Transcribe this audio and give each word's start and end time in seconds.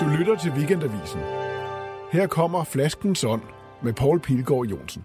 Du 0.00 0.06
lytter 0.18 0.36
til 0.36 0.50
Weekendavisen. 0.50 1.20
Her 2.12 2.26
kommer 2.26 2.64
Flaskens 2.64 3.24
Ånd 3.24 3.42
med 3.82 3.92
Paul 3.92 4.20
Pilgaard 4.20 4.66
Jonsen. 4.66 5.04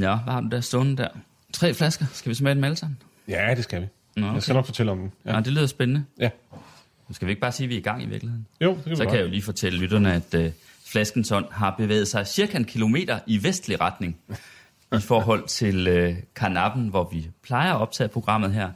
Ja, 0.00 0.16
hvad 0.16 0.32
har 0.32 0.40
du 0.40 0.48
der 0.48 0.60
stående 0.60 0.96
der? 0.96 1.08
Tre 1.52 1.74
flasker. 1.74 2.06
Skal 2.12 2.30
vi 2.30 2.34
smage 2.34 2.54
dem 2.54 2.64
alle 2.64 2.76
sammen? 2.76 2.98
Ja, 3.28 3.54
det 3.56 3.64
skal 3.64 3.80
vi. 3.82 3.86
Nå, 4.16 4.26
okay. 4.26 4.34
Jeg 4.34 4.42
skal 4.42 4.54
nok 4.54 4.66
fortælle 4.66 4.92
om 4.92 4.98
den. 4.98 5.12
Ja. 5.24 5.34
ja, 5.34 5.40
det 5.40 5.52
lyder 5.52 5.66
spændende. 5.66 6.04
ja. 6.20 6.30
Skal 7.10 7.26
vi 7.26 7.30
ikke 7.32 7.40
bare 7.40 7.52
sige, 7.52 7.64
at 7.64 7.68
vi 7.70 7.74
er 7.74 7.78
i 7.78 7.82
gang 7.82 8.02
i 8.02 8.06
virkeligheden? 8.06 8.46
Jo, 8.60 8.74
det 8.74 8.84
kan 8.84 8.96
Så 8.96 9.02
vi 9.02 9.08
kan 9.08 9.18
jeg 9.18 9.24
jo 9.24 9.30
lige 9.30 9.42
fortælle 9.42 9.78
lytterne, 9.78 10.14
at 10.14 10.34
uh, 10.34 10.46
Flaskens 10.86 11.32
Ånd 11.32 11.44
har 11.50 11.74
bevæget 11.78 12.08
sig 12.08 12.26
cirka 12.26 12.58
en 12.58 12.64
kilometer 12.64 13.18
i 13.26 13.42
vestlig 13.42 13.80
retning 13.80 14.16
i 14.92 15.00
forhold 15.00 15.46
til 15.46 16.08
uh, 16.08 16.16
Karnappen, 16.36 16.88
hvor 16.88 17.08
vi 17.12 17.30
plejer 17.42 17.74
at 17.74 17.80
optage 17.80 18.08
programmet 18.08 18.52
her. 18.52 18.70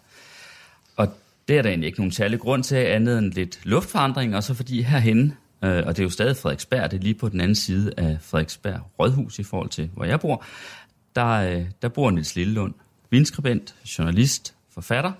Det 1.49 1.59
er 1.59 1.63
der 1.63 1.69
egentlig 1.69 1.87
ikke 1.87 2.01
nogen 2.01 2.13
særlig 2.13 2.41
grund 2.41 2.65
til, 2.65 2.77
andet 2.77 3.19
end 3.19 3.33
lidt 3.33 3.61
luftforandring, 3.65 4.37
og 4.37 4.43
så 4.43 4.55
fordi 4.55 4.83
herhenne, 4.83 5.37
øh, 5.65 5.83
og 5.87 5.97
det 5.97 5.99
er 5.99 6.03
jo 6.03 6.11
stadig 6.11 6.37
Frederiksberg, 6.37 6.91
det 6.91 6.97
er 6.99 7.03
lige 7.03 7.15
på 7.15 7.29
den 7.29 7.41
anden 7.41 7.55
side 7.55 7.93
af 7.97 8.19
Frederiksberg 8.21 8.81
Rådhus 8.99 9.39
i 9.39 9.43
forhold 9.43 9.69
til, 9.69 9.91
hvor 9.95 10.05
jeg 10.05 10.21
bor, 10.21 10.45
der, 11.17 11.27
øh, 11.27 11.65
der 11.83 11.89
bor 11.89 12.11
Niels 12.11 12.37
Lillelund, 12.37 12.75
vinskribent, 13.11 13.75
journalist, 13.99 14.55
forfatter, 14.71 15.13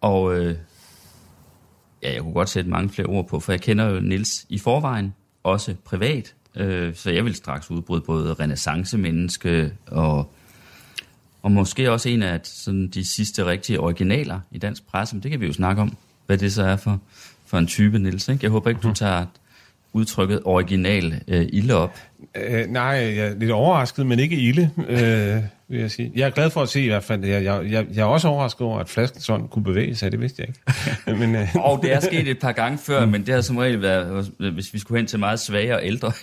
og 0.00 0.38
øh, 0.38 0.56
ja, 2.02 2.12
jeg 2.12 2.22
kunne 2.22 2.34
godt 2.34 2.48
sætte 2.48 2.70
mange 2.70 2.90
flere 2.90 3.08
ord 3.08 3.28
på, 3.28 3.40
for 3.40 3.52
jeg 3.52 3.60
kender 3.60 3.84
jo 3.84 4.00
Nils 4.00 4.46
i 4.48 4.58
forvejen, 4.58 5.14
også 5.42 5.74
privat, 5.84 6.34
øh, 6.56 6.94
så 6.94 7.10
jeg 7.10 7.24
vil 7.24 7.34
straks 7.34 7.70
udbryde 7.70 8.00
både 8.00 8.34
renaissance-menneske 8.34 9.72
og, 9.86 10.32
og 11.48 11.52
måske 11.52 11.92
også 11.92 12.08
en 12.08 12.22
af 12.22 12.40
sådan, 12.44 12.88
de 12.88 13.04
sidste 13.04 13.46
rigtige 13.46 13.80
originaler 13.80 14.40
i 14.50 14.58
dansk 14.58 14.86
presse, 14.86 15.16
men 15.16 15.22
det 15.22 15.30
kan 15.30 15.40
vi 15.40 15.46
jo 15.46 15.52
snakke 15.52 15.82
om, 15.82 15.96
hvad 16.26 16.38
det 16.38 16.52
så 16.52 16.62
er 16.62 16.76
for, 16.76 17.00
for 17.46 17.58
en 17.58 17.66
type, 17.66 17.98
Nils. 17.98 18.28
Ikke? 18.28 18.40
Jeg 18.42 18.50
håber 18.50 18.70
ikke, 18.70 18.80
du 18.80 18.92
tager 18.92 19.26
udtrykket 19.92 20.40
original 20.44 21.22
øh, 21.28 21.46
ilde 21.52 21.74
op. 21.74 21.98
Øh, 22.34 22.66
nej, 22.66 22.84
jeg 22.84 23.16
er 23.16 23.34
lidt 23.34 23.50
overrasket, 23.50 24.06
men 24.06 24.18
ikke 24.18 24.36
ilde, 24.36 24.70
øh, 24.88 25.42
vil 25.70 25.80
jeg 25.80 25.90
sige. 25.90 26.12
Jeg 26.14 26.26
er 26.26 26.30
glad 26.30 26.50
for 26.50 26.62
at 26.62 26.68
se 26.68 26.82
i 26.82 26.86
hvert 26.86 27.04
fald, 27.04 27.24
jeg, 27.24 27.44
jeg, 27.44 27.62
jeg, 27.70 27.86
jeg 27.94 28.00
er 28.00 28.04
også 28.06 28.28
overrasket 28.28 28.60
over, 28.60 28.78
at 28.80 28.88
flasken 28.88 29.20
sådan 29.20 29.48
kunne 29.48 29.64
bevæge 29.64 29.96
sig, 29.96 30.12
det 30.12 30.20
vidste 30.20 30.42
jeg 30.42 30.48
ikke. 30.48 31.20
men, 31.26 31.34
øh, 31.34 31.48
Og 31.54 31.78
det 31.82 31.92
er 31.92 32.00
sket 32.00 32.28
et 32.28 32.38
par 32.38 32.52
gange 32.52 32.78
før, 32.78 33.06
men 33.06 33.26
det 33.26 33.34
har 33.34 33.40
som 33.40 33.56
regel 33.56 33.82
været, 33.82 34.30
hvis 34.38 34.74
vi 34.74 34.78
skulle 34.78 34.98
hen 34.98 35.06
til 35.06 35.18
meget 35.18 35.40
svage 35.40 35.74
og 35.74 35.80
ældre, 35.86 36.12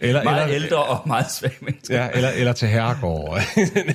Eller- 0.00 0.24
meget 0.24 0.42
eller- 0.42 0.54
ældre 0.62 0.76
og 0.84 1.02
meget 1.08 1.30
svage 1.32 1.54
mennesker. 1.60 1.96
ja, 2.02 2.08
eller, 2.14 2.28
eller 2.30 2.52
til 2.52 2.68
herregård. 2.68 3.40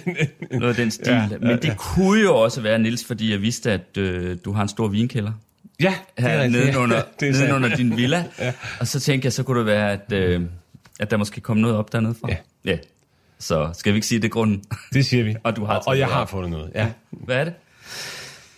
Noget 0.59 0.69
af 0.69 0.75
den 0.75 0.91
stil. 0.91 1.13
Ja, 1.13 1.27
men 1.41 1.49
det 1.49 1.65
ja. 1.65 1.73
kunne 1.77 2.21
jo 2.21 2.35
også 2.35 2.61
være, 2.61 2.79
Nils, 2.79 3.05
fordi 3.05 3.31
jeg 3.31 3.41
vidste, 3.41 3.71
at 3.71 3.97
øh, 3.97 4.37
du 4.45 4.51
har 4.51 4.61
en 4.61 4.69
stor 4.69 4.87
vinkælder 4.87 5.31
ja, 5.81 5.93
det 6.17 6.25
er 6.25 6.29
her 6.29 6.41
rigtigt. 6.43 6.65
nedenunder, 6.65 7.01
det 7.19 7.27
er 7.29 7.33
nedenunder 7.33 7.75
din 7.75 7.97
villa. 7.97 8.25
ja. 8.39 8.53
Og 8.79 8.87
så 8.87 8.99
tænkte 8.99 9.25
jeg, 9.25 9.33
så 9.33 9.43
kunne 9.43 9.57
det 9.59 9.65
være, 9.65 9.91
at, 9.91 10.11
øh, 10.13 10.41
at 10.99 11.11
der 11.11 11.17
måske 11.17 11.41
kom 11.41 11.57
noget 11.57 11.75
op 11.77 11.91
dernede 11.93 12.15
fra. 12.21 12.27
Ja. 12.29 12.35
ja. 12.65 12.77
Så 13.41 13.69
skal 13.73 13.93
vi 13.93 13.97
ikke 13.97 14.07
sige 14.07 14.19
det 14.19 14.25
er 14.25 14.29
grunden? 14.29 14.63
Det 14.93 15.05
siger 15.05 15.23
vi. 15.23 15.35
Og 15.43 15.55
du 15.55 15.65
har 15.65 15.75
og, 15.75 15.83
og 15.87 15.99
jeg 15.99 16.07
har 16.07 16.25
fundet 16.25 16.51
noget, 16.51 16.71
ja. 16.75 16.91
Hvad 17.11 17.35
er 17.35 17.43
det? 17.43 17.53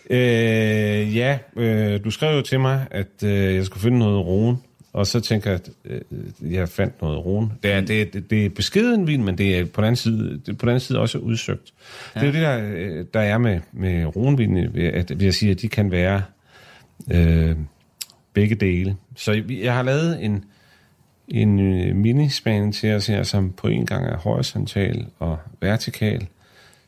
Øh, 0.10 1.16
ja, 1.18 1.38
øh, 1.56 2.04
du 2.04 2.12
skrev 2.12 2.36
jo 2.36 2.42
til 2.42 2.60
mig, 2.60 2.88
at 2.92 3.24
øh, 3.24 3.56
jeg 3.56 3.66
skulle 3.66 3.82
finde 3.82 4.00
noget 4.00 4.26
roen, 4.26 4.58
og 4.94 5.08
så 5.08 5.20
tænker 5.20 5.52
jeg, 5.52 5.60
at 5.60 5.70
øh, 5.86 6.54
jeg 6.54 6.70
fandt 6.70 7.02
noget 7.02 7.26
roen. 7.26 7.52
Det 7.64 7.72
er, 7.72 7.82
det, 7.82 8.14
det, 8.14 8.30
det 8.30 8.46
er 8.46 8.50
beskeden 8.50 9.08
vin, 9.08 9.24
men 9.24 9.38
det 9.38 9.60
er 9.60 9.66
på 9.66 9.82
den 9.82 9.86
anden 9.86 9.96
side, 9.96 10.42
det 10.46 10.50
er 10.50 10.54
på 10.54 10.66
den 10.66 10.70
anden 10.70 10.80
side 10.80 11.00
også 11.00 11.18
udsøgt. 11.18 11.74
Ja. 12.16 12.20
Det 12.20 12.28
er 12.28 12.32
jo 12.32 12.34
det, 12.34 12.42
der, 12.42 12.98
øh, 13.00 13.06
der 13.14 13.20
er 13.20 13.38
med, 13.38 13.60
med 13.72 14.06
roenvin, 14.06 14.58
at, 14.78 15.20
vil 15.20 15.24
jeg 15.24 15.34
sige, 15.34 15.52
at 15.52 15.62
de 15.62 15.68
kan 15.68 15.92
være 15.92 16.22
øh, 17.12 17.56
begge 18.34 18.56
dele. 18.56 18.96
Så 19.16 19.44
jeg 19.50 19.74
har 19.74 19.84
lavet 19.84 20.24
en, 20.24 20.46
en 21.34 21.60
øh, 21.60 21.96
minispan 21.96 22.72
til 22.72 22.94
os 22.96 23.08
her, 23.08 23.24
som 23.24 23.52
på 23.52 23.68
en 23.68 23.86
gang 23.86 24.06
er 24.06 24.18
horisontal 24.18 25.06
og 25.20 25.38
vertikal. 25.62 26.28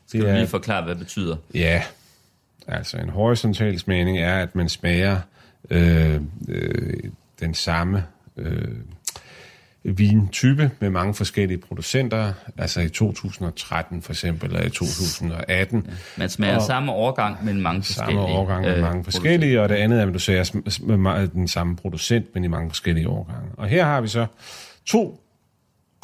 Skal 0.06 0.20
du 0.20 0.26
lige 0.26 0.46
forklare, 0.46 0.84
hvad 0.84 0.94
det 0.94 0.98
betyder? 0.98 1.36
Ja, 1.54 1.82
altså 2.66 2.96
en 2.96 3.08
horisontal 3.08 3.78
smagning 3.78 4.18
er, 4.18 4.42
at 4.42 4.54
man 4.54 4.68
smager 4.68 5.20
øh, 5.70 6.20
øh, 6.48 6.94
den 7.40 7.54
samme 7.54 8.04
øh, 8.36 8.74
vintype 9.94 10.70
med 10.80 10.90
mange 10.90 11.14
forskellige 11.14 11.58
producenter, 11.58 12.32
altså 12.58 12.80
i 12.80 12.88
2013 12.88 14.02
for 14.02 14.12
eksempel, 14.12 14.48
eller 14.50 14.66
i 14.66 14.70
2018. 14.70 15.86
Man 16.16 16.28
smager 16.28 16.56
Og- 16.56 16.62
samme 16.62 16.92
årgang, 16.92 17.44
men 17.44 17.60
mange 17.60 17.82
forskellige. 17.82 18.16
Samme 18.16 18.22
årgang 18.38 18.62
med 18.64 18.76
øh, 18.76 18.82
mange 18.82 19.04
forskellige, 19.04 19.62
og 19.62 19.68
det 19.68 19.74
andet 19.74 20.00
er, 20.02 20.06
at 20.06 20.14
du 20.14 20.18
ser 20.18 20.86
med 20.96 21.28
den 21.28 21.48
samme 21.48 21.76
producent, 21.76 22.26
men 22.34 22.44
i 22.44 22.46
mange 22.46 22.70
forskellige 22.70 23.08
årgange. 23.08 23.50
Og 23.56 23.66
her 23.68 23.84
har 23.84 24.00
vi 24.00 24.08
så 24.08 24.26
to 24.86 25.20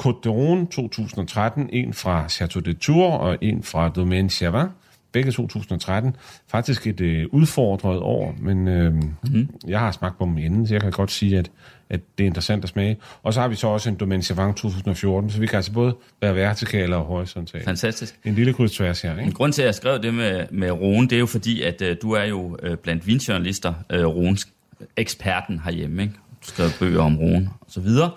Côte 0.03 0.27
d'Aron 0.27 0.69
2013, 0.71 1.69
en 1.73 1.93
fra 1.95 2.29
Chateau 2.29 2.61
de 2.61 2.73
Tours 2.73 3.21
og 3.21 3.39
en 3.41 3.63
fra 3.63 3.89
Domaine 3.89 4.31
Chavin, 4.31 4.67
begge 5.13 5.33
2013. 5.33 6.17
Faktisk 6.49 6.87
et 6.87 7.01
øh, 7.01 7.27
udfordret 7.31 7.99
år, 7.99 8.35
men 8.39 8.69
øh, 8.69 8.93
mm-hmm. 8.93 9.49
jeg 9.69 9.81
har 9.81 9.93
smagt 9.93 10.19
på 10.19 10.25
dem 10.25 10.39
inden, 10.39 10.67
så 10.67 10.75
jeg 10.75 10.83
kan 10.83 10.91
godt 10.91 11.11
sige, 11.11 11.39
at, 11.39 11.51
at 11.91 12.01
det 12.19 12.25
er 12.25 12.27
interessant 12.27 12.65
at 12.65 12.71
smage. 12.71 12.97
Og 13.23 13.35
så 13.35 13.41
har 13.41 13.49
vi 13.49 13.55
så 13.55 13.67
også 13.67 13.89
en 13.89 13.95
Domaine 13.95 14.23
Chavin 14.23 14.55
2014, 14.55 15.31
så 15.31 15.41
vi 15.41 15.47
kan 15.47 15.57
altså 15.57 15.73
både 15.73 15.95
være 16.21 16.35
vertikale 16.35 16.97
og 16.97 17.05
horisontale. 17.05 17.65
Fantastisk. 17.65 18.19
En 18.25 18.35
lille 18.35 18.53
kryds 18.53 18.73
tværs 18.73 19.03
her, 19.03 19.13
En 19.13 19.21
ikke? 19.21 19.33
grund 19.33 19.53
til, 19.53 19.63
at 19.63 19.67
jeg 19.67 19.75
skrev 19.75 20.03
det 20.03 20.15
med, 20.15 20.47
med 20.51 20.71
Rune, 20.71 21.09
det 21.09 21.17
er 21.17 21.21
jo 21.21 21.27
fordi, 21.27 21.63
at 21.63 21.83
øh, 21.83 21.97
du 22.03 22.13
er 22.13 22.25
jo 22.25 22.57
øh, 22.63 22.77
blandt 22.77 23.07
vinjournalister, 23.07 23.75
øh, 23.91 24.07
Runes 24.07 24.49
eksperten 24.97 25.61
herhjemme, 25.65 26.03
ikke? 26.03 26.15
Du 26.43 26.49
skrev 26.49 26.69
bøger 26.79 27.03
om 27.03 27.19
Rune 27.19 27.51
og 27.61 27.67
så 27.69 27.81
videre. 27.81 28.11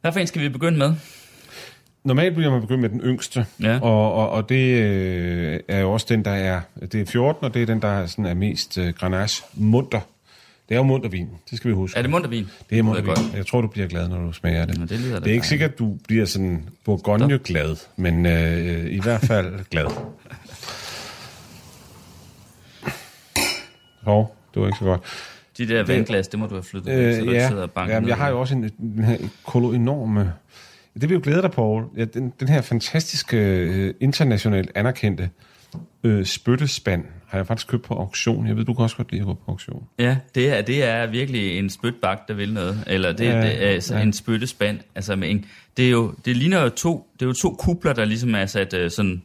Hvad 0.00 0.12
for 0.12 0.20
en 0.20 0.26
skal 0.26 0.42
vi 0.42 0.48
begynde 0.48 0.78
med? 0.78 0.94
Normalt 2.04 2.34
bliver 2.34 2.50
man 2.50 2.60
begyndt 2.60 2.80
med 2.80 2.88
den 2.88 3.00
yngste, 3.00 3.46
Ja. 3.62 3.78
og, 3.82 4.12
og, 4.14 4.30
og 4.30 4.48
det 4.48 4.82
øh, 4.82 5.60
er 5.68 5.80
jo 5.80 5.92
også 5.92 6.06
den, 6.08 6.24
der 6.24 6.30
er, 6.30 6.60
det 6.92 6.94
er 7.00 7.06
14, 7.06 7.44
og 7.44 7.54
det 7.54 7.62
er 7.62 7.66
den, 7.66 7.82
der 7.82 7.88
er, 7.88 8.06
sådan, 8.06 8.26
er 8.26 8.34
mest 8.34 8.78
øh, 8.78 8.92
Grenache 8.94 9.44
munter. 9.54 10.00
Det 10.68 10.74
er 10.74 10.78
jo 10.78 10.84
muntervin, 10.84 11.28
det 11.50 11.58
skal 11.58 11.70
vi 11.70 11.74
huske. 11.74 11.98
Er 11.98 12.02
det 12.02 12.10
muntervin? 12.10 12.46
Det 12.70 12.78
er 12.78 12.82
muntervin. 12.82 13.36
Jeg 13.36 13.46
tror, 13.46 13.60
du 13.60 13.66
bliver 13.68 13.88
glad, 13.88 14.08
når 14.08 14.18
du 14.26 14.32
smager 14.32 14.64
det. 14.66 14.78
Nå, 14.78 14.84
det 14.86 14.98
det 15.24 15.30
er 15.30 15.32
ikke 15.34 15.46
sikkert, 15.48 15.70
at 15.72 15.78
du 15.78 15.96
bliver 16.08 16.24
sådan 16.24 16.68
Bourgogne-glad, 16.84 17.76
men 17.96 18.26
øh, 18.26 18.86
i 18.90 19.00
hvert 19.00 19.20
fald 19.20 19.64
glad. 19.70 19.86
Hov, 24.02 24.36
det 24.54 24.62
var 24.62 24.68
ikke 24.68 24.78
så 24.78 24.84
godt. 24.84 25.00
De 25.58 25.68
der 25.68 25.84
vandglas, 25.84 26.28
det 26.28 26.38
må 26.38 26.46
du 26.46 26.54
have 26.54 26.62
flyttet 26.62 26.96
væk, 26.96 27.14
så 27.14 27.20
du 27.20 27.24
Øh, 27.24 27.28
ikke 27.28 27.32
ja, 27.42 27.48
sidder 27.48 27.62
og 27.62 27.70
banker 27.70 27.94
ja 27.94 28.00
ned 28.00 28.08
jeg 28.08 28.16
har 28.16 28.28
jo 28.28 28.40
også 28.40 28.54
en, 28.54 28.62
den 28.78 29.04
her 29.04 29.16
kolo 29.46 29.72
enorme... 29.72 30.32
Det 30.94 31.08
vil 31.08 31.14
jo 31.14 31.20
glæde 31.22 31.42
dig, 31.42 31.50
Paul. 31.50 31.84
Ja, 31.96 32.04
den, 32.04 32.32
den 32.40 32.48
her 32.48 32.60
fantastiske, 32.60 33.36
øh, 33.36 33.94
internationalt 34.00 34.70
anerkendte 34.74 35.30
øh, 36.04 36.26
spyttespand 36.26 37.04
har 37.26 37.38
jeg 37.38 37.46
faktisk 37.46 37.68
købt 37.68 37.82
på 37.82 37.94
auktion. 37.94 38.46
Jeg 38.46 38.56
ved, 38.56 38.64
du 38.64 38.74
kan 38.74 38.82
også 38.82 38.96
godt 38.96 39.12
lide 39.12 39.20
at 39.20 39.26
gå 39.26 39.34
på 39.34 39.40
auktion. 39.48 39.84
Ja, 39.98 40.16
det 40.34 40.58
er, 40.58 40.62
det 40.62 40.84
er 40.84 41.06
virkelig 41.06 41.58
en 41.58 41.70
spytbak, 41.70 42.28
der 42.28 42.34
vil 42.34 42.52
noget. 42.52 42.84
Eller 42.86 43.12
det, 43.12 43.24
Ja, 43.24 43.40
det 43.42 43.64
er 43.64 43.68
altså 43.68 43.96
ja. 43.96 44.02
en 44.02 44.12
spyttespand. 44.12 44.78
Altså 44.94 45.16
med 45.16 45.30
en, 45.30 45.44
det, 45.76 45.86
er 45.86 45.90
jo, 45.90 46.14
det 46.24 46.36
ligner 46.36 46.62
jo 46.62 46.68
to, 46.68 47.06
det 47.14 47.22
er 47.22 47.26
jo 47.26 47.32
to 47.32 47.54
kupler, 47.58 47.92
der 47.92 48.04
ligesom 48.04 48.34
er 48.34 48.46
sat 48.46 48.74
øh, 48.74 48.90
sådan 48.90 49.22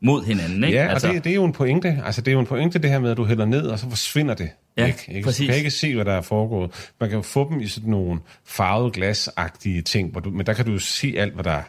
mod 0.00 0.24
hinanden. 0.24 0.64
Ikke? 0.64 0.78
Ja, 0.78 0.86
altså, 0.86 1.08
og 1.08 1.14
det, 1.14 1.24
det 1.24 1.30
er 1.30 1.34
jo 1.34 1.44
en 1.44 1.52
pointe. 1.52 2.02
Altså, 2.04 2.20
det 2.20 2.28
er 2.28 2.32
jo 2.32 2.40
en 2.40 2.46
pointe, 2.46 2.78
det 2.78 2.90
her 2.90 2.98
med, 2.98 3.10
at 3.10 3.16
du 3.16 3.24
hælder 3.24 3.44
ned, 3.44 3.62
og 3.62 3.78
så 3.78 3.88
forsvinder 3.88 4.34
det. 4.34 4.50
Ja, 4.76 4.86
ikke, 4.86 5.22
præcis. 5.24 5.46
Du 5.46 5.46
kan 5.46 5.56
ikke 5.56 5.70
se, 5.70 5.94
hvad 5.94 6.04
der 6.04 6.12
er 6.12 6.20
foregået. 6.20 6.92
Man 7.00 7.08
kan 7.08 7.16
jo 7.16 7.22
få 7.22 7.48
dem 7.50 7.60
i 7.60 7.66
sådan 7.66 7.90
nogle 7.90 8.20
farvede 8.44 8.90
glasagtige 8.90 9.82
ting, 9.82 10.12
hvor 10.12 10.20
du, 10.20 10.30
men 10.30 10.46
der 10.46 10.52
kan 10.52 10.66
du 10.66 10.78
se 10.78 11.14
alt, 11.16 11.34
hvad 11.34 11.44
der 11.44 11.50
er. 11.50 11.62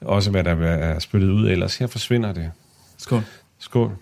Også 0.00 0.30
hvad 0.30 0.44
der 0.44 0.54
er 0.66 0.98
spyttet 0.98 1.28
ud, 1.28 1.50
ellers 1.50 1.76
her 1.76 1.86
forsvinder 1.86 2.32
det. 2.32 2.52
Skål. 2.98 3.22
Skål. 3.58 3.96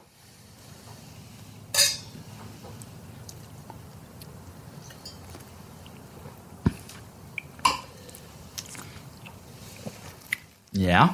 Ja. 10.79 11.07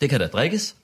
Det 0.00 0.10
kan 0.10 0.20
da 0.20 0.26
drikkes. 0.26 0.76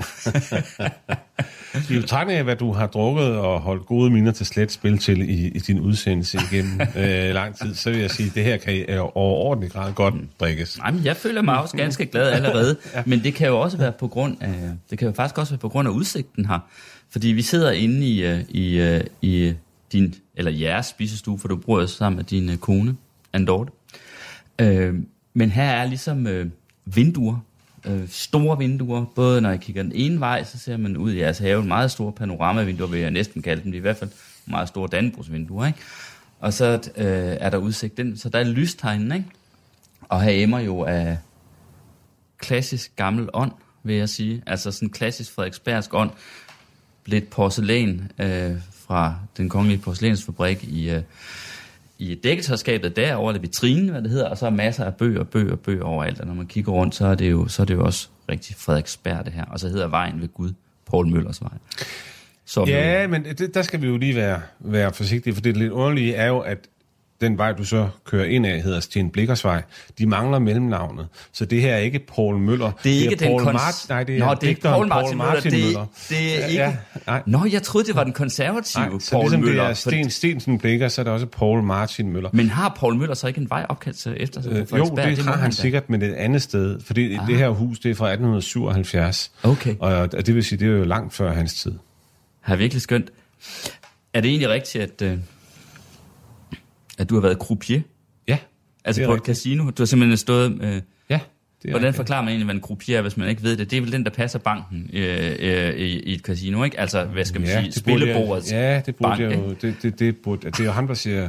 I 1.90 2.00
betragtning 2.00 2.38
af, 2.38 2.44
hvad 2.44 2.56
du 2.56 2.72
har 2.72 2.86
drukket 2.86 3.36
og 3.36 3.60
holdt 3.60 3.86
gode 3.86 4.10
miner 4.10 4.32
til 4.32 4.46
slet 4.46 4.72
spil 4.72 4.98
til 4.98 5.30
i, 5.30 5.48
i 5.48 5.58
din 5.58 5.80
udsendelse 5.80 6.38
igennem 6.52 6.80
øh, 6.96 7.34
lang 7.34 7.56
tid, 7.56 7.74
så 7.74 7.90
vil 7.90 7.98
jeg 7.98 8.10
sige, 8.10 8.28
at 8.28 8.34
det 8.34 8.44
her 8.44 8.56
kan 8.56 8.74
i 8.74 8.84
overordentlig 8.98 9.70
grad 9.70 9.92
godt 9.92 10.14
drikkes. 10.40 10.78
Nej, 10.78 10.90
men 10.90 11.04
jeg 11.04 11.16
føler 11.16 11.42
mig 11.42 11.60
også 11.60 11.76
ganske 11.76 12.06
glad 12.06 12.30
allerede. 12.30 12.76
ja. 12.94 13.02
Men 13.06 13.22
det 13.24 13.34
kan 13.34 13.48
jo 13.48 13.60
også 13.60 13.76
være 13.76 13.92
på 13.92 14.08
grund 14.08 14.36
af, 14.40 14.54
det 14.90 14.98
kan 14.98 15.08
jo 15.08 15.14
faktisk 15.14 15.38
også 15.38 15.52
være 15.52 15.58
på 15.58 15.68
grund 15.68 15.88
af 15.88 15.92
udsigten 15.92 16.46
her. 16.46 16.58
Fordi 17.10 17.28
vi 17.28 17.42
sidder 17.42 17.70
inde 17.70 18.06
i, 18.06 18.24
øh, 18.24 18.40
i, 18.48 18.76
øh, 18.76 19.00
i 19.22 19.54
din, 19.92 20.14
eller 20.34 20.50
jeres 20.50 20.86
spisestue, 20.86 21.38
for 21.38 21.48
du 21.48 21.56
bor 21.56 21.80
jo 21.80 21.86
sammen 21.86 22.16
med 22.16 22.24
din 22.24 22.50
øh, 22.50 22.56
kone, 22.56 22.96
Andorte. 23.32 23.72
Øh, 24.58 24.94
men 25.34 25.50
her 25.50 25.70
er 25.70 25.86
ligesom 25.86 26.26
øh, 26.26 26.46
vinduer 26.84 27.36
øh, 27.84 28.08
store 28.08 28.58
vinduer. 28.58 29.04
Både 29.04 29.40
når 29.40 29.50
jeg 29.50 29.60
kigger 29.60 29.82
den 29.82 29.92
ene 29.94 30.20
vej, 30.20 30.44
så 30.44 30.58
ser 30.58 30.76
man 30.76 30.96
ud 30.96 31.12
i 31.12 31.18
jeres 31.18 31.38
have 31.38 31.64
meget 31.64 31.90
store 31.90 32.12
panoramavinduer, 32.12 32.88
vil 32.88 33.00
jeg 33.00 33.10
næsten 33.10 33.42
kalde 33.42 33.62
dem. 33.62 33.72
De 33.72 33.76
er 33.76 33.80
i 33.80 33.82
hvert 33.82 33.96
fald 33.96 34.10
meget 34.46 34.68
store 34.68 34.88
dannebrugsvinduer, 34.92 35.66
ikke? 35.66 35.78
Og 36.40 36.52
så 36.52 36.90
øh, 36.96 37.36
er 37.40 37.50
der 37.50 37.58
udsigt 37.58 37.96
den. 37.96 38.16
så 38.16 38.28
der 38.28 38.38
er 38.38 38.44
lystegnen, 38.44 39.12
ikke? 39.12 39.26
Og 40.08 40.22
her 40.22 40.32
emmer 40.32 40.58
jo 40.58 40.82
af 40.82 41.18
klassisk 42.38 42.96
gammel 42.96 43.28
ånd, 43.32 43.52
vil 43.82 43.96
jeg 43.96 44.08
sige. 44.08 44.42
Altså 44.46 44.72
sådan 44.72 44.90
klassisk 44.90 45.32
Frederiksbergsk 45.32 45.94
ånd. 45.94 46.10
Lidt 47.06 47.30
porcelæn 47.30 48.10
øh, 48.18 48.52
fra 48.72 49.14
den 49.36 49.48
kongelige 49.48 49.78
porcelænsfabrik 49.78 50.64
i, 50.64 50.90
øh, 50.90 51.02
i 51.98 52.14
dækketøjskabet 52.14 52.96
derovre, 52.96 53.32
eller 53.32 53.40
vitrinen, 53.40 53.88
hvad 53.88 54.02
det 54.02 54.10
hedder, 54.10 54.28
og 54.28 54.38
så 54.38 54.46
er 54.46 54.50
masser 54.50 54.84
af 54.84 54.94
bøger, 54.94 55.24
bøger, 55.24 55.56
bøger 55.56 55.84
overalt, 55.84 56.20
og 56.20 56.26
når 56.26 56.34
man 56.34 56.46
kigger 56.46 56.72
rundt, 56.72 56.94
så 56.94 57.06
er 57.06 57.14
det 57.14 57.30
jo, 57.30 57.48
så 57.48 57.62
er 57.62 57.66
det 57.66 57.74
jo 57.74 57.84
også 57.84 58.08
rigtig 58.28 58.56
Frederiksberg 58.56 59.24
det 59.24 59.32
her, 59.32 59.44
og 59.44 59.60
så 59.60 59.68
hedder 59.68 59.88
vejen 59.88 60.20
ved 60.20 60.28
Gud, 60.28 60.52
Paul 60.90 61.06
Møllers 61.06 61.42
vej. 61.42 61.52
Som 62.44 62.68
ja, 62.68 63.02
jo... 63.02 63.08
men 63.08 63.24
det, 63.24 63.54
der 63.54 63.62
skal 63.62 63.82
vi 63.82 63.86
jo 63.86 63.96
lige 63.96 64.16
være, 64.16 64.40
være 64.58 64.92
forsigtige, 64.92 65.34
for 65.34 65.40
det 65.40 65.56
lidt 65.56 65.72
underlige 65.72 66.14
er 66.14 66.26
jo, 66.26 66.38
at 66.38 66.58
den 67.20 67.38
vej, 67.38 67.52
du 67.52 67.64
så 67.64 67.88
kører 68.04 68.24
ind 68.24 68.46
af, 68.46 68.62
hedder 68.62 68.80
Sten 68.80 69.10
Blikkersvej. 69.10 69.62
De 69.98 70.06
mangler 70.06 70.38
mellemnavnet. 70.38 71.08
Så 71.32 71.44
det 71.44 71.60
her 71.60 71.74
er 71.74 71.78
ikke 71.78 71.98
Paul 71.98 72.38
Møller. 72.38 72.72
Det 72.84 72.92
er 72.92 72.96
ikke 72.96 73.10
det 73.10 73.22
er 73.22 73.26
den 73.26 73.28
Paul 73.28 73.42
kons... 73.42 73.54
Mart... 73.54 73.86
Nej, 73.88 74.04
det 74.04 74.16
er, 74.18 74.26
Nå, 74.26 74.34
det 74.34 74.44
er 74.44 74.48
ikke 74.48 74.60
Paul 74.60 74.86
Martin, 74.86 75.18
Paul 75.18 75.34
Martin 75.34 75.52
Møller. 75.52 75.66
Møller. 75.66 75.86
Det, 76.08 76.08
det 76.08 76.42
er 76.42 76.46
ikke... 76.46 76.62
Ja, 76.62 76.76
nej. 77.06 77.22
Nå, 77.26 77.44
jeg 77.52 77.62
troede, 77.62 77.86
det 77.86 77.94
var 77.94 78.04
den 78.04 78.12
konservative 78.12 78.86
nej, 78.86 78.98
så 78.98 79.10
Paul 79.10 79.22
ligesom 79.22 79.40
Møller. 79.40 79.62
det 79.62 79.70
er 79.70 79.74
Sten 79.74 80.10
Stensen 80.10 80.58
Blikker, 80.58 80.88
så 80.88 81.00
er 81.00 81.04
der 81.04 81.12
også 81.12 81.26
Paul 81.26 81.62
Martin 81.62 82.12
Møller. 82.12 82.30
Men 82.32 82.50
har 82.50 82.76
Paul 82.78 82.96
Møller 82.96 83.14
så 83.14 83.26
ikke 83.26 83.40
en 83.40 83.50
vej 83.50 83.66
opkaldt 83.68 84.06
efter 84.06 84.42
sig? 84.42 84.52
Øh, 84.52 84.66
jo, 84.78 84.84
det, 84.84 85.16
det 85.16 85.18
har 85.18 85.36
han 85.36 85.52
sikkert, 85.52 85.90
men 85.90 86.02
et 86.02 86.14
andet 86.14 86.42
sted. 86.42 86.80
Fordi 86.80 87.14
ah. 87.14 87.26
det 87.26 87.38
her 87.38 87.48
hus, 87.48 87.78
det 87.78 87.90
er 87.90 87.94
fra 87.94 88.06
1877. 88.06 89.32
Okay. 89.42 89.74
Og, 89.80 89.92
og 89.92 90.26
det 90.26 90.34
vil 90.34 90.44
sige, 90.44 90.58
det 90.58 90.68
er 90.68 90.72
jo 90.72 90.84
langt 90.84 91.14
før 91.14 91.32
hans 91.32 91.54
tid. 91.54 91.72
Har 92.40 92.56
virkelig 92.56 92.82
skønt. 92.82 93.10
Er 94.14 94.20
det 94.20 94.28
egentlig 94.28 94.48
rigtigt, 94.48 94.84
at, 94.84 95.02
øh, 95.02 95.18
at 96.98 97.10
du 97.10 97.14
har 97.14 97.22
været 97.22 97.38
croupier? 97.38 97.80
Ja. 98.28 98.38
Altså 98.84 99.04
på 99.04 99.10
et 99.10 99.14
rigtigt. 99.14 99.36
casino? 99.36 99.64
Du 99.64 99.82
har 99.82 99.84
simpelthen 99.84 100.16
stået... 100.16 100.58
Øh, 100.62 100.80
ja. 101.10 101.20
Det 101.62 101.70
Hvordan 101.70 101.86
rigtigt. 101.86 101.96
forklarer 101.96 102.22
man 102.22 102.28
egentlig, 102.28 102.44
hvad 102.44 102.54
en 102.54 102.60
croupier 102.60 102.98
er, 102.98 103.02
hvis 103.02 103.16
man 103.16 103.28
ikke 103.28 103.42
ved 103.42 103.56
det? 103.56 103.70
Det 103.70 103.76
er 103.76 103.80
vel 103.80 103.92
den, 103.92 104.04
der 104.04 104.10
passer 104.10 104.38
banken 104.38 104.90
øh, 104.92 105.36
øh, 105.38 105.74
i, 105.74 106.00
i 106.00 106.14
et 106.14 106.20
casino, 106.20 106.64
ikke? 106.64 106.80
Altså, 106.80 107.04
hvad 107.04 107.24
skal 107.24 107.40
man 107.40 107.50
ja, 107.50 107.62
sige, 107.62 107.72
spillebordet. 107.72 108.52
Ja, 108.52 108.82
det 108.86 108.96
burde 108.96 109.10
bank, 109.10 109.20
jeg 109.20 109.38
jo. 109.38 109.54
Det, 109.62 109.76
det, 109.82 109.98
det, 109.98 110.16
burde, 110.16 110.46
det 110.50 110.60
er 110.60 110.64
jo 110.64 110.70
ham, 110.70 110.86
der 110.86 110.94
siger, 110.94 111.28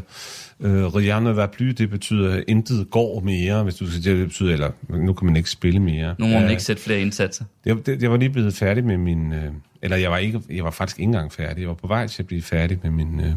øh, 0.59 0.85
Rien 0.85 1.35
va 1.35 1.45
plus, 1.45 1.75
det 1.75 1.89
betyder, 1.89 2.44
intet 2.47 2.89
går 2.89 3.19
mere, 3.19 3.63
hvis 3.63 3.75
du 3.75 3.91
skal 3.91 4.03
det, 4.03 4.17
det 4.17 4.27
betyder, 4.27 4.53
eller 4.53 4.71
nu 4.89 5.13
kan 5.13 5.25
man 5.25 5.35
ikke 5.35 5.50
spille 5.50 5.79
mere. 5.79 6.15
Nu 6.19 6.27
må 6.27 6.39
man 6.39 6.50
ikke 6.50 6.63
sætte 6.63 6.81
flere 6.81 7.01
indsatser. 7.01 7.45
Jeg, 7.65 7.85
det, 7.85 8.01
jeg 8.01 8.12
var 8.12 8.17
lige 8.17 8.29
blevet 8.29 8.53
færdig 8.53 8.83
med 8.83 8.97
min, 8.97 9.33
øh, 9.33 9.51
eller 9.81 9.97
jeg 9.97 10.12
var, 10.12 10.17
ikke, 10.17 10.41
jeg 10.50 10.63
var 10.63 10.71
faktisk 10.71 11.00
ikke 11.00 11.07
engang 11.07 11.33
færdig, 11.33 11.62
jeg 11.62 11.69
var 11.69 11.75
på 11.75 11.88
vej 11.88 12.07
til 12.07 12.23
at 12.23 12.27
blive 12.27 12.41
færdig 12.41 12.79
med 12.83 12.91
min... 12.91 13.19
Øh, 13.19 13.33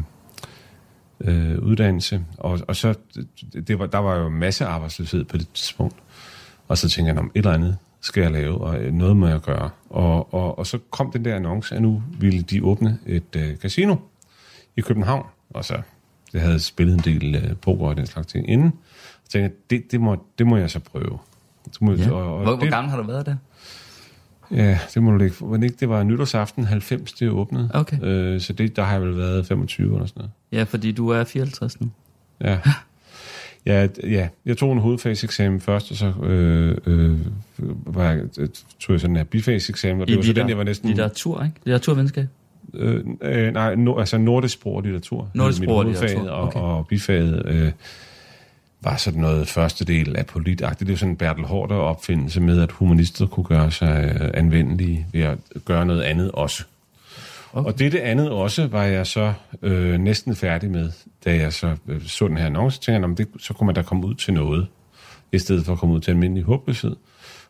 øh, 1.21 1.59
uddannelse, 1.59 2.25
og, 2.37 2.59
og 2.67 2.75
så, 2.75 2.93
det, 3.67 3.79
var, 3.79 3.85
der 3.85 3.97
var 3.97 4.17
jo 4.17 4.29
masse 4.29 4.65
arbejdsløshed 4.65 5.23
på 5.23 5.37
det 5.37 5.53
tidspunkt. 5.53 5.95
Og 6.67 6.77
så 6.77 6.89
tænkte 6.89 7.13
jeg, 7.13 7.19
om 7.19 7.31
et 7.35 7.39
eller 7.39 7.53
andet 7.53 7.77
skal 8.01 8.21
jeg 8.21 8.31
lave, 8.31 8.61
og 8.61 8.79
noget 8.79 9.17
må 9.17 9.27
jeg 9.27 9.39
gøre. 9.39 9.69
Og, 9.89 10.33
og, 10.33 10.59
og 10.59 10.67
så 10.67 10.79
kom 10.89 11.11
den 11.11 11.25
der 11.25 11.35
annonce, 11.35 11.75
at 11.75 11.81
nu 11.81 12.03
ville 12.19 12.41
de 12.41 12.63
åbne 12.63 12.99
et 13.05 13.35
øh, 13.35 13.55
casino 13.55 13.95
i 14.75 14.81
København. 14.81 15.25
Og 15.49 15.65
så 15.65 15.81
jeg 16.33 16.41
havde 16.41 16.59
spillet 16.59 16.93
en 16.93 16.99
del 16.99 17.35
øh, 17.35 17.55
poker 17.55 17.85
og 17.85 17.97
den 17.97 18.05
slags 18.05 18.27
ting 18.27 18.49
inden. 18.49 18.73
Så 19.23 19.29
tænkte 19.29 19.39
jeg, 19.39 19.51
det, 19.69 19.91
det, 19.91 20.01
må, 20.01 20.25
det 20.37 20.47
må 20.47 20.57
jeg 20.57 20.69
så 20.69 20.79
prøve. 20.79 21.17
Så 21.71 21.77
må, 21.81 21.93
ja. 21.93 22.11
og, 22.11 22.35
og 22.37 22.43
hvor, 22.43 22.51
det, 22.51 22.59
hvor 22.59 22.69
gammel 22.69 22.91
har 22.91 22.97
du 22.97 23.07
været 23.07 23.25
der? 23.25 23.35
Ja, 24.51 24.79
det 24.93 25.03
må 25.03 25.11
du 25.11 25.23
ikke. 25.23 25.45
Men 25.45 25.63
ikke, 25.63 25.75
det 25.79 25.89
var 25.89 26.03
nytårsaften 26.03 26.63
90, 26.63 27.13
det 27.13 27.29
åbnede. 27.29 27.69
Okay. 27.73 28.03
Øh, 28.03 28.41
så 28.41 28.53
det, 28.53 28.75
der 28.75 28.83
har 28.83 28.91
jeg 28.91 29.01
vel 29.01 29.17
været 29.17 29.45
25 29.45 29.93
eller 29.93 30.05
sådan 30.05 30.19
noget. 30.19 30.31
Ja, 30.51 30.63
fordi 30.63 30.91
du 30.91 31.09
er 31.09 31.23
54 31.23 31.81
nu. 31.81 31.89
Ja. 32.41 32.59
Ja, 33.65 33.87
ja, 34.03 34.27
jeg 34.45 34.57
tog 34.57 34.73
en 34.73 34.79
hovedfagseksamen 34.79 35.61
først, 35.61 35.91
og 35.91 35.97
så 35.97 36.13
øh, 36.23 36.77
øh, 36.85 37.17
var 37.85 38.11
jeg, 38.11 38.23
tog 38.79 38.93
jeg 38.93 38.99
sådan 38.99 39.17
en 39.17 39.25
bifagseksamen, 39.25 40.01
og 40.01 40.07
det 40.07 40.13
I 40.13 40.17
var 40.17 40.23
så 40.23 40.33
den, 40.33 40.49
jeg 40.49 40.57
var 40.57 40.63
næsten... 40.63 40.89
Litteratur, 40.89 41.43
ikke? 41.43 41.55
Litteraturvidenskab? 41.63 42.27
Øh, 42.73 43.05
øh, 43.21 43.53
nej, 43.53 43.75
no, 43.75 43.99
altså 43.99 44.17
nordisk 44.17 44.53
sprog 44.53 44.75
og 44.75 44.81
litteratur. 44.81 45.29
Nordisk 45.33 45.63
sprog 45.63 45.75
og 45.75 45.85
litteratur, 45.85 46.31
okay. 46.31 46.59
og, 46.59 46.77
og 46.77 46.87
bifaget 46.87 47.45
øh, 47.45 47.71
var 48.81 48.97
sådan 48.97 49.21
noget 49.21 49.47
første 49.47 49.85
del 49.85 50.15
af 50.15 50.25
politagtigt. 50.25 50.79
Det 50.79 50.89
er 50.89 50.93
jo 50.93 50.97
sådan 50.97 51.11
en 51.11 51.17
Bertel 51.17 51.45
Hårder 51.45 51.75
opfindelse 51.75 52.41
med, 52.41 52.61
at 52.61 52.71
humanister 52.71 53.27
kunne 53.27 53.43
gøre 53.43 53.71
sig 53.71 54.15
øh, 54.21 54.31
anvendelige 54.33 55.05
ved 55.13 55.21
at 55.21 55.37
gøre 55.65 55.85
noget 55.85 56.01
andet 56.01 56.31
også. 56.31 56.63
Okay. 57.53 57.67
Og 57.67 57.79
det, 57.79 57.91
det 57.91 57.99
andet 57.99 58.29
også 58.29 58.67
var 58.67 58.83
jeg 58.83 59.07
så 59.07 59.33
øh, 59.61 59.99
næsten 59.99 60.35
færdig 60.35 60.71
med, 60.71 60.91
da 61.25 61.35
jeg 61.35 61.53
så 61.53 61.75
øh, 61.87 62.01
så 62.05 62.27
den 62.27 62.37
her 62.37 62.45
annonce, 62.45 62.79
tænkte 62.79 63.09
jeg, 63.09 63.17
det, 63.17 63.27
så 63.41 63.53
kunne 63.53 63.65
man 63.65 63.75
da 63.75 63.81
komme 63.81 64.07
ud 64.07 64.15
til 64.15 64.33
noget, 64.33 64.67
i 65.31 65.39
stedet 65.39 65.65
for 65.65 65.73
at 65.73 65.79
komme 65.79 65.95
ud 65.95 65.99
til 65.99 66.11
almindelig 66.11 66.43
håbløshed. 66.43 66.95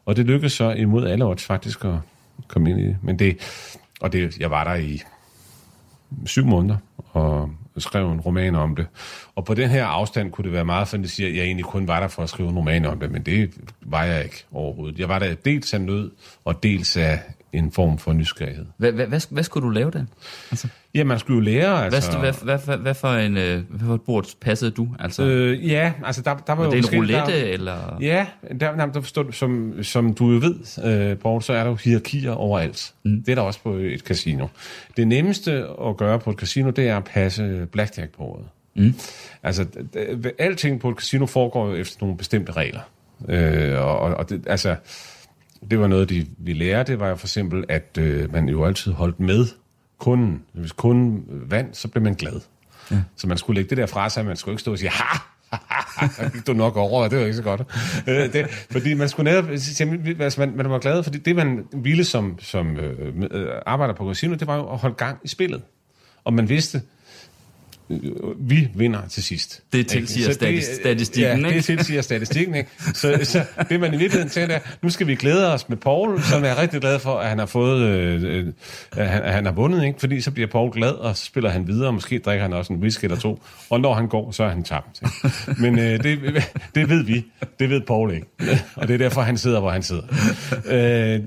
Og 0.05 0.15
det 0.15 0.25
lykkedes 0.25 0.53
så 0.53 0.71
imod 0.71 1.07
alle 1.07 1.25
odds 1.25 1.43
faktisk 1.43 1.85
at 1.85 1.95
komme 2.47 2.69
ind 2.69 2.79
i 2.79 2.83
det. 2.83 2.97
Men 3.01 3.19
det, 3.19 3.37
og 4.01 4.13
det, 4.13 4.37
jeg 4.37 4.51
var 4.51 4.63
der 4.63 4.75
i 4.75 5.01
syv 6.25 6.45
måneder, 6.45 6.77
og 7.13 7.49
skrev 7.77 8.11
en 8.11 8.19
roman 8.19 8.55
om 8.55 8.75
det. 8.75 8.87
Og 9.35 9.45
på 9.45 9.53
den 9.53 9.69
her 9.69 9.85
afstand 9.85 10.31
kunne 10.31 10.45
det 10.45 10.53
være 10.53 10.65
meget 10.65 10.87
fantasi, 10.87 11.25
at 11.25 11.35
jeg 11.35 11.43
egentlig 11.43 11.65
kun 11.65 11.87
var 11.87 11.99
der 11.99 12.07
for 12.07 12.23
at 12.23 12.29
skrive 12.29 12.49
en 12.49 12.57
roman 12.57 12.85
om 12.85 12.99
det, 12.99 13.11
men 13.11 13.23
det 13.23 13.53
var 13.81 14.03
jeg 14.03 14.23
ikke 14.23 14.45
overhovedet. 14.51 14.99
Jeg 14.99 15.09
var 15.09 15.19
der 15.19 15.35
dels 15.35 15.73
af 15.73 15.81
nød, 15.81 16.11
og 16.45 16.63
dels 16.63 16.97
af 16.97 17.19
en 17.53 17.71
form 17.71 17.97
for 17.97 18.13
nysgerrighed. 18.13 18.65
Hvad, 18.77 18.91
hvad, 18.91 19.07
hvad, 19.07 19.21
hvad 19.29 19.43
skulle 19.43 19.65
du 19.65 19.69
lave 19.69 19.91
der? 19.91 20.05
Altså? 20.51 20.67
Ja, 20.93 21.03
man 21.03 21.19
skulle 21.19 21.37
jo 21.37 21.41
lære, 21.41 21.85
altså... 21.85 22.17
Hvad, 22.17 22.33
hvad, 22.43 22.57
hvad, 22.65 22.77
hvad, 22.77 22.93
for 22.93 23.07
en, 23.07 23.37
øh, 23.37 23.63
hvad 23.69 23.87
for 23.87 23.95
et 23.95 24.01
bord 24.01 24.25
passede 24.41 24.71
du? 24.71 24.87
Altså? 24.99 25.23
Øh, 25.23 25.69
ja, 25.69 25.93
altså 26.05 26.21
der, 26.21 26.35
der 26.35 26.53
var, 26.53 26.55
var 26.55 26.65
jo... 26.65 26.71
det 26.71 26.93
en 26.93 26.99
roulette, 26.99 27.31
der, 27.31 27.53
eller...? 27.53 27.97
Ja, 28.01 28.25
der, 28.59 28.75
der, 28.75 28.85
der 28.85 29.01
forstår 29.01 29.23
du, 29.23 29.31
som, 29.31 29.83
som 29.83 30.13
du 30.13 30.31
jo 30.31 30.39
ved, 30.39 30.85
øh, 30.85 31.17
Borg, 31.17 31.43
så 31.43 31.53
er 31.53 31.63
der 31.63 31.69
jo 31.69 31.75
hierarkier 31.75 32.31
overalt. 32.31 32.93
Mm. 33.03 33.23
Det 33.23 33.31
er 33.31 33.35
der 33.35 33.41
også 33.41 33.59
på 33.63 33.73
et 33.73 33.99
casino. 33.99 34.47
Det 34.97 35.07
nemmeste 35.07 35.65
at 35.87 35.97
gøre 35.97 36.19
på 36.19 36.29
et 36.29 36.37
casino, 36.37 36.69
det 36.69 36.87
er 36.87 36.97
at 36.97 37.03
passe 37.03 37.67
blackjack-bordet. 37.71 38.45
Mm. 38.75 38.93
Altså, 39.43 39.65
alting 40.39 40.79
på 40.79 40.89
et 40.89 40.97
casino 40.97 41.25
foregår 41.25 41.67
jo 41.67 41.75
efter 41.75 41.97
nogle 42.01 42.17
bestemte 42.17 42.51
regler. 42.51 42.81
Øh, 43.29 43.81
og, 43.81 43.99
og 43.99 44.29
det, 44.29 44.43
altså 44.47 44.75
det 45.71 45.79
var 45.79 45.87
noget, 45.87 46.09
de, 46.09 46.25
vi 46.37 46.53
lærte, 46.53 46.91
det 46.91 46.99
var 46.99 47.07
jo 47.07 47.15
for 47.15 47.27
eksempel, 47.27 47.65
at 47.69 47.97
øh, 47.99 48.33
man 48.33 48.49
jo 48.49 48.65
altid 48.65 48.91
holdt 48.91 49.19
med 49.19 49.45
kunden. 49.97 50.43
Hvis 50.53 50.71
kunden 50.71 51.25
vandt, 51.29 51.77
så 51.77 51.87
blev 51.87 52.03
man 52.03 52.13
glad. 52.13 52.41
Ja. 52.91 53.01
Så 53.15 53.27
man 53.27 53.37
skulle 53.37 53.55
lægge 53.55 53.69
det 53.69 53.77
der 53.77 53.85
fra 53.85 54.09
sig, 54.09 54.25
man 54.25 54.35
skulle 54.35 54.53
ikke 54.53 54.61
stå 54.61 54.71
og 54.71 54.79
sige, 54.79 54.89
ha, 54.89 55.19
der 56.17 56.29
gik 56.29 56.47
du 56.47 56.53
nok 56.53 56.77
over, 56.77 57.07
det 57.07 57.17
var 57.17 57.23
ikke 57.23 57.37
så 57.37 57.43
godt. 57.43 57.61
Øh, 58.07 58.33
det, 58.33 58.49
fordi 58.71 58.93
man 58.93 59.09
skulle 59.09 59.31
netop, 59.31 59.49
altså 59.49 60.35
man, 60.39 60.53
man 60.55 60.69
var 60.69 60.79
glad, 60.79 61.03
fordi 61.03 61.17
det 61.17 61.35
man 61.35 61.65
ville 61.73 62.05
som, 62.05 62.39
som 62.39 62.77
øh, 62.77 63.13
øh 63.31 63.47
arbejder 63.65 63.93
på 63.93 64.07
casino, 64.07 64.35
det 64.35 64.47
var 64.47 64.55
jo 64.55 64.71
at 64.71 64.77
holde 64.77 64.95
gang 64.95 65.17
i 65.23 65.27
spillet. 65.27 65.61
Og 66.23 66.33
man 66.33 66.49
vidste, 66.49 66.81
vi 68.39 68.69
vinder 68.75 68.99
til 69.09 69.23
sidst. 69.23 69.61
Det 69.73 69.87
tilsiger 69.87 70.33
det, 70.33 70.63
statistikken, 70.63 71.39
ja, 71.39 71.47
ikke? 71.47 71.57
det 71.57 71.65
tilsiger 71.65 72.01
statistikken, 72.01 72.55
ikke? 72.55 72.69
Så, 72.93 73.19
så 73.23 73.43
det 73.69 73.79
man 73.79 73.93
i 73.93 73.97
virkeligheden 73.97 74.29
tænker, 74.29 74.55
er, 74.55 74.59
nu 74.81 74.89
skal 74.89 75.07
vi 75.07 75.15
glæde 75.15 75.53
os 75.53 75.69
med 75.69 75.77
Paul, 75.77 76.21
som 76.21 76.43
er 76.43 76.61
rigtig 76.61 76.81
glad 76.81 76.99
for, 76.99 77.15
at 77.15 77.29
han 77.29 77.39
har 77.39 77.45
fået, 77.45 77.81
øh, 77.81 78.23
øh, 78.23 78.47
at, 78.91 79.09
han, 79.09 79.23
han 79.23 79.45
har 79.45 79.51
vundet, 79.51 79.83
ikke? 79.83 79.99
Fordi 79.99 80.21
så 80.21 80.31
bliver 80.31 80.47
Paul 80.47 80.71
glad, 80.71 80.91
og 80.91 81.17
så 81.17 81.25
spiller 81.25 81.49
han 81.49 81.67
videre, 81.67 81.87
og 81.87 81.93
måske 81.93 82.19
drikker 82.19 82.43
han 82.43 82.53
også 82.53 82.73
en 82.73 82.79
whisky 82.79 83.03
eller 83.03 83.17
to, 83.17 83.41
og 83.69 83.81
når 83.81 83.93
han 83.93 84.07
går, 84.07 84.31
så 84.31 84.43
er 84.43 84.49
han 84.49 84.63
tabt. 84.63 85.01
Ikke? 85.01 85.61
Men 85.61 85.79
øh, 85.79 86.03
det, 86.03 86.43
det 86.75 86.89
ved 86.89 87.03
vi, 87.03 87.25
det 87.59 87.69
ved 87.69 87.81
Paul 87.81 88.13
ikke. 88.13 88.27
Og 88.75 88.87
det 88.87 88.93
er 88.93 88.97
derfor, 88.97 89.21
han 89.21 89.37
sidder, 89.37 89.59
hvor 89.59 89.69
han 89.69 89.83
sidder. 89.83 90.03
Øh, 90.65 91.19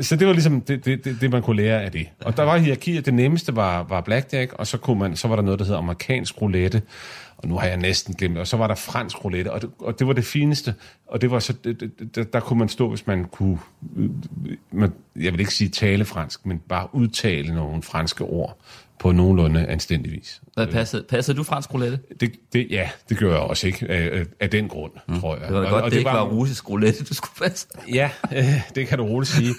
så 0.00 0.16
det 0.16 0.26
var 0.26 0.32
ligesom 0.32 0.60
det, 0.60 0.84
det, 0.84 1.04
det, 1.04 1.16
det, 1.20 1.30
man 1.30 1.42
kunne 1.42 1.56
lære 1.56 1.82
af 1.82 1.92
det. 1.92 2.06
Og 2.20 2.36
der 2.36 2.42
var 2.42 2.58
hierarkier, 2.58 3.00
det 3.00 3.14
nemmeste 3.14 3.56
var, 3.56 3.86
var 3.88 4.00
blackjack, 4.00 4.52
og 4.52 4.66
så, 4.66 4.78
kunne 4.78 4.98
man, 4.98 5.16
så 5.16 5.28
var 5.28 5.36
der 5.36 5.42
noget, 5.42 5.58
der 5.58 5.64
hedder 5.64 5.78
amerikansk 5.92 6.42
roulette, 6.42 6.82
og 7.36 7.48
nu 7.48 7.58
har 7.58 7.66
jeg 7.66 7.76
næsten 7.76 8.14
glemt 8.14 8.38
og 8.38 8.46
så 8.46 8.56
var 8.56 8.66
der 8.66 8.74
fransk 8.74 9.24
roulette, 9.24 9.52
og 9.52 9.62
det, 9.62 9.70
og 9.78 9.98
det 9.98 10.06
var 10.06 10.12
det 10.12 10.24
fineste, 10.24 10.74
og 11.06 11.20
det 11.20 11.30
var 11.30 11.38
så, 11.38 11.52
det, 11.64 11.90
det, 12.14 12.32
der 12.32 12.40
kunne 12.40 12.58
man 12.58 12.68
stå, 12.68 12.88
hvis 12.88 13.06
man 13.06 13.24
kunne, 13.24 13.58
man, 14.70 14.92
jeg 15.16 15.32
vil 15.32 15.40
ikke 15.40 15.54
sige 15.54 15.70
tale 15.70 16.04
fransk, 16.04 16.46
men 16.46 16.58
bare 16.58 16.88
udtale 16.92 17.54
nogle 17.54 17.82
franske 17.82 18.24
ord 18.24 18.58
på 19.02 19.12
nogenlunde 19.12 19.66
anstændig 19.66 20.12
vis. 20.12 20.42
Hvad 20.54 20.66
passede, 20.66 21.02
passede 21.08 21.36
du 21.36 21.42
fransk 21.42 21.74
roulette? 21.74 21.98
Det, 22.20 22.32
det, 22.52 22.66
ja, 22.70 22.90
det 23.08 23.18
gør 23.18 23.30
jeg 23.30 23.38
også 23.38 23.66
ikke, 23.66 23.86
af, 23.90 24.24
af 24.40 24.50
den 24.50 24.68
grund, 24.68 24.92
mm. 25.08 25.20
tror 25.20 25.36
jeg. 25.36 25.46
Det 25.46 25.54
var 25.54 25.60
da 25.60 25.68
godt, 25.68 25.74
og, 25.74 25.82
og 25.82 25.84
det, 25.84 25.92
det 25.92 25.98
ikke 25.98 26.10
var, 26.10 26.24
var 26.24 26.30
russisk 26.30 26.70
roulette, 26.70 27.04
du 27.04 27.14
skulle 27.14 27.48
passe. 27.48 27.66
Ja, 27.94 28.10
øh, 28.32 28.44
det 28.74 28.88
kan 28.88 28.98
du 28.98 29.04
roligt 29.04 29.30
sige. 29.30 29.54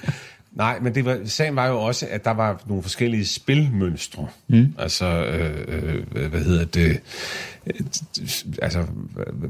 Nej, 0.53 0.79
men 0.79 0.95
det 0.95 1.05
var, 1.05 1.19
sagen 1.25 1.55
var 1.55 1.67
jo 1.67 1.81
også, 1.81 2.07
at 2.09 2.25
der 2.25 2.31
var 2.31 2.63
nogle 2.65 2.83
forskellige 2.83 3.25
spilmønstre. 3.25 4.27
Mm. 4.47 4.73
Altså, 4.77 5.05
øh, 5.25 6.03
øh, 6.15 6.29
hvad 6.29 6.39
hedder 6.39 6.65
det? 6.65 7.01
Altså, 8.61 8.85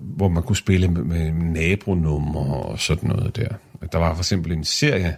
hvor 0.01 0.27
man 0.27 0.43
kunne 0.43 0.55
spille 0.55 0.87
med, 0.87 1.03
med 1.03 1.31
nabonummer 1.31 2.53
og 2.53 2.79
sådan 2.79 3.09
noget 3.09 3.35
der. 3.35 3.47
Der 3.91 3.97
var 3.97 4.13
for 4.13 4.21
eksempel 4.21 4.51
en 4.51 4.63
serie, 4.63 5.17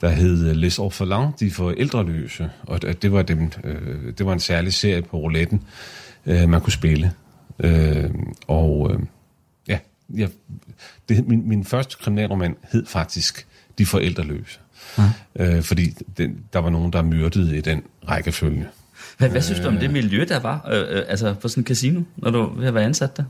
der 0.00 0.08
hed 0.08 0.54
Les 0.54 0.78
Orphelins, 0.78 1.34
de 1.40 1.50
forældreløse, 1.50 2.50
og 2.62 2.82
det 2.82 3.02
det 3.02 3.12
var, 3.12 3.22
dem, 3.22 3.50
øh, 3.64 4.12
det 4.18 4.26
var 4.26 4.32
en 4.32 4.40
særlig 4.40 4.72
serie 4.72 5.02
på 5.02 5.16
rouletten, 5.16 5.62
øh, 6.26 6.48
man 6.48 6.60
kunne 6.60 6.72
spille. 6.72 7.12
Øh, 7.58 8.10
og 8.46 8.90
øh, 8.92 9.00
ja, 9.68 9.78
jeg, 10.14 10.28
det, 11.08 11.28
min, 11.28 11.48
min 11.48 11.64
første 11.64 11.96
kriminalroman 12.00 12.56
hed 12.72 12.86
faktisk 12.86 13.46
De 13.78 13.86
forældreløse. 13.86 14.58
Ja. 14.98 15.10
Øh, 15.36 15.62
fordi 15.62 15.94
den, 16.18 16.38
der 16.52 16.58
var 16.58 16.70
nogen, 16.70 16.92
der 16.92 17.02
myrdede 17.02 17.58
i 17.58 17.60
den 17.60 17.82
rækkefølge. 18.08 18.66
Hvad, 19.18 19.28
hvad 19.28 19.42
synes 19.42 19.60
du 19.60 19.68
om 19.68 19.76
det 19.76 19.90
miljø, 19.90 20.24
der 20.28 20.40
var 20.40 20.68
øh, 20.72 20.96
øh, 20.96 21.02
altså 21.08 21.34
på 21.34 21.48
sådan 21.48 21.60
en 21.60 21.66
casino, 21.66 22.00
når 22.16 22.30
du 22.30 22.70
var 22.72 22.80
ansat 22.80 23.16
der? 23.16 23.24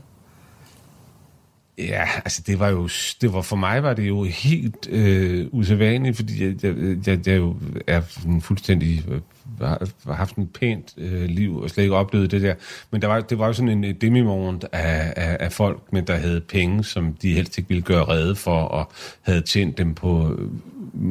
Ja, 1.77 2.03
altså 2.15 2.43
det 2.47 2.59
var 2.59 2.69
jo, 2.69 2.89
det 3.21 3.33
var 3.33 3.41
for 3.41 3.55
mig 3.55 3.83
var 3.83 3.93
det 3.93 4.07
jo 4.07 4.23
helt 4.23 4.87
øh, 4.89 5.47
usædvanligt, 5.51 6.15
fordi 6.15 6.43
jeg, 6.43 6.63
jeg, 6.63 6.97
jeg, 7.07 7.27
jeg 7.27 7.37
jo 7.37 7.55
er 7.87 8.01
fuldstændig 8.41 9.05
øh, 9.09 9.21
har, 9.61 9.87
har 10.05 10.13
haft 10.13 10.35
en 10.35 10.47
pænt 10.47 10.93
øh, 10.97 11.25
liv 11.25 11.57
og 11.57 11.69
slet 11.69 11.83
ikke 11.83 11.95
oplevet 11.95 12.31
det 12.31 12.41
der. 12.41 12.55
Men 12.91 13.01
der 13.01 13.07
var, 13.07 13.21
det 13.21 13.39
var 13.39 13.47
jo 13.47 13.53
sådan 13.53 13.83
en 13.83 13.95
demimorgen 13.95 14.61
af, 14.71 15.13
af, 15.15 15.37
af 15.39 15.51
folk, 15.51 15.93
men 15.93 16.07
der 16.07 16.15
havde 16.15 16.41
penge, 16.41 16.83
som 16.83 17.13
de 17.13 17.33
helst 17.33 17.57
ikke 17.57 17.67
ville 17.67 17.83
gøre 17.83 18.03
redde 18.03 18.35
for, 18.35 18.61
og 18.61 18.91
havde 19.21 19.41
tjent 19.41 19.77
dem 19.77 19.93
på 19.93 20.35
øh, 20.39 20.49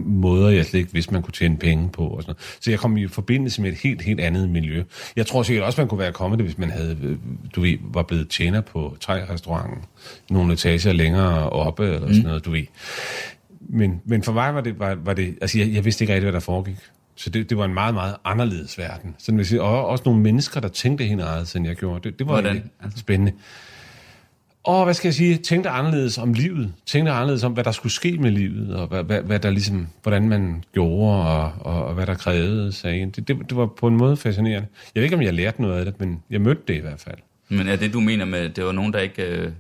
måder, 0.07 0.49
jeg 0.49 0.67
slet 0.67 0.81
ikke 0.81 0.93
vidste, 0.93 1.13
man 1.13 1.23
kunne 1.23 1.33
tjene 1.33 1.57
penge 1.57 1.89
på. 1.89 2.07
Og 2.07 2.23
sådan 2.23 2.35
Så 2.61 2.71
jeg 2.71 2.79
kom 2.79 2.97
i 2.97 3.09
forbindelse 3.09 3.63
med 3.63 3.73
et 3.73 3.79
helt, 3.79 4.03
helt 4.03 4.21
andet 4.21 4.49
miljø. 4.49 4.85
Jeg 5.17 5.27
tror 5.27 5.43
sikkert 5.43 5.65
også, 5.65 5.81
man 5.81 5.89
kunne 5.89 5.99
være 5.99 6.13
kommet 6.13 6.39
det, 6.39 6.47
hvis 6.47 6.59
man 6.59 6.71
havde, 6.71 6.99
øh, 7.03 7.17
du 7.55 7.61
ved, 7.61 7.79
var 7.83 8.03
blevet 8.03 8.29
tjener 8.29 8.61
på 8.61 8.97
trærestauranten 9.01 9.85
nogle 10.31 10.53
etager 10.53 10.93
længere 10.93 11.51
oppe, 11.51 11.85
eller 11.85 12.01
sådan 12.01 12.17
mm. 12.17 12.23
noget, 12.23 12.45
du 12.45 12.51
ved. 12.51 12.65
Men, 13.61 14.01
men 14.05 14.23
for 14.23 14.33
mig 14.33 14.55
var 14.55 14.61
det, 14.61 14.79
var, 14.79 14.95
var 14.95 15.15
det 15.15 15.39
altså 15.41 15.59
jeg, 15.59 15.73
jeg 15.73 15.85
vidste 15.85 16.05
ikke 16.05 16.15
rigtig, 16.15 16.25
hvad 16.25 16.33
der 16.33 16.41
foregik. 16.41 16.77
Så 17.17 17.31
det, 17.31 17.51
det 17.51 17.59
var 17.59 17.65
en 17.65 17.75
meget, 17.75 17.95
meget 17.95 18.17
anderledes 18.25 18.79
verden. 18.79 19.15
Sådan 19.19 19.39
vil 19.39 19.47
sige, 19.47 19.63
og 19.63 19.87
også 19.87 20.03
nogle 20.07 20.21
mennesker, 20.21 20.61
der 20.61 20.69
tænkte 20.69 21.05
helt 21.05 21.21
anderledes, 21.21 21.57
end 21.57 21.67
jeg 21.67 21.77
gjorde. 21.77 22.09
Det, 22.11 22.19
det 22.19 22.27
var 22.27 22.33
Hvordan? 22.33 22.71
Altså? 22.83 23.05
Og 24.65 24.85
hvad 24.85 24.95
skal 24.95 25.09
jeg 25.09 25.15
sige, 25.15 25.37
tænkte 25.37 25.71
anderledes 25.71 26.19
om 26.19 26.33
livet. 26.33 26.73
Tænkte 26.87 27.13
anderledes 27.13 27.45
om, 27.45 27.53
hvad 27.53 27.65
der 27.65 27.73
skulle 27.73 27.93
ske 27.93 28.19
med 28.19 28.31
livet, 28.31 28.77
og 28.77 28.87
hvad, 28.87 29.05
hvad, 29.05 29.23
hvad 29.23 29.39
der 29.39 29.51
ligesom, 29.51 29.87
hvordan 30.03 30.29
man 30.29 30.65
gjorde, 30.73 31.27
og, 31.27 31.53
og, 31.61 31.85
og 31.85 31.95
hvad 31.95 32.07
der 32.07 32.15
krævede 32.15 32.73
sig. 32.73 33.11
Det, 33.17 33.29
det, 33.29 33.37
det 33.49 33.57
var 33.57 33.67
på 33.67 33.87
en 33.87 33.97
måde 33.97 34.17
fascinerende. 34.17 34.69
Jeg 34.95 35.01
ved 35.01 35.03
ikke, 35.03 35.17
om 35.17 35.23
jeg 35.23 35.35
lærte 35.35 35.63
noget 35.63 35.79
af 35.79 35.85
det, 35.85 36.01
men 36.01 36.23
jeg 36.31 36.41
mødte 36.41 36.63
det 36.69 36.75
i 36.75 36.81
hvert 36.81 37.01
fald. 37.01 37.19
Men 37.49 37.69
er 37.69 37.77
det, 37.77 37.93
du 37.93 38.01
mener 38.01 38.25
med, 38.25 38.49
det 38.49 38.65
var 38.65 38.73
nogen, 38.73 38.93
der 38.93 38.99
ikke... 38.99 39.23
Øh 39.23 39.53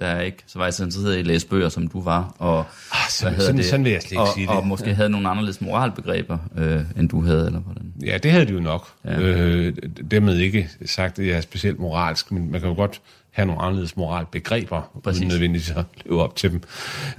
der 0.00 0.06
er 0.06 0.20
ikke 0.20 0.38
så 0.46 0.58
var 0.58 0.70
så 0.70 0.84
interesseret 0.84 1.16
i 1.16 1.18
at 1.18 1.26
læse 1.26 1.46
bøger, 1.46 1.68
som 1.68 1.88
du 1.88 2.00
var. 2.00 2.34
Og, 2.38 2.58
ah, 2.58 2.64
så, 3.10 3.34
sådan, 3.38 3.56
det? 3.56 3.64
sådan 3.64 3.84
vil 3.84 3.92
jeg 3.92 4.02
slet 4.02 4.12
ikke 4.12 4.22
og, 4.22 4.28
sige 4.34 4.46
det. 4.46 4.56
Og 4.56 4.66
måske 4.66 4.88
ja. 4.88 4.94
havde 4.94 5.10
nogle 5.10 5.28
anderledes 5.28 5.60
moralbegreber, 5.60 6.38
øh, 6.56 6.80
end 6.96 7.08
du 7.08 7.22
havde, 7.22 7.46
eller 7.46 7.60
hvordan? 7.60 7.92
Ja, 8.04 8.18
det 8.18 8.30
havde 8.30 8.46
de 8.46 8.52
jo 8.52 8.60
nok. 8.60 8.88
Ja. 9.04 9.20
Øh, 9.20 9.76
dermed 10.10 10.36
ikke 10.36 10.68
sagt, 10.86 11.18
at 11.18 11.26
jeg 11.26 11.36
er 11.36 11.40
specielt 11.40 11.78
moralsk, 11.78 12.32
men 12.32 12.50
man 12.50 12.60
kan 12.60 12.68
jo 12.68 12.76
godt 12.76 13.00
have 13.38 13.46
nogle 13.46 13.62
anderledes 13.62 13.96
moralbegreber, 13.96 15.00
Præcis. 15.04 15.20
uden 15.20 15.28
nødvendigvis 15.28 15.70
at 15.70 15.84
leve 16.04 16.22
op 16.22 16.36
til 16.36 16.50
dem. 16.50 16.62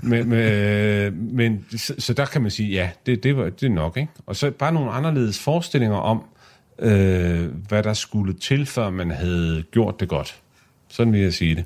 Men, 0.01 0.29
men, 0.29 0.39
øh, 0.39 1.13
men 1.13 1.65
så, 1.77 1.93
så 1.99 2.13
der 2.13 2.25
kan 2.25 2.41
man 2.41 2.51
sige, 2.51 2.69
ja, 2.69 2.89
det, 3.05 3.23
det, 3.23 3.37
var, 3.37 3.49
det 3.49 3.63
er 3.63 3.69
nok. 3.69 3.97
Ikke? 3.97 4.11
Og 4.25 4.35
så 4.35 4.51
bare 4.51 4.73
nogle 4.73 4.91
anderledes 4.91 5.39
forestillinger 5.39 5.97
om, 5.97 6.23
øh, 6.79 7.47
hvad 7.67 7.83
der 7.83 7.93
skulle 7.93 8.33
til, 8.33 8.65
før 8.65 8.89
man 8.89 9.11
havde 9.11 9.63
gjort 9.71 9.99
det 9.99 10.09
godt. 10.09 10.35
Sådan 10.89 11.13
vil 11.13 11.21
jeg 11.21 11.33
sige 11.33 11.55
det 11.55 11.65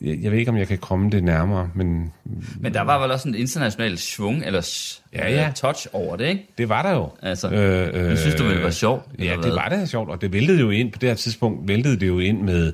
jeg, 0.00 0.18
jeg 0.22 0.32
ved 0.32 0.38
ikke, 0.38 0.50
om 0.50 0.56
jeg 0.56 0.68
kan 0.68 0.78
komme 0.78 1.10
det 1.10 1.24
nærmere, 1.24 1.70
men... 1.74 2.12
Men 2.60 2.74
der 2.74 2.80
var 2.80 3.02
vel 3.02 3.10
også 3.10 3.28
en 3.28 3.34
international 3.34 3.98
svung, 3.98 4.44
eller 4.46 4.90
ja, 5.12 5.30
ja. 5.30 5.52
touch 5.54 5.86
over 5.92 6.16
det, 6.16 6.28
ikke? 6.28 6.46
Det 6.58 6.68
var 6.68 6.82
der 6.82 6.92
jo. 6.92 7.08
Altså, 7.22 7.50
øh, 7.50 8.10
øh, 8.10 8.18
synes 8.18 8.34
du, 8.34 8.50
det 8.50 8.62
var 8.62 8.70
sjovt? 8.70 9.06
Ja, 9.18 9.36
det 9.42 9.52
var 9.52 9.68
da 9.68 9.86
sjovt, 9.86 10.10
og 10.10 10.20
det 10.20 10.32
væltede 10.32 10.60
jo 10.60 10.70
ind, 10.70 10.92
på 10.92 10.98
det 10.98 11.08
her 11.08 11.16
tidspunkt 11.16 11.68
væltede 11.68 12.00
det 12.00 12.06
jo 12.06 12.18
ind 12.18 12.42
med 12.42 12.72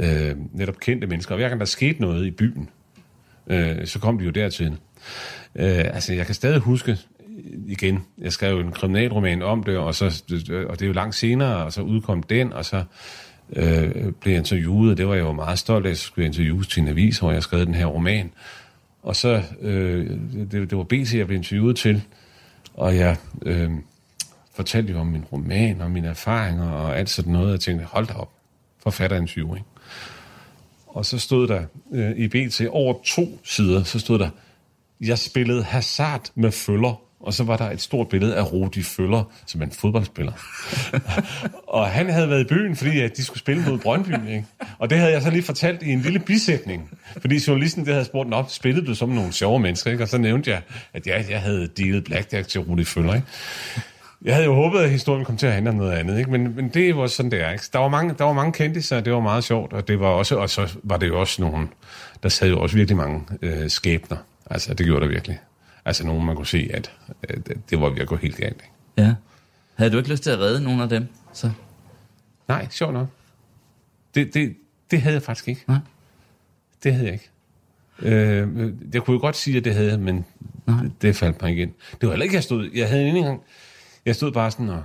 øh, 0.00 0.36
netop 0.52 0.80
kendte 0.80 1.06
mennesker. 1.06 1.34
Og 1.34 1.38
hver 1.38 1.48
gang 1.48 1.60
der 1.60 1.66
skete 1.66 2.00
noget 2.00 2.26
i 2.26 2.30
byen, 2.30 2.68
øh, 3.46 3.86
så 3.86 3.98
kom 3.98 4.18
de 4.18 4.24
jo 4.24 4.30
dertil. 4.30 4.76
Øh, 5.56 5.78
altså, 5.78 6.14
jeg 6.14 6.26
kan 6.26 6.34
stadig 6.34 6.58
huske, 6.58 6.98
igen, 7.66 8.04
jeg 8.18 8.32
skrev 8.32 8.60
en 8.60 8.72
kriminalroman 8.72 9.42
om 9.42 9.62
det, 9.62 9.76
og, 9.76 9.94
så, 9.94 10.22
og 10.68 10.78
det 10.78 10.82
er 10.82 10.86
jo 10.86 10.92
langt 10.92 11.14
senere, 11.14 11.64
og 11.64 11.72
så 11.72 11.82
udkom 11.82 12.22
den, 12.22 12.52
og 12.52 12.64
så 12.64 12.84
øh, 13.52 14.12
blev 14.12 14.36
interviewet, 14.36 14.90
og 14.90 14.96
det 14.96 15.08
var 15.08 15.14
jeg 15.14 15.22
jo 15.22 15.32
meget 15.32 15.58
stolt 15.58 15.86
af, 15.86 15.90
at 15.90 15.92
jeg 15.92 15.98
skulle 15.98 16.26
interviews 16.26 16.68
til 16.68 16.82
en 16.82 16.88
avis, 16.88 17.18
hvor 17.18 17.32
jeg 17.32 17.42
skrev 17.42 17.66
den 17.66 17.74
her 17.74 17.86
roman. 17.86 18.30
Og 19.02 19.16
så, 19.16 19.42
øh, 19.60 20.10
det, 20.50 20.70
det 20.70 20.78
var 20.78 20.84
BC, 20.84 21.14
jeg 21.14 21.26
blev 21.26 21.36
interviewet 21.36 21.76
til, 21.76 22.02
og 22.74 22.96
jeg 22.96 23.16
øh, 23.42 23.70
fortalte 24.54 24.92
jo 24.92 24.98
om 24.98 25.06
min 25.06 25.24
roman 25.32 25.80
og 25.80 25.90
mine 25.90 26.08
erfaringer 26.08 26.70
og 26.70 26.98
alt 26.98 27.10
sådan 27.10 27.32
noget, 27.32 27.46
og 27.46 27.52
jeg 27.52 27.60
tænkte, 27.60 27.84
hold 27.84 28.06
da 28.06 28.12
op, 28.12 28.30
forfatterinterview, 28.82 29.54
ikke? 29.54 29.66
Og 30.86 31.06
så 31.06 31.18
stod 31.18 31.48
der 31.48 31.64
øh, 31.92 32.16
i 32.16 32.28
BT 32.28 32.60
over 32.68 32.94
to 33.04 33.38
sider, 33.44 33.82
så 33.82 33.98
stod 33.98 34.18
der, 34.18 34.30
jeg 35.00 35.18
spillede 35.18 35.62
hasard 35.62 36.30
med 36.34 36.52
følger 36.52 37.03
og 37.24 37.34
så 37.34 37.44
var 37.44 37.56
der 37.56 37.70
et 37.70 37.80
stort 37.80 38.08
billede 38.08 38.36
af 38.36 38.52
Rudi 38.52 38.82
Føller, 38.82 39.24
som 39.46 39.60
er 39.60 39.64
en 39.64 39.72
fodboldspiller. 39.72 40.32
og 41.78 41.86
han 41.86 42.10
havde 42.10 42.30
været 42.30 42.40
i 42.40 42.44
byen, 42.44 42.76
fordi 42.76 43.00
at 43.00 43.16
de 43.16 43.24
skulle 43.24 43.38
spille 43.38 43.64
mod 43.68 43.78
Brøndby. 43.78 44.28
Ikke? 44.28 44.44
Og 44.78 44.90
det 44.90 44.98
havde 44.98 45.12
jeg 45.12 45.22
så 45.22 45.30
lige 45.30 45.42
fortalt 45.42 45.82
i 45.82 45.92
en 45.92 46.00
lille 46.00 46.18
bisætning. 46.18 46.90
Fordi 47.20 47.40
journalisten 47.48 47.84
det 47.84 47.92
havde 47.92 48.04
spurgt, 48.04 48.34
op, 48.34 48.50
spillede 48.50 48.86
du 48.86 48.94
som 48.94 49.08
nogle 49.08 49.32
sjove 49.32 49.60
mennesker? 49.60 49.90
Ikke? 49.90 50.04
Og 50.04 50.08
så 50.08 50.18
nævnte 50.18 50.50
jeg, 50.50 50.60
at 50.92 51.06
jeg, 51.06 51.24
jeg 51.30 51.40
havde 51.40 51.68
dealet 51.76 52.04
blackjack 52.04 52.48
til 52.48 52.60
Rudi 52.60 52.84
Føller. 52.84 53.14
Ikke? 53.14 53.26
Jeg 54.24 54.34
havde 54.34 54.46
jo 54.46 54.54
håbet, 54.54 54.78
at 54.78 54.90
historien 54.90 55.24
kom 55.24 55.36
til 55.36 55.46
at 55.46 55.52
handle 55.52 55.70
om 55.70 55.76
noget 55.76 55.92
andet, 55.92 56.18
ikke? 56.18 56.30
Men, 56.30 56.56
men 56.56 56.68
det 56.68 56.96
var 56.96 57.06
sådan, 57.06 57.30
det 57.30 57.40
er. 57.40 57.50
Ikke? 57.50 57.64
Der 57.72 57.78
var 57.78 57.88
mange, 57.88 58.14
der 58.18 58.24
var 58.24 58.32
mange 58.32 58.52
kendte, 58.52 58.82
så 58.82 59.00
det 59.00 59.12
var 59.12 59.20
meget 59.20 59.44
sjovt, 59.44 59.72
og 59.72 59.88
det 59.88 60.00
var 60.00 60.08
også, 60.08 60.36
og 60.36 60.50
så 60.50 60.76
var 60.82 60.96
det 60.96 61.08
jo 61.08 61.20
også 61.20 61.42
nogen, 61.42 61.68
der 62.22 62.28
sad 62.28 62.48
jo 62.48 62.60
også 62.60 62.76
virkelig 62.76 62.96
mange 62.96 63.20
øh, 63.42 63.70
skæbner. 63.70 64.16
Altså, 64.50 64.74
det 64.74 64.86
gjorde 64.86 65.00
der 65.00 65.08
virkelig. 65.08 65.38
Altså 65.84 66.06
nogen, 66.06 66.26
man 66.26 66.36
kunne 66.36 66.46
se, 66.46 66.70
at, 66.74 66.92
at 67.22 67.48
det 67.70 67.80
var 67.80 67.90
ved 67.90 67.98
at 67.98 68.08
gå 68.08 68.16
helt 68.16 68.36
galt. 68.36 68.52
Ikke? 68.52 68.72
Ja. 68.98 69.14
Havde 69.74 69.90
du 69.90 69.96
ikke 69.96 70.10
lyst 70.10 70.22
til 70.22 70.30
at 70.30 70.38
redde 70.38 70.64
nogen 70.64 70.80
af 70.80 70.88
dem? 70.88 71.06
Så? 71.32 71.50
Nej, 72.48 72.68
sjovt 72.70 72.92
nok. 72.92 73.08
Det, 74.14 74.34
det, 74.34 74.56
det 74.90 75.00
havde 75.00 75.14
jeg 75.14 75.22
faktisk 75.22 75.48
ikke. 75.48 75.64
Nej. 75.68 75.78
Det 76.82 76.94
havde 76.94 77.06
jeg 77.06 77.12
ikke. 77.12 77.30
Øh, 77.98 78.72
jeg 78.94 79.02
kunne 79.02 79.14
jo 79.14 79.20
godt 79.20 79.36
sige, 79.36 79.56
at 79.56 79.64
det 79.64 79.74
havde 79.74 79.98
men 79.98 80.24
Nej. 80.66 80.82
det, 80.82 80.92
det 81.02 81.16
faldt 81.16 81.42
mig 81.42 81.52
igen. 81.52 81.68
Det 82.00 82.06
var 82.06 82.10
heller 82.10 82.24
ikke, 82.24 82.34
jeg 82.34 82.42
stod... 82.42 82.70
Jeg 82.74 82.88
havde 82.88 83.08
en 83.08 83.24
gang... 83.24 83.40
Jeg 84.06 84.16
stod 84.16 84.32
bare 84.32 84.50
sådan 84.50 84.68
og 84.68 84.82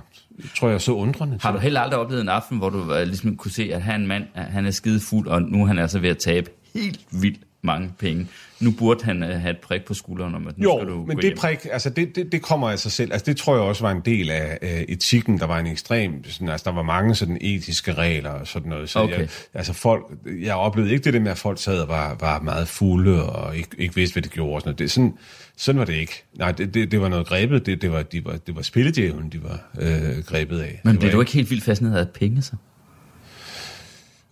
tror 0.56 0.68
jeg 0.68 0.80
så 0.80 0.92
undrende. 0.92 1.38
Har 1.40 1.52
du 1.52 1.58
heller 1.58 1.80
aldrig 1.80 1.98
oplevet 1.98 2.22
en 2.22 2.28
aften, 2.28 2.58
hvor 2.58 2.70
du 2.70 2.78
uh, 2.78 3.02
ligesom 3.02 3.36
kunne 3.36 3.50
se, 3.50 3.70
at 3.74 3.82
han 3.82 4.06
mand, 4.06 4.24
han 4.34 4.66
er 4.66 4.70
skide 4.70 5.00
fuld, 5.00 5.28
og 5.28 5.42
nu 5.42 5.62
er 5.62 5.66
han 5.66 5.78
altså 5.78 5.98
ved 5.98 6.10
at 6.10 6.18
tabe 6.18 6.50
helt 6.74 7.00
vildt 7.10 7.40
mange 7.62 7.92
penge. 7.98 8.26
Nu 8.60 8.70
burde 8.70 9.04
han 9.04 9.22
uh, 9.22 9.28
have 9.28 9.50
et 9.50 9.58
prik 9.58 9.84
på 9.84 9.94
skulderen 9.94 10.34
om, 10.34 10.46
at 10.46 10.58
nu 10.58 10.64
jo, 10.64 10.78
skal 10.78 10.88
du 10.88 11.04
men 11.06 11.16
det 11.16 11.24
hjem. 11.24 11.36
prik, 11.36 11.66
altså 11.72 11.90
det, 11.90 12.16
det, 12.16 12.32
det 12.32 12.42
kommer 12.42 12.70
af 12.70 12.78
sig 12.78 12.92
selv. 12.92 13.12
Altså 13.12 13.24
det 13.26 13.36
tror 13.36 13.54
jeg 13.54 13.62
også 13.62 13.82
var 13.82 13.90
en 13.90 14.02
del 14.04 14.30
af 14.30 14.58
uh, 14.62 14.68
etikken. 14.68 15.38
Der 15.38 15.46
var 15.46 15.58
en 15.58 15.66
ekstrem, 15.66 16.24
sådan, 16.24 16.48
altså 16.48 16.64
der 16.64 16.76
var 16.76 16.82
mange 16.82 17.14
sådan 17.14 17.38
etiske 17.40 17.92
regler 17.92 18.30
og 18.30 18.46
sådan 18.46 18.68
noget. 18.68 18.90
Så 18.90 18.98
Okay. 19.00 19.18
jeg, 19.18 19.28
altså 19.54 19.72
folk, 19.72 20.02
jeg 20.42 20.54
oplevede 20.54 20.92
ikke 20.92 21.04
det 21.04 21.14
der 21.14 21.20
med, 21.20 21.30
at 21.30 21.38
folk 21.38 21.60
sad 21.62 21.80
og 21.80 21.88
var, 21.88 22.16
var 22.20 22.40
meget 22.40 22.68
fulde 22.68 23.30
og 23.32 23.56
ikke, 23.56 23.68
ikke 23.78 23.94
vidste, 23.94 24.14
hvad 24.14 24.22
de 24.22 24.28
gjorde. 24.28 24.54
Og 24.54 24.60
sådan, 24.60 24.68
noget. 24.68 24.78
Det, 24.78 24.90
sådan, 24.90 25.14
sådan 25.56 25.78
var 25.78 25.84
det 25.84 25.94
ikke. 25.94 26.24
Nej, 26.38 26.52
det, 26.52 26.74
det, 26.74 26.90
det 26.90 27.00
var 27.00 27.08
noget 27.08 27.26
grebet. 27.26 27.66
Det, 27.66 27.82
det, 27.82 27.92
var, 27.92 28.02
de 28.02 28.24
var, 28.24 28.36
det 28.36 28.56
var 28.56 28.62
spilledjævlen, 28.62 29.30
de 29.32 29.42
var 29.42 29.60
øh, 29.80 30.24
grebet 30.24 30.60
af. 30.60 30.80
Men 30.84 31.02
var 31.02 31.10
du 31.10 31.20
ikke 31.20 31.32
helt 31.32 31.50
vildt 31.50 31.64
fascineret 31.64 31.98
af 32.00 32.08
penge, 32.08 32.42
så? 32.42 32.52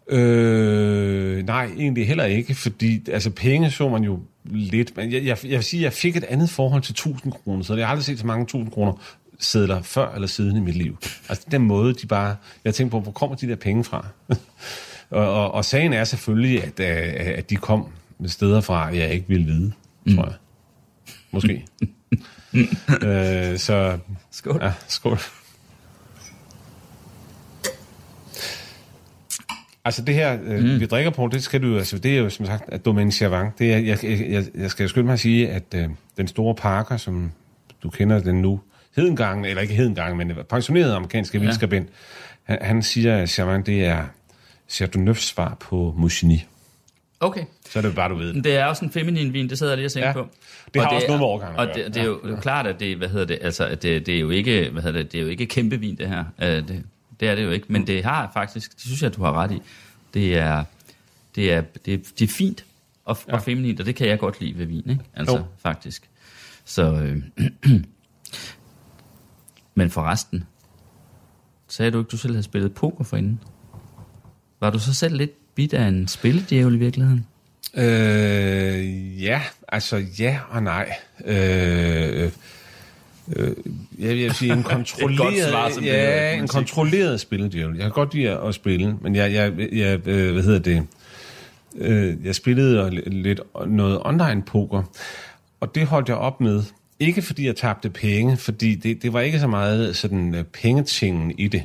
Øh, 0.09 1.47
nej, 1.47 1.65
egentlig 1.65 2.07
heller 2.07 2.25
ikke, 2.25 2.55
fordi 2.55 3.11
altså, 3.11 3.31
penge 3.31 3.71
så 3.71 3.89
man 3.89 4.05
jo 4.05 4.21
lidt. 4.45 4.97
Men 4.97 5.13
jeg, 5.13 5.25
jeg, 5.25 5.39
jeg 5.45 5.57
vil 5.57 5.65
sige, 5.65 5.81
at 5.81 5.85
jeg 5.85 5.93
fik 5.93 6.17
et 6.17 6.25
andet 6.25 6.51
forhold 6.51 6.83
til 6.83 6.93
1000 6.93 7.33
kroner, 7.33 7.63
så 7.63 7.75
jeg 7.75 7.87
har 7.87 7.91
aldrig 7.91 8.05
set 8.05 8.19
så 8.19 8.27
mange 8.27 8.43
1000 8.43 8.71
kroner 8.71 8.93
sædler 9.39 9.83
før 9.83 10.15
eller 10.15 10.29
siden 10.29 10.57
i 10.57 10.61
mit 10.61 10.77
liv. 10.77 10.99
Altså 11.29 11.47
den 11.51 11.63
måde, 11.63 11.95
de 11.95 12.07
bare... 12.07 12.37
Jeg 12.65 12.75
tænkte 12.75 12.91
på, 12.91 13.01
hvor 13.01 13.13
kommer 13.13 13.37
de 13.37 13.49
der 13.49 13.57
penge 13.57 13.85
fra? 13.85 14.07
og, 15.11 15.33
og, 15.33 15.53
og 15.53 15.65
sagen 15.65 15.93
er 15.93 16.05
selvfølgelig, 16.05 16.65
at, 16.65 16.81
øh, 16.81 17.39
at 17.39 17.51
de 17.51 17.57
kom 17.57 17.87
med 18.19 18.29
steder 18.29 18.61
fra, 18.61 18.85
jeg 18.87 19.11
ikke 19.11 19.29
ville 19.29 19.47
vide, 19.47 19.73
tror 20.15 20.25
jeg. 20.25 20.35
Måske. 21.31 21.65
øh, 23.07 23.59
så... 23.59 23.99
Skål. 24.31 24.59
Ja, 24.63 24.73
skål. 24.89 25.19
Altså 29.89 30.03
det 30.03 30.15
her, 30.15 30.39
øh, 30.45 30.65
mm. 30.65 30.81
vi 30.81 30.87
drikker 30.87 31.11
på, 31.11 31.29
det 31.33 31.43
skal 31.43 31.63
du 31.63 31.77
altså, 31.77 31.99
det 31.99 32.15
er 32.15 32.19
jo 32.19 32.31
som 32.31 32.47
sagt 32.47 32.65
at 32.69 32.85
Domaine 32.85 33.13
Chavang. 33.13 33.59
Det 33.59 33.73
er, 33.73 33.79
jeg, 33.79 33.99
jeg, 34.05 34.45
jeg 34.55 34.71
skal 34.71 34.89
skynde 34.89 35.07
mig 35.07 35.13
at 35.13 35.21
sige, 35.21 35.49
at 35.49 35.63
øh, 35.75 35.89
den 36.17 36.29
store 36.29 36.55
parker, 36.55 36.97
som 36.97 37.33
du 37.83 37.91
kender 37.91 38.19
den 38.21 38.43
nu, 38.43 38.61
hedengang, 38.97 39.47
eller 39.47 39.63
ikke 39.63 39.75
hedengang, 39.75 40.17
men 40.17 40.33
pensioneret 40.51 40.95
amerikanske 40.95 41.39
Ja. 41.39 41.45
vildskabent, 41.45 41.89
han, 42.45 42.59
han 42.61 42.83
siger, 42.83 43.17
at 43.17 43.29
Chavang, 43.31 43.67
det 43.67 43.85
er 43.85 44.05
Chateauneufs 44.69 45.27
svar 45.27 45.57
på 45.61 45.95
Mouchini. 45.99 46.45
Okay. 47.21 47.45
Så 47.71 47.79
er 47.79 47.83
det 47.83 47.95
bare, 47.95 48.09
du 48.09 48.15
ved 48.15 48.35
det. 48.35 48.45
Det 48.45 48.57
er 48.57 48.65
også 48.65 48.85
en 48.85 48.91
feminin 48.91 49.33
vin, 49.33 49.49
det 49.51 49.59
sidder 49.59 49.73
jeg 49.73 49.77
lige 49.77 49.87
og 49.87 49.93
tænker 49.93 50.09
Ja. 50.09 50.13
på. 50.13 50.27
Det 50.75 50.83
har 50.83 50.89
Og 50.89 50.95
også 50.97 51.07
noget 51.07 51.21
med 51.21 51.27
årgangen 51.27 51.61
at 51.61 51.69
Og 51.69 51.75
det, 51.75 51.95
det, 51.95 51.97
er 52.03 52.07
jo 52.07 52.21
det 52.23 52.27
er 52.27 52.35
jo 52.35 52.41
klart, 52.41 52.67
at 52.67 52.81
det, 52.81 52.97
hvad 52.97 53.09
hedder 53.09 53.27
det, 53.27 53.39
altså, 53.43 53.65
at 53.67 53.83
det, 53.83 54.07
det 54.07 54.15
er 54.17 54.21
jo 54.21 54.31
ikke, 54.31 54.69
hvad 54.73 54.83
hedder 54.83 55.03
det, 55.03 55.13
det 55.13 55.19
er 55.19 55.23
jo 55.23 55.29
ikke 55.29 55.47
kæmpe 55.47 55.81
vin, 55.81 55.97
det 55.97 56.09
her. 56.09 56.25
Uh, 56.39 56.45
det, 56.47 56.83
det 57.21 57.29
er 57.29 57.35
det 57.35 57.45
jo 57.45 57.51
ikke, 57.51 57.67
men 57.69 57.87
det 57.87 58.05
har 58.05 58.31
faktisk, 58.35 58.75
det 58.75 58.81
synes 58.81 59.03
jeg, 59.03 59.17
du 59.17 59.23
har 59.23 59.33
ret 59.33 59.51
i. 59.53 59.63
Det 60.15 60.39
er, 60.39 60.65
det 61.35 61.53
er, 61.53 61.61
det 61.61 61.95
er, 61.95 61.99
det 62.19 62.23
er 62.23 62.29
fint 62.33 62.65
og, 63.05 63.17
ja. 63.29 63.33
og 63.35 63.43
feminint, 63.43 63.81
og 63.81 63.87
det 63.87 63.95
kan 63.95 64.09
jeg 64.09 64.19
godt 64.19 64.41
lide 64.41 64.59
ved 64.59 64.67
vin, 64.67 64.91
ikke? 64.91 65.03
Altså, 65.15 65.37
Jo. 65.37 65.45
faktisk. 65.63 66.11
Så, 66.65 66.93
øh, 66.93 67.23
men 69.75 69.91
forresten, 69.91 70.45
sagde 71.69 71.91
du 71.91 71.99
ikke, 71.99 72.09
du 72.09 72.17
selv 72.17 72.33
havde 72.33 72.43
spillet 72.43 72.75
poker 72.75 73.05
forinden? 73.05 73.41
Var 74.61 74.71
du 74.71 74.79
så 74.79 74.95
selv 74.95 75.17
lidt 75.17 75.55
bit 75.55 75.75
af 75.75 75.85
en 75.89 76.09
spilledjævel 76.09 76.75
i 76.75 76.79
virkeligheden? 76.79 77.27
Øh, 77.75 79.23
ja, 79.23 79.43
altså 79.69 79.97
ja 80.19 80.41
og 80.49 80.63
nej. 80.63 80.95
Øh, 81.25 82.33
øh, 83.37 83.57
jeg 83.99 84.17
vil 84.17 84.35
sige 84.35 84.53
en 84.53 84.63
kontrolleret, 84.63 85.49
svar, 85.49 85.71
som 85.71 85.85
ja, 85.85 86.35
en 86.35 86.49
kontrolleret 86.49 87.21
spilledjævel. 87.21 87.77
Jeg 87.77 87.83
kan 87.83 87.93
godt 87.93 88.15
lide 88.15 88.31
at 88.31 88.55
spille, 88.55 88.97
men 89.01 89.17
jeg, 89.17 89.33
jeg, 89.33 89.53
jeg 89.73 90.09
øh, 90.09 90.33
hvad 90.33 90.43
hedder 90.43 90.59
det, 90.59 90.87
øh, 91.77 92.17
jeg 92.25 92.35
spillede 92.35 92.91
lidt 93.07 93.41
noget 93.67 94.01
online 94.05 94.43
poker, 94.43 94.83
og 95.61 95.75
det 95.75 95.87
holdt 95.87 96.09
jeg 96.09 96.17
op 96.17 96.41
med. 96.41 96.63
Ikke 97.01 97.23
fordi 97.23 97.47
jeg 97.47 97.57
tabte 97.57 97.91
penge, 97.91 98.37
fordi 98.37 98.75
det, 98.75 99.03
det 99.03 99.13
var 99.13 99.21
ikke 99.21 99.41
så 99.41 99.47
meget 99.47 99.97
sådan 99.97 100.35
øh, 100.35 100.45
pengetingen 100.45 101.33
i 101.39 101.49
det. 101.49 101.63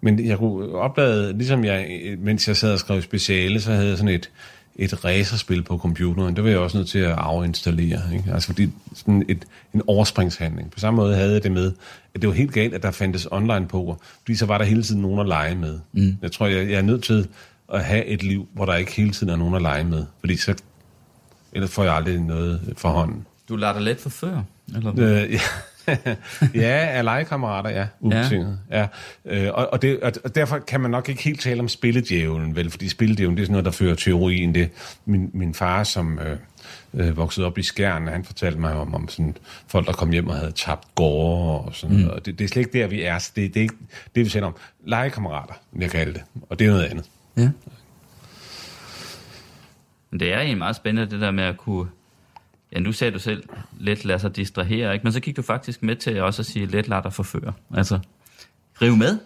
Men 0.00 0.26
jeg 0.26 0.38
kunne 0.38 0.74
opdage, 0.74 1.32
ligesom 1.32 1.64
jeg, 1.64 1.88
mens 2.18 2.48
jeg 2.48 2.56
sad 2.56 2.72
og 2.72 2.78
skrev 2.78 3.02
speciale, 3.02 3.60
så 3.60 3.72
havde 3.72 3.88
jeg 3.88 3.98
sådan 3.98 4.14
et, 4.14 4.30
et 4.78 5.04
racerspil 5.04 5.62
på 5.62 5.78
computeren. 5.78 6.36
Det 6.36 6.44
var 6.44 6.50
jeg 6.50 6.58
også 6.58 6.76
nødt 6.76 6.88
til 6.88 6.98
at 6.98 7.14
afinstallere. 7.18 8.00
Ikke? 8.12 8.32
Altså 8.32 8.46
fordi 8.46 8.70
sådan 8.94 9.24
et, 9.28 9.44
en 9.74 9.82
overspringshandling. 9.86 10.70
På 10.70 10.78
samme 10.78 10.96
måde 10.96 11.14
havde 11.14 11.32
jeg 11.32 11.42
det 11.42 11.52
med, 11.52 11.72
at 12.14 12.22
det 12.22 12.28
var 12.28 12.34
helt 12.34 12.52
galt, 12.52 12.74
at 12.74 12.82
der 12.82 12.90
fandtes 12.90 13.28
online 13.30 13.68
poker. 13.68 13.94
Fordi 14.20 14.34
så 14.34 14.46
var 14.46 14.58
der 14.58 14.64
hele 14.64 14.82
tiden 14.82 15.02
nogen 15.02 15.20
at 15.20 15.26
lege 15.26 15.54
med. 15.54 15.78
Mm. 15.92 16.16
Jeg 16.22 16.32
tror, 16.32 16.46
jeg, 16.46 16.70
jeg 16.70 16.78
er 16.78 16.82
nødt 16.82 17.02
til 17.02 17.28
at 17.72 17.84
have 17.84 18.04
et 18.04 18.22
liv, 18.22 18.48
hvor 18.52 18.66
der 18.66 18.74
ikke 18.74 18.92
hele 18.92 19.10
tiden 19.10 19.32
er 19.32 19.36
nogen 19.36 19.54
at 19.54 19.62
lege 19.62 19.84
med. 19.84 20.04
Fordi 20.20 20.36
så 20.36 20.54
ellers 21.52 21.70
får 21.70 21.84
jeg 21.84 21.94
aldrig 21.94 22.20
noget 22.20 22.74
for 22.76 22.88
hånden. 22.88 23.26
Du 23.48 23.56
lader 23.56 23.72
dig 23.72 23.82
let 23.82 24.00
forføre? 24.00 24.44
Eller? 24.76 24.92
Øh, 24.98 25.32
ja. 25.32 25.40
ja, 26.54 26.86
af 26.90 27.04
legekammerater, 27.04 27.70
ja. 27.70 27.86
Ubetinget. 28.00 28.58
Ja. 28.70 28.86
Ja. 29.24 29.46
Øh, 29.46 29.50
og, 29.54 29.72
og, 29.72 29.82
det, 29.82 30.00
og 30.00 30.34
derfor 30.34 30.58
kan 30.58 30.80
man 30.80 30.90
nok 30.90 31.08
ikke 31.08 31.22
helt 31.22 31.40
tale 31.40 31.60
om 31.60 31.68
spilledjævlen, 31.68 32.56
vel? 32.56 32.70
Fordi 32.70 32.88
spilledjævlen, 32.88 33.36
det 33.36 33.42
er 33.42 33.46
sådan 33.46 33.52
noget, 33.52 33.64
der 33.64 33.70
fører 33.70 34.14
ruin. 34.14 34.54
Det, 34.54 34.70
min, 35.04 35.30
min 35.34 35.54
far, 35.54 35.84
som 35.84 36.18
øh, 36.18 36.36
øh, 36.94 37.16
voksede 37.16 37.46
op 37.46 37.58
i 37.58 37.62
Skjern, 37.62 38.06
han 38.06 38.24
fortalte 38.24 38.60
mig 38.60 38.72
om, 38.72 38.94
om 38.94 39.08
sådan, 39.08 39.36
folk, 39.66 39.86
der 39.86 39.92
kom 39.92 40.10
hjem 40.10 40.28
og 40.28 40.34
havde 40.34 40.52
tabt 40.52 40.94
gårde 40.94 41.60
og 41.60 41.74
sådan 41.74 41.96
mm. 41.96 42.02
noget. 42.02 42.14
Og 42.18 42.26
det, 42.26 42.38
det 42.38 42.44
er 42.44 42.48
slet 42.48 42.66
ikke 42.66 42.78
der, 42.78 42.86
vi 42.86 43.02
er. 43.02 43.18
Så 43.18 43.32
det, 43.36 43.54
det 43.54 43.60
er 43.60 43.62
ikke 43.62 43.76
det, 44.14 44.24
vi 44.24 44.30
taler 44.30 44.46
om. 44.46 44.56
Legekammerater, 44.84 45.54
vil 45.72 45.80
jeg 45.80 45.90
kalde 45.90 46.12
det. 46.12 46.22
Og 46.50 46.58
det 46.58 46.66
er 46.66 46.70
noget 46.70 46.84
andet. 46.84 47.10
Ja. 47.36 47.50
Men 50.10 50.20
det 50.20 50.32
er 50.32 50.36
egentlig 50.36 50.58
meget 50.58 50.76
spændende, 50.76 51.10
det 51.10 51.20
der 51.20 51.30
med 51.30 51.44
at 51.44 51.56
kunne... 51.56 51.86
Ja, 52.72 52.80
nu 52.80 52.92
sagde 52.92 53.12
du 53.12 53.18
selv, 53.18 53.42
let 53.80 54.04
lade 54.04 54.18
sig 54.18 54.36
distrahere, 54.36 54.92
ikke? 54.92 55.04
Men 55.04 55.12
så 55.12 55.20
gik 55.20 55.36
du 55.36 55.42
faktisk 55.42 55.82
med 55.82 55.96
til 55.96 56.22
også 56.22 56.42
at 56.42 56.46
sige, 56.46 56.66
let 56.66 56.88
lade 56.88 57.02
dig 57.02 57.12
forføre. 57.12 57.52
Altså, 57.74 57.98
rive 58.82 58.96
med. 58.96 59.18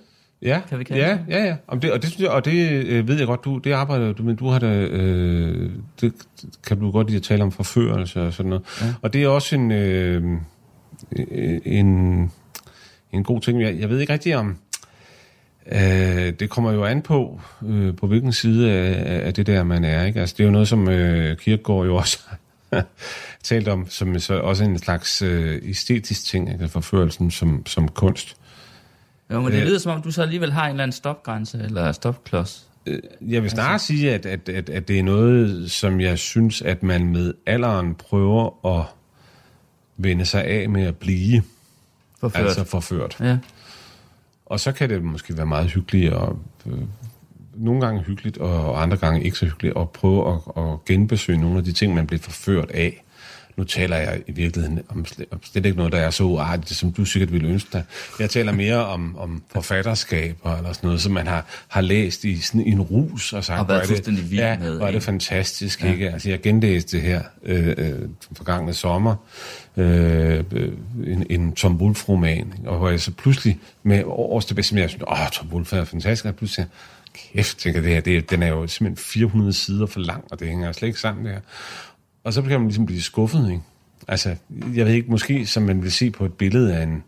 Ja, 0.43 0.61
Kan 0.69 0.79
vi 0.79 0.85
kalde 0.85 1.03
ja, 1.03 1.13
det? 1.13 1.25
ja, 1.29 1.45
ja. 1.45 1.57
Om 1.67 1.81
det, 1.81 1.93
og 1.93 2.03
det, 2.03 2.11
synes 2.11 2.23
jeg, 2.23 2.31
og 2.31 2.45
det 2.45 2.85
øh, 2.87 3.09
ved 3.09 3.19
jeg 3.19 3.27
godt, 3.27 3.45
du, 3.45 3.59
det 3.59 3.73
arbejder 3.73 4.13
du, 4.13 4.23
men 4.23 4.37
du 4.37 4.49
har 4.49 4.59
da, 4.59 4.81
øh, 4.81 5.71
det 6.01 6.13
kan 6.67 6.81
du 6.81 6.91
godt 6.91 7.07
lide 7.07 7.17
at 7.17 7.23
tale 7.23 7.43
om 7.43 7.53
forførelse 7.53 8.23
og 8.23 8.33
sådan 8.33 8.51
noget. 8.51 8.65
Ja. 8.81 8.95
Og 9.03 9.13
det 9.13 9.23
er 9.23 9.29
også 9.29 9.55
en, 9.55 9.73
øh, 9.73 10.23
en, 11.65 12.31
en 13.13 13.25
god 13.25 13.41
ting. 13.41 13.63
Jeg, 13.63 13.81
jeg 13.81 13.89
ved 13.91 14.01
ikke 14.01 14.13
rigtig 14.13 14.37
om, 14.37 14.57
øh, 15.73 16.33
det 16.41 16.51
kommer 16.51 16.73
jo 16.73 16.85
an 16.85 17.03
på, 17.03 17.41
øh, 17.67 17.97
på 17.97 18.07
hvilken 18.07 18.33
side 18.33 18.71
af, 18.71 19.27
af 19.27 19.35
det 19.35 19.47
der, 19.47 19.63
man 19.63 19.85
er. 19.85 20.05
Ikke? 20.05 20.21
Altså, 20.21 20.35
det 20.39 20.43
er 20.43 20.47
jo 20.47 20.53
noget, 20.53 20.69
som 20.69 20.89
øh, 20.89 21.37
Kierkegaard 21.37 21.87
jo 21.87 21.97
også 21.97 22.19
talt 23.43 23.69
om, 23.69 23.91
som 23.91 24.19
så 24.19 24.35
også 24.35 24.65
en 24.65 24.79
slags 24.79 25.23
øh, 25.23 25.61
æstetisk 25.65 26.25
ting, 26.25 26.51
altså 26.51 26.69
forførelsen 26.69 27.31
som, 27.31 27.67
som 27.67 27.89
kunst. 27.89 28.37
Jo, 29.33 29.41
men 29.41 29.53
det 29.53 29.59
Øh. 29.61 29.67
lyder 29.67 29.79
som 29.79 29.93
om, 29.93 30.03
du 30.03 30.11
så 30.11 30.23
alligevel 30.23 30.53
har 30.53 30.65
en 30.65 30.71
eller 30.71 30.83
anden 30.83 30.93
stopgrænse, 30.93 31.59
eller 31.65 31.93
stopklods. 31.93 32.67
Jeg 33.21 33.43
vil 33.43 33.51
snarere 33.51 33.79
sige, 33.79 34.15
at, 34.15 34.27
at, 34.27 34.49
at, 34.49 34.69
at 34.71 34.89
det 34.89 34.99
er 34.99 35.03
noget, 35.03 35.71
som 35.71 36.01
jeg 36.01 36.19
synes, 36.19 36.63
at 36.63 36.83
man 36.83 37.07
med 37.07 37.35
alderen 37.47 37.95
prøver 37.95 38.67
at 38.79 38.85
vende 39.97 40.27
sig 40.27 40.45
af 40.45 40.69
med 40.69 40.83
at 40.83 40.97
blive 40.97 41.43
Forført. 42.21 42.43
altså 42.45 42.65
forført. 42.65 43.17
Ja. 43.21 43.39
Og 44.47 44.61
så 44.61 44.73
kan 44.73 44.89
det 44.91 45.03
måske 45.03 45.37
være 45.37 45.47
meget 45.47 45.71
hyggeligt, 45.71 46.13
og 46.13 46.39
øh, 46.67 46.79
nogle 47.55 47.81
gange 47.81 48.03
hyggeligt, 48.03 48.39
og 48.39 48.83
andre 48.83 48.97
gange 48.97 49.25
ikke 49.25 49.37
så 49.37 49.47
hyggeligt, 49.47 49.77
at 49.77 49.91
prøve 49.91 50.33
at, 50.35 50.63
at 50.63 50.85
genbesøge 50.85 51.39
nogle 51.39 51.59
af 51.59 51.65
de 51.65 51.73
ting, 51.73 51.95
man 51.95 52.07
blev 52.07 52.21
forført 52.21 52.71
af. 52.71 53.05
Nu 53.57 53.65
taler 53.65 53.97
jeg 53.97 54.23
i 54.27 54.33
virkeligheden 54.33 54.83
om 54.89 55.05
om 55.31 55.41
slet 55.43 55.67
ikke 55.67 55.77
noget, 55.77 55.93
der 55.93 55.99
er 55.99 56.11
så 56.11 56.25
uartigt, 56.25 56.71
som 56.71 56.93
du 56.93 57.05
sikkert 57.05 57.33
ville 57.33 57.49
ønske 57.49 57.69
dig. 57.73 57.85
Jeg 58.21 58.31
taler 58.31 58.53
mere 58.53 58.87
om, 58.87 59.17
om 59.19 59.43
forfatterskaber, 59.53 60.57
eller 60.57 60.73
sådan 60.73 60.87
noget, 60.87 61.01
som 61.01 61.13
man 61.13 61.27
har, 61.27 61.47
har 61.69 61.81
læst 61.81 62.25
i, 62.25 62.41
sådan, 62.41 62.61
i 62.61 62.71
en 62.71 62.81
rus, 62.81 63.33
og 63.33 63.45
sagt, 63.45 63.61
Og 63.61 63.69
været 63.69 63.87
hvor 63.87 63.97
er 63.97 64.01
det, 64.01 64.33
ja, 64.33 64.59
med, 64.59 64.77
hvor 64.77 64.87
er 64.87 64.91
det 64.91 65.03
fantastisk, 65.03 65.85
ja. 65.85 65.93
ikke? 65.93 66.11
Altså, 66.11 66.29
jeg 66.29 66.41
genlæste 66.41 66.97
det 66.97 67.07
her 67.07 67.23
øh, 67.43 67.75
øh, 67.79 68.09
forgangne 68.33 68.75
sommer, 68.75 69.15
øh, 69.77 70.45
øh, 70.53 70.73
en, 71.07 71.27
en 71.31 71.53
Tom 71.53 71.77
Wolfe-roman, 71.77 72.55
og 72.67 72.79
hvor 72.79 72.91
jeg 72.91 73.01
så 73.01 73.11
pludselig 73.11 73.59
med 73.83 74.03
års 74.07 74.45
tilbage, 74.45 74.65
som 74.65 74.79
jeg 74.79 74.89
synes, 74.91 75.05
åh, 75.09 75.29
Tom 75.33 75.49
Wolfe 75.53 75.77
er 75.77 75.85
fantastisk, 75.85 76.25
og 76.25 76.35
pludselig 76.35 76.67
kæft, 77.15 77.59
tænker 77.59 77.81
jeg, 77.81 77.85
det 77.85 77.93
her, 77.93 78.21
det, 78.21 78.31
den 78.31 78.43
er 78.43 78.49
jo 78.49 78.67
simpelthen 78.67 79.05
400 79.05 79.53
sider 79.53 79.87
for 79.87 80.01
lang, 80.01 80.25
og 80.31 80.41
det 80.41 80.49
hænger 80.49 80.73
slet 80.73 80.89
ikke 80.89 81.01
sammen 81.01 81.27
der. 81.27 81.39
Og 82.25 82.33
så 82.33 82.43
kan 82.43 82.51
man 82.51 82.69
ligesom 82.69 82.87
blive 82.87 83.03
skuffet, 83.03 83.51
ikke? 83.51 83.63
Altså, 84.09 84.37
jeg 84.75 84.87
ved 84.87 84.93
ikke, 84.93 85.11
måske 85.11 85.47
som 85.47 85.63
man 85.63 85.83
vil 85.83 85.93
se 85.93 86.11
på 86.11 86.25
et 86.25 86.33
billede 86.33 86.77
af 86.77 86.83
en 86.83 87.05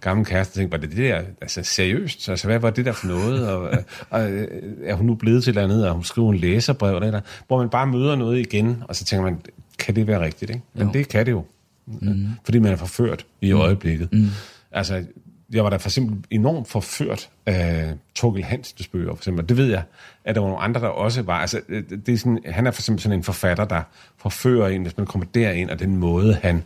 gammel 0.00 0.26
kæreste, 0.26 0.60
tænke, 0.60 0.72
var 0.72 0.78
det 0.78 0.90
det 0.90 0.98
der, 0.98 1.22
altså 1.40 1.62
seriøst, 1.62 2.28
altså 2.28 2.46
hvad 2.46 2.58
var 2.58 2.70
det 2.70 2.84
der 2.84 2.92
for 2.92 3.06
noget, 3.06 3.48
og, 3.48 3.70
og 4.10 4.30
øh, 4.30 4.48
er 4.84 4.94
hun 4.94 5.06
nu 5.06 5.14
blevet 5.14 5.44
til 5.44 5.50
et 5.50 5.56
eller 5.56 5.74
andet, 5.74 5.88
og 5.88 5.94
hun 5.94 6.04
skriver 6.04 6.32
en 6.32 6.38
læserbrev, 6.38 6.94
eller, 6.94 7.06
eller 7.06 7.20
hvor 7.46 7.58
man 7.58 7.68
bare 7.68 7.86
møder 7.86 8.16
noget 8.16 8.38
igen, 8.38 8.82
og 8.88 8.96
så 8.96 9.04
tænker 9.04 9.24
man, 9.24 9.40
kan 9.78 9.96
det 9.96 10.06
være 10.06 10.20
rigtigt, 10.20 10.50
ikke? 10.50 10.62
Men 10.74 10.86
Jo. 10.86 10.92
det 10.92 11.08
kan 11.08 11.26
det 11.26 11.32
jo, 11.32 11.44
mm. 11.86 12.28
fordi 12.44 12.58
man 12.58 12.72
er 12.72 12.76
forført 12.76 13.26
i 13.40 13.52
øjeblikket. 13.52 14.08
Mm. 14.12 14.28
Altså, 14.72 15.04
jeg 15.52 15.64
var 15.64 15.70
da 15.70 15.76
for 15.76 15.88
eksempel 15.88 16.24
enormt 16.30 16.68
forført 16.68 17.30
af 17.46 17.94
Torgild 18.14 18.44
Hansens 18.44 18.88
bøger, 18.88 19.08
for 19.08 19.16
eksempel. 19.16 19.48
Det 19.48 19.56
ved 19.56 19.70
jeg, 19.70 19.82
at 20.24 20.34
der 20.34 20.40
var 20.40 20.48
nogle 20.48 20.62
andre, 20.62 20.80
der 20.80 20.88
også 20.88 21.22
var. 21.22 21.38
Altså, 21.38 21.60
øh, 21.68 21.82
det 22.06 22.08
er 22.14 22.18
sådan, 22.18 22.38
han 22.46 22.66
er 22.66 22.70
for 22.70 22.80
eksempel 22.80 23.02
sådan 23.02 23.18
en 23.18 23.24
forfatter, 23.24 23.64
der 23.64 23.82
forfører 24.16 24.68
en, 24.68 24.82
hvis 24.82 24.96
man 24.96 25.06
kommer 25.06 25.26
derind, 25.34 25.70
og 25.70 25.78
den 25.78 25.96
måde, 25.96 26.34
han 26.42 26.62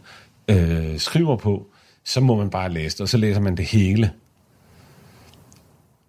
øh, 0.49 0.99
skriver 0.99 1.37
på, 1.37 1.67
så 2.05 2.21
må 2.21 2.37
man 2.37 2.51
bare 2.51 2.73
læse 2.73 2.97
det, 2.97 3.01
og 3.01 3.09
så 3.09 3.17
læser 3.17 3.41
man 3.41 3.57
det 3.57 3.65
hele. 3.65 4.11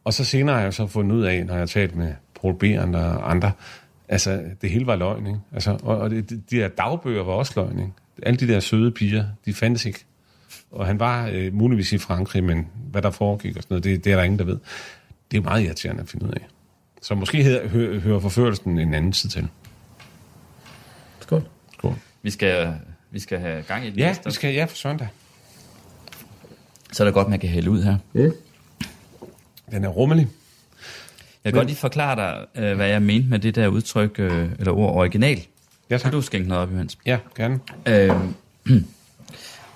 Og 0.04 0.14
så 0.14 0.24
senere 0.24 0.56
har 0.56 0.64
jeg 0.64 0.74
så 0.74 0.88
fundet 0.88 1.16
ud 1.16 1.24
af, 1.24 1.46
når 1.46 1.54
jeg 1.54 1.62
har 1.62 1.66
talt 1.66 1.96
med 1.96 2.14
Paul 2.42 2.58
Behrend 2.60 2.96
og 2.96 3.32
andre, 3.32 3.52
altså, 4.08 4.44
det 4.62 4.70
hele 4.70 4.88
var 4.88 4.96
løgn, 4.96 5.28
ikke? 5.28 5.40
Altså, 5.54 5.78
og, 5.84 5.98
og 5.98 6.10
det, 6.10 6.30
de 6.30 6.58
der 6.58 6.68
dagbøger 6.68 7.24
var 7.24 7.34
også 7.34 7.54
løgn, 7.56 7.80
ikke? 7.80 7.92
Alle 8.24 8.38
de 8.38 8.48
der 8.48 8.60
søde 8.60 8.92
piger, 8.92 9.26
de 9.46 9.54
fandtes 9.54 9.86
ikke. 9.86 10.06
Og 10.72 10.86
han 10.86 11.00
var 11.00 11.28
øh, 11.34 11.54
muligvis 11.54 11.92
i 11.94 11.98
Frankrig, 11.98 12.44
men 12.44 12.68
hvad 12.92 13.02
der 13.02 13.12
foregik 13.12 13.58
og 13.58 13.64
sådan 13.64 13.74
noget, 13.74 13.84
det, 13.84 14.04
det 14.06 14.12
er 14.12 14.16
der 14.16 14.24
ingen, 14.24 14.40
der 14.40 14.46
ved. 14.46 14.58
Det 15.32 15.38
er 15.38 15.42
meget 15.42 15.64
irriterende 15.64 16.02
at 16.02 16.10
finde 16.10 16.26
ud 16.26 16.32
af. 16.32 16.48
Så 17.02 17.16
måske 17.16 17.44
hedder, 17.44 17.68
hø, 17.68 18.00
hører 18.00 18.20
forførelsen 18.20 18.80
en 18.80 18.94
anden 18.94 19.12
tid 19.12 19.30
til. 19.30 19.48
Skål. 21.20 21.44
Skål. 21.74 21.94
Vi 22.22 22.30
skal, 22.30 22.74
vi 23.12 23.20
skal 23.20 23.40
have 23.40 23.64
gang 23.64 23.86
i 23.86 23.90
den 23.90 24.00
Ja, 24.00 24.08
næste. 24.08 24.26
vi 24.26 24.32
skal, 24.32 24.54
ja, 24.54 24.66
for 24.66 24.76
søndag. 24.76 25.08
Så 26.92 27.04
er 27.04 27.06
det 27.06 27.14
godt, 27.14 27.30
man 27.30 27.40
kan 27.40 27.50
hælde 27.50 27.70
ud 27.72 27.84
her. 27.84 27.98
Den 29.72 29.84
er 29.84 29.88
rummelig. 29.90 30.28
Jeg 31.44 31.54
kan 31.54 31.60
godt 31.60 31.68
lige 31.68 31.78
forklare 31.78 32.16
dig, 32.16 32.64
øh, 32.64 32.76
hvad 32.76 32.88
jeg 32.88 33.02
mente 33.02 33.30
med 33.30 33.40
det 33.40 33.56
der 33.56 33.68
udtryk, 33.68 34.20
øh, 34.20 34.50
eller 34.60 34.72
ord 34.72 34.96
original. 34.96 35.38
Ja, 35.38 35.44
Kan 35.90 36.00
tak. 36.00 36.12
du 36.12 36.22
skænke 36.22 36.48
noget 36.48 36.64
op, 36.64 36.72
Johannes? 36.72 36.98
Ja, 37.06 37.20
gerne. 37.36 37.60
Øh, 37.88 38.12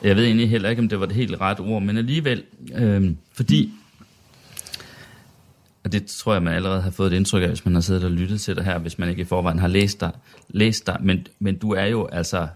jeg 0.03 0.15
ved 0.15 0.25
egentlig 0.25 0.49
heller 0.49 0.69
ikke, 0.69 0.81
om 0.81 0.89
det 0.89 0.99
var 0.99 1.05
det 1.05 1.15
helt 1.15 1.41
rette 1.41 1.61
ord, 1.61 1.81
men 1.81 1.97
alligevel, 1.97 2.43
øh, 2.75 3.11
fordi, 3.33 3.73
og 5.83 5.91
det 5.91 6.05
tror 6.05 6.33
jeg, 6.33 6.43
man 6.43 6.53
allerede 6.53 6.81
har 6.81 6.91
fået 6.91 7.13
et 7.13 7.17
indtryk 7.17 7.43
af, 7.43 7.47
hvis 7.47 7.65
man 7.65 7.73
har 7.73 7.81
siddet 7.81 8.03
og 8.03 8.11
lyttet 8.11 8.41
til 8.41 8.55
det 8.55 8.65
her, 8.65 8.77
hvis 8.77 8.99
man 8.99 9.09
ikke 9.09 9.21
i 9.21 9.25
forvejen 9.25 9.59
har 9.59 9.67
læst 9.67 10.01
dig, 10.01 10.11
læst 10.49 10.87
dig 10.87 10.97
men, 11.01 11.27
men 11.39 11.57
du 11.57 11.71
er 11.71 11.85
jo 11.85 12.05
altså 12.05 12.47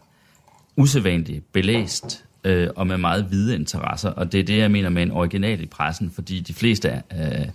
usædvanligt 0.75 1.53
belæst 1.53 2.25
øh, 2.43 2.69
og 2.75 2.87
med 2.87 2.97
meget 2.97 3.23
hvide 3.23 3.55
interesser, 3.55 4.09
og 4.09 4.31
det 4.31 4.39
er 4.39 4.43
det, 4.43 4.57
jeg 4.57 4.71
mener 4.71 4.89
med 4.89 5.03
en 5.03 5.11
original 5.11 5.63
i 5.63 5.65
pressen, 5.65 6.11
fordi 6.11 6.39
de 6.39 6.53
fleste 6.53 6.89
er, 6.89 7.01
øh, 7.41 7.47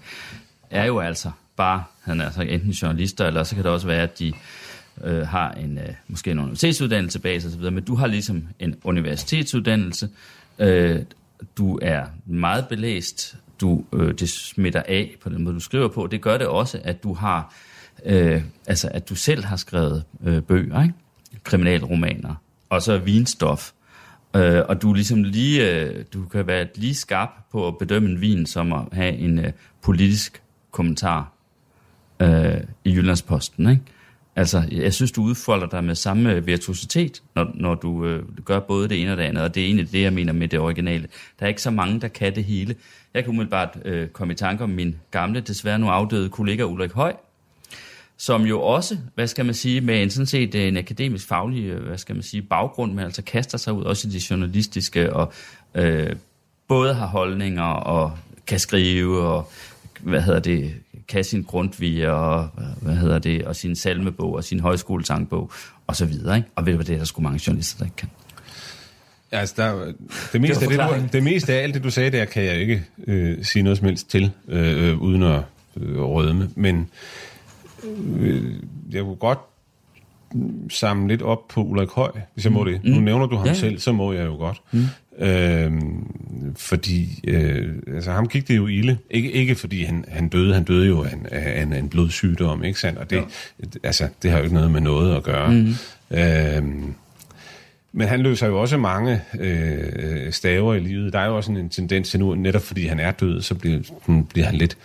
er 0.71 0.85
jo 0.85 0.99
altså 0.99 1.31
bare, 1.57 1.85
han 2.03 2.21
er 2.21 2.25
altså 2.25 2.43
enten 2.43 2.71
journalister, 2.71 3.27
eller 3.27 3.43
så 3.43 3.55
kan 3.55 3.65
det 3.65 3.73
også 3.73 3.87
være, 3.87 4.03
at 4.03 4.19
de 4.19 4.33
øh, 5.05 5.27
har 5.27 5.53
en 5.53 5.79
øh, 5.79 5.95
måske 6.09 6.31
en 6.31 6.39
universitetsuddannelse 6.39 7.19
bag 7.19 7.43
sig 7.43 7.51
osv., 7.51 7.73
men 7.73 7.85
du 7.85 7.95
har 7.95 8.07
ligesom 8.07 8.49
en 8.59 8.75
universitetsuddannelse, 8.85 10.09
øh, 10.59 10.99
du 11.59 11.79
er 11.83 12.05
meget 12.27 12.69
belæst, 12.69 13.37
du, 13.61 13.85
øh, 13.93 14.15
det 14.15 14.31
smitter 14.31 14.83
af 14.89 15.17
på 15.23 15.29
den 15.29 15.45
måde, 15.45 15.55
du 15.55 15.61
skriver 15.61 15.89
på. 15.89 16.07
Det 16.07 16.21
gør 16.21 16.39
det 16.39 16.47
også, 16.47 16.81
at 16.85 17.03
du 17.03 17.15
har, 17.15 17.55
øh, 18.07 18.43
altså 18.67 18.89
at 18.95 19.09
du 19.09 19.15
selv 19.15 19.45
har 19.45 19.57
skrevet 19.57 20.05
øh, 20.25 20.43
bøger, 20.43 20.83
ikke? 20.83 20.95
kriminalromaner, 21.45 22.35
og 22.71 22.83
så 22.83 22.99
vinstof. 22.99 23.73
Øh, 24.37 24.63
og 24.69 24.83
du 24.83 24.93
ligesom 24.93 25.25
lige, 25.25 25.71
øh, 25.71 26.05
du 26.15 26.25
kan 26.25 26.47
være 26.47 26.69
lige 26.75 26.95
skarp 26.95 27.31
på 27.53 27.69
at 27.69 27.79
bedømme 27.79 28.09
en 28.09 28.21
vin, 28.21 28.47
som 28.47 28.73
at 28.73 28.85
have 28.93 29.13
en 29.13 29.39
øh, 29.39 29.53
politisk 29.83 30.43
kommentar 30.71 31.33
øh, 32.21 32.61
i 32.85 32.95
Jyllandsposten, 32.95 33.71
ikke? 33.71 33.83
Altså, 34.37 34.65
jeg 34.71 34.95
synes, 34.95 35.13
du 35.13 35.23
udfolder 35.23 35.67
dig 35.67 35.85
med 35.85 35.95
samme 35.95 36.35
øh, 36.35 36.47
virtuositet, 36.47 37.23
når, 37.35 37.51
når 37.55 37.75
du 37.75 38.05
øh, 38.05 38.23
gør 38.45 38.61
både 38.61 38.89
det 38.89 39.03
ene 39.03 39.13
og 39.13 39.17
det 39.17 39.23
andet, 39.23 39.45
og 39.45 39.55
det 39.55 39.61
er 39.61 39.65
egentlig 39.65 39.93
det, 39.93 40.03
jeg 40.03 40.13
mener 40.13 40.33
med 40.33 40.49
det 40.49 40.59
originale. 40.59 41.09
Der 41.39 41.45
er 41.45 41.49
ikke 41.49 41.63
så 41.63 41.71
mange, 41.71 42.01
der 42.01 42.09
kan 42.09 42.35
det 42.35 42.45
hele. 42.45 42.75
Jeg 43.15 43.25
kan 43.25 43.31
umiddelbart 43.31 43.79
øh, 43.85 44.09
komme 44.09 44.33
i 44.33 44.37
tanke 44.37 44.65
om 44.65 44.71
min 44.71 44.97
gamle, 45.11 45.41
desværre 45.41 45.79
nu 45.79 45.89
afdøde 45.89 46.29
kollega 46.29 46.65
Ulrik 46.65 46.93
Høj, 46.93 47.15
som 48.17 48.43
jo 48.43 48.61
også, 48.61 48.99
hvad 49.15 49.27
skal 49.27 49.45
man 49.45 49.55
sige, 49.55 49.81
med 49.81 50.03
en 50.03 50.11
sådan 50.11 50.27
set 50.27 50.55
øh, 50.55 50.69
en 50.69 50.77
akademisk 50.77 51.29
faglig, 51.29 51.65
øh, 51.65 51.87
hvad 51.87 51.99
skal 51.99 52.15
man 52.15 52.23
sige, 52.23 52.43
baggrund, 52.43 52.93
men 52.93 53.05
altså 53.05 53.23
kaster 53.23 53.59
sig 53.59 53.73
ud 53.73 53.85
også 53.85 54.09
i 54.09 54.11
det 54.11 54.31
journalistiske, 54.31 55.13
og 55.13 55.33
øh, 55.75 56.17
både 56.69 56.95
har 56.95 57.07
holdninger 57.07 57.63
og 57.63 58.13
kan 58.47 58.59
skrive, 58.59 59.21
og 59.21 59.51
hvad 60.01 60.23
hedder 60.23 60.41
det, 60.41 60.75
kan 61.11 61.25
sin 61.25 61.43
Grundtvig 61.43 62.09
og, 62.09 62.49
hvad 62.81 62.95
hedder 62.95 63.19
det, 63.19 63.45
og 63.45 63.57
sin 63.57 63.77
salmebog 63.77 64.35
og 64.35 64.45
sin 64.45 64.61
højskolesangbog 64.61 65.51
og 65.87 65.97
så 65.97 66.05
videre. 66.05 66.37
Ikke? 66.37 66.49
Og 66.55 66.67
ved 66.67 66.73
du 66.73 66.77
hvad, 66.77 66.87
det 66.87 66.95
er 66.95 66.99
der 66.99 67.05
sgu 67.05 67.23
mange 67.23 67.41
journalister, 67.47 67.79
der 67.79 67.85
ikke 67.85 67.97
kan. 67.97 68.09
Ja, 69.33 69.39
altså, 69.39 69.55
der, 69.57 69.93
det, 70.33 70.41
meste 70.41 70.67
det, 70.67 70.81
af 70.81 70.89
det, 70.89 71.03
du, 71.03 71.09
det 71.13 71.23
meste 71.23 71.53
af 71.53 71.63
alt 71.63 71.75
det, 71.75 71.85
du 71.85 71.91
sagde 71.91 72.11
der, 72.11 72.25
kan 72.25 72.45
jeg 72.45 72.57
ikke 72.61 72.85
øh, 73.07 73.45
sige 73.45 73.63
noget 73.63 73.79
som 73.79 73.87
helst 73.87 74.11
til, 74.11 74.31
øh, 74.49 74.91
øh, 74.91 75.03
uden 75.03 75.23
at 75.23 75.43
øh, 75.77 76.01
rødme. 76.01 76.51
Men 76.55 76.91
øh, 78.17 78.55
jeg 78.91 79.03
kunne 79.03 79.17
godt 79.17 79.39
samle 80.71 81.09
lidt 81.09 81.23
op 81.23 81.49
på 81.49 81.63
Ulrik 81.63 81.89
Høj, 81.89 82.11
hvis 82.35 82.45
jeg 82.45 82.53
må 82.53 82.65
det. 82.65 82.85
Mm. 82.85 82.91
Nu 82.91 83.01
nævner 83.01 83.27
du 83.27 83.37
ham 83.37 83.47
ja. 83.47 83.55
selv, 83.55 83.79
så 83.79 83.93
må 83.93 84.13
jeg 84.13 84.27
jo 84.27 84.35
godt. 84.35 84.63
Mm. 84.73 84.85
Øhm, 85.21 86.07
fordi 86.57 87.21
øh, 87.29 87.69
altså 87.95 88.13
ham 88.13 88.29
gik 88.29 88.49
det 88.49 88.57
jo 88.57 88.67
ilde. 88.67 88.99
Ikke, 89.11 89.33
ikke 89.33 89.55
fordi 89.55 89.85
han, 89.85 90.05
han 90.09 90.29
døde, 90.29 90.55
han 90.55 90.65
døde 90.65 90.87
jo 90.87 91.05
af 91.05 91.13
en, 91.13 91.27
af 91.31 91.63
en, 91.63 91.73
en 91.73 91.89
blodsygdom, 91.89 92.65
ikke 92.65 92.81
sandt? 92.81 92.99
Og 92.99 93.11
det, 93.11 93.17
ja. 93.17 93.67
altså, 93.83 94.09
det 94.23 94.31
har 94.31 94.39
jo 94.39 94.45
ikke 94.45 94.55
noget 94.55 94.71
med 94.71 94.81
noget 94.81 95.17
at 95.17 95.23
gøre. 95.23 95.51
Mm. 95.51 95.75
Øhm, 96.11 96.95
men 97.93 98.09
han 98.09 98.21
løser 98.21 98.47
jo 98.47 98.61
også 98.61 98.77
mange 98.77 99.21
øh, 99.39 100.33
staver 100.33 100.75
i 100.75 100.81
livet. 100.81 101.13
Der 101.13 101.19
er 101.19 101.27
jo 101.27 101.37
også 101.37 101.53
en 101.53 101.69
tendens 101.69 102.11
til 102.11 102.21
nu, 102.21 102.35
netop 102.35 102.63
fordi 102.63 102.87
han 102.87 103.01
er 103.01 103.11
død, 103.11 103.43
så 103.43 103.55
bliver, 103.55 103.81
bliver 104.33 104.47
han 104.47 104.55
lidt 104.55 104.77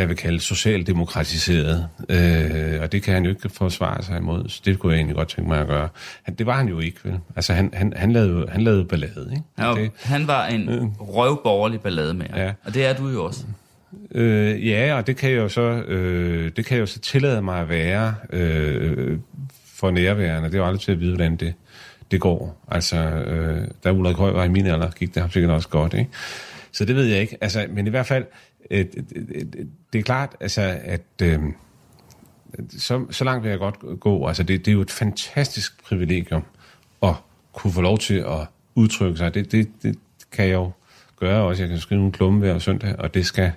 hvad 0.00 0.08
vi 0.08 0.14
kalder 0.14 0.40
socialdemokratiseret. 0.40 1.88
Øh, 2.08 2.82
og 2.82 2.92
det 2.92 3.02
kan 3.02 3.14
han 3.14 3.24
jo 3.24 3.30
ikke 3.30 3.48
forsvare 3.48 4.02
sig 4.02 4.16
imod, 4.16 4.48
så 4.48 4.62
det 4.64 4.78
kunne 4.78 4.92
jeg 4.92 4.98
egentlig 4.98 5.16
godt 5.16 5.28
tænke 5.28 5.48
mig 5.48 5.60
at 5.60 5.66
gøre. 5.66 5.88
Han, 6.22 6.34
det 6.34 6.46
var 6.46 6.56
han 6.56 6.68
jo 6.68 6.80
ikke, 6.80 6.98
vel? 7.04 7.18
Altså, 7.36 7.52
han, 7.52 7.70
han, 7.72 7.92
han, 7.96 8.12
lavede, 8.12 8.46
han 8.48 8.60
lavede 8.60 8.84
ballade, 8.84 9.28
ikke? 9.30 9.42
Ja, 9.58 9.82
det, 9.82 9.90
han 10.02 10.26
var 10.26 10.46
en 10.46 10.68
øh, 10.68 10.82
røvborgerlig 11.00 11.80
ballade 11.80 12.14
med 12.14 12.26
ja. 12.36 12.52
og 12.64 12.74
det 12.74 12.86
er 12.86 12.94
du 12.94 13.08
jo 13.08 13.24
også. 13.24 13.44
Øh, 14.14 14.68
ja, 14.68 14.94
og 14.96 15.06
det 15.06 15.16
kan 15.16 15.30
jeg 15.30 15.36
jo 15.36 15.48
så, 15.48 15.60
øh, 15.60 16.52
det 16.56 16.66
kan 16.66 16.76
jeg 16.76 16.80
jo 16.80 16.86
så 16.86 16.98
tillade 16.98 17.42
mig 17.42 17.60
at 17.60 17.68
være 17.68 18.14
øh, 18.32 19.18
for 19.74 19.90
nærværende. 19.90 20.48
Det 20.48 20.54
er 20.54 20.58
jo 20.58 20.66
aldrig 20.66 20.80
til 20.80 20.92
at 20.92 21.00
vide, 21.00 21.10
hvordan 21.10 21.36
det, 21.36 21.54
det 22.10 22.20
går. 22.20 22.66
Altså, 22.70 22.96
øh, 22.96 23.68
da 23.84 23.92
Ulrik 23.92 24.16
Høj 24.16 24.30
var 24.30 24.44
i 24.44 24.48
min 24.48 24.66
alder, 24.66 24.90
gik 24.90 25.14
det 25.14 25.22
ham 25.22 25.30
sikkert 25.30 25.52
også 25.52 25.68
godt, 25.68 25.94
ikke? 25.94 26.10
Så 26.72 26.84
det 26.84 26.96
ved 26.96 27.04
jeg 27.04 27.20
ikke. 27.20 27.36
Altså, 27.40 27.66
men 27.70 27.86
i 27.86 27.90
hvert 27.90 28.06
fald, 28.06 28.24
det 29.92 29.98
er 29.98 30.02
klart, 30.02 30.36
altså, 30.40 30.78
at 30.84 31.22
øh, 31.22 31.40
så, 32.78 33.06
så 33.10 33.24
langt 33.24 33.42
vil 33.42 33.50
jeg 33.50 33.58
godt 33.58 34.00
gå. 34.00 34.26
Altså, 34.26 34.42
det, 34.42 34.64
det 34.64 34.70
er 34.70 34.74
jo 34.74 34.80
et 34.80 34.90
fantastisk 34.90 35.84
privilegium 35.84 36.42
at 37.02 37.14
kunne 37.52 37.72
få 37.72 37.80
lov 37.80 37.98
til 37.98 38.14
at 38.14 38.46
udtrykke 38.74 39.18
sig. 39.18 39.34
Det, 39.34 39.52
det, 39.52 39.68
det 39.82 39.98
kan 40.32 40.46
jeg 40.46 40.54
jo 40.54 40.70
gøre 41.16 41.42
også. 41.42 41.62
Jeg 41.62 41.70
kan 41.70 41.78
skrive 41.78 42.04
en 42.04 42.12
klumme 42.12 42.38
hver 42.38 42.58
søndag, 42.58 42.98
og 42.98 43.14
det 43.14 43.26
skal 43.26 43.52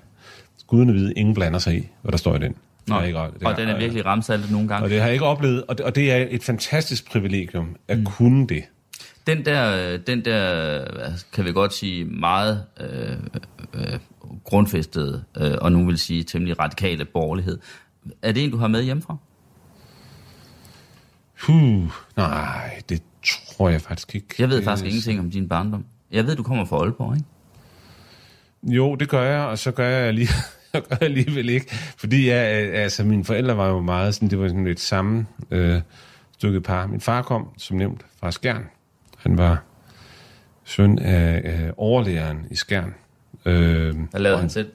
gudene 0.67 0.93
vide, 0.93 1.13
ingen 1.13 1.35
blander 1.35 1.59
sig 1.59 1.77
i, 1.77 1.89
hvad 2.01 2.11
der 2.11 2.17
står 2.17 2.35
i 2.35 2.39
den. 2.39 2.55
Nå, 2.87 3.01
ikke, 3.01 3.19
det 3.19 3.47
og 3.47 3.57
den 3.57 3.69
er 3.69 3.77
virkelig 3.77 4.05
ramsaltet 4.05 4.51
nogle 4.51 4.67
gange. 4.67 4.83
Og 4.83 4.89
det 4.89 4.99
har 4.99 5.05
jeg 5.05 5.13
ikke 5.13 5.25
oplevet, 5.25 5.63
og 5.63 5.77
det, 5.77 5.85
og 5.85 5.95
det 5.95 6.11
er 6.11 6.27
et 6.29 6.43
fantastisk 6.43 7.11
privilegium 7.11 7.75
at 7.87 7.97
mm. 7.97 8.05
kunne 8.05 8.47
det. 8.47 8.63
Den 9.27 9.45
der, 9.45 9.97
den 9.97 10.25
der, 10.25 10.85
kan 11.33 11.45
vi 11.45 11.51
godt 11.51 11.73
sige, 11.73 12.05
meget 12.05 12.65
øh, 12.79 13.17
øh, 13.73 13.99
grundfæstede, 14.43 15.23
øh, 15.37 15.51
og 15.61 15.71
nu 15.71 15.85
vil 15.85 15.97
sige 15.97 16.23
temmelig 16.23 16.59
radikale 16.59 17.05
borgerlighed. 17.05 17.59
Er 18.21 18.31
det 18.31 18.43
en, 18.43 18.51
du 18.51 18.57
har 18.57 18.67
med 18.67 18.83
hjemmefra? 18.83 19.17
Huh, 21.47 21.89
nej, 22.17 22.81
det 22.89 23.01
tror 23.57 23.69
jeg 23.69 23.81
faktisk 23.81 24.15
ikke. 24.15 24.27
Jeg 24.39 24.49
ved 24.49 24.63
faktisk 24.63 24.85
ingenting 24.85 25.19
om 25.19 25.31
din 25.31 25.49
barndom. 25.49 25.85
Jeg 26.11 26.27
ved, 26.27 26.35
du 26.35 26.43
kommer 26.43 26.65
fra 26.65 26.77
Aalborg, 26.77 27.15
ikke? 27.15 28.75
Jo, 28.75 28.95
det 28.95 29.09
gør 29.09 29.23
jeg, 29.23 29.41
og 29.41 29.57
så 29.57 29.71
gør 29.71 29.87
jeg 29.87 30.13
lige 30.13 30.29
gør 30.73 30.79
jeg 30.89 31.01
alligevel 31.01 31.49
ikke. 31.49 31.75
Fordi 31.97 32.29
jeg, 32.29 32.37
altså, 32.73 33.03
mine 33.03 33.25
forældre 33.25 33.57
var 33.57 33.67
jo 33.67 33.81
meget 33.81 34.15
sådan, 34.15 34.29
det 34.29 34.39
var 34.39 34.47
sådan 34.47 34.67
et 34.67 34.79
samme 34.79 35.25
øh, 35.51 35.81
stykke 36.31 36.61
par. 36.61 36.87
Min 36.87 37.01
far 37.01 37.21
kom, 37.21 37.47
som 37.57 37.77
nævnt, 37.77 38.05
fra 38.19 38.31
Skjern. 38.31 38.63
Han 39.23 39.37
var 39.37 39.63
søn 40.63 40.99
af, 40.99 41.41
af 41.43 41.71
overlæreren 41.77 42.47
i 42.51 42.55
Skjern. 42.55 42.93
Øh, 43.45 43.95
Hvad 44.11 44.21
lavede 44.21 44.39
han 44.39 44.49
selv? 44.49 44.71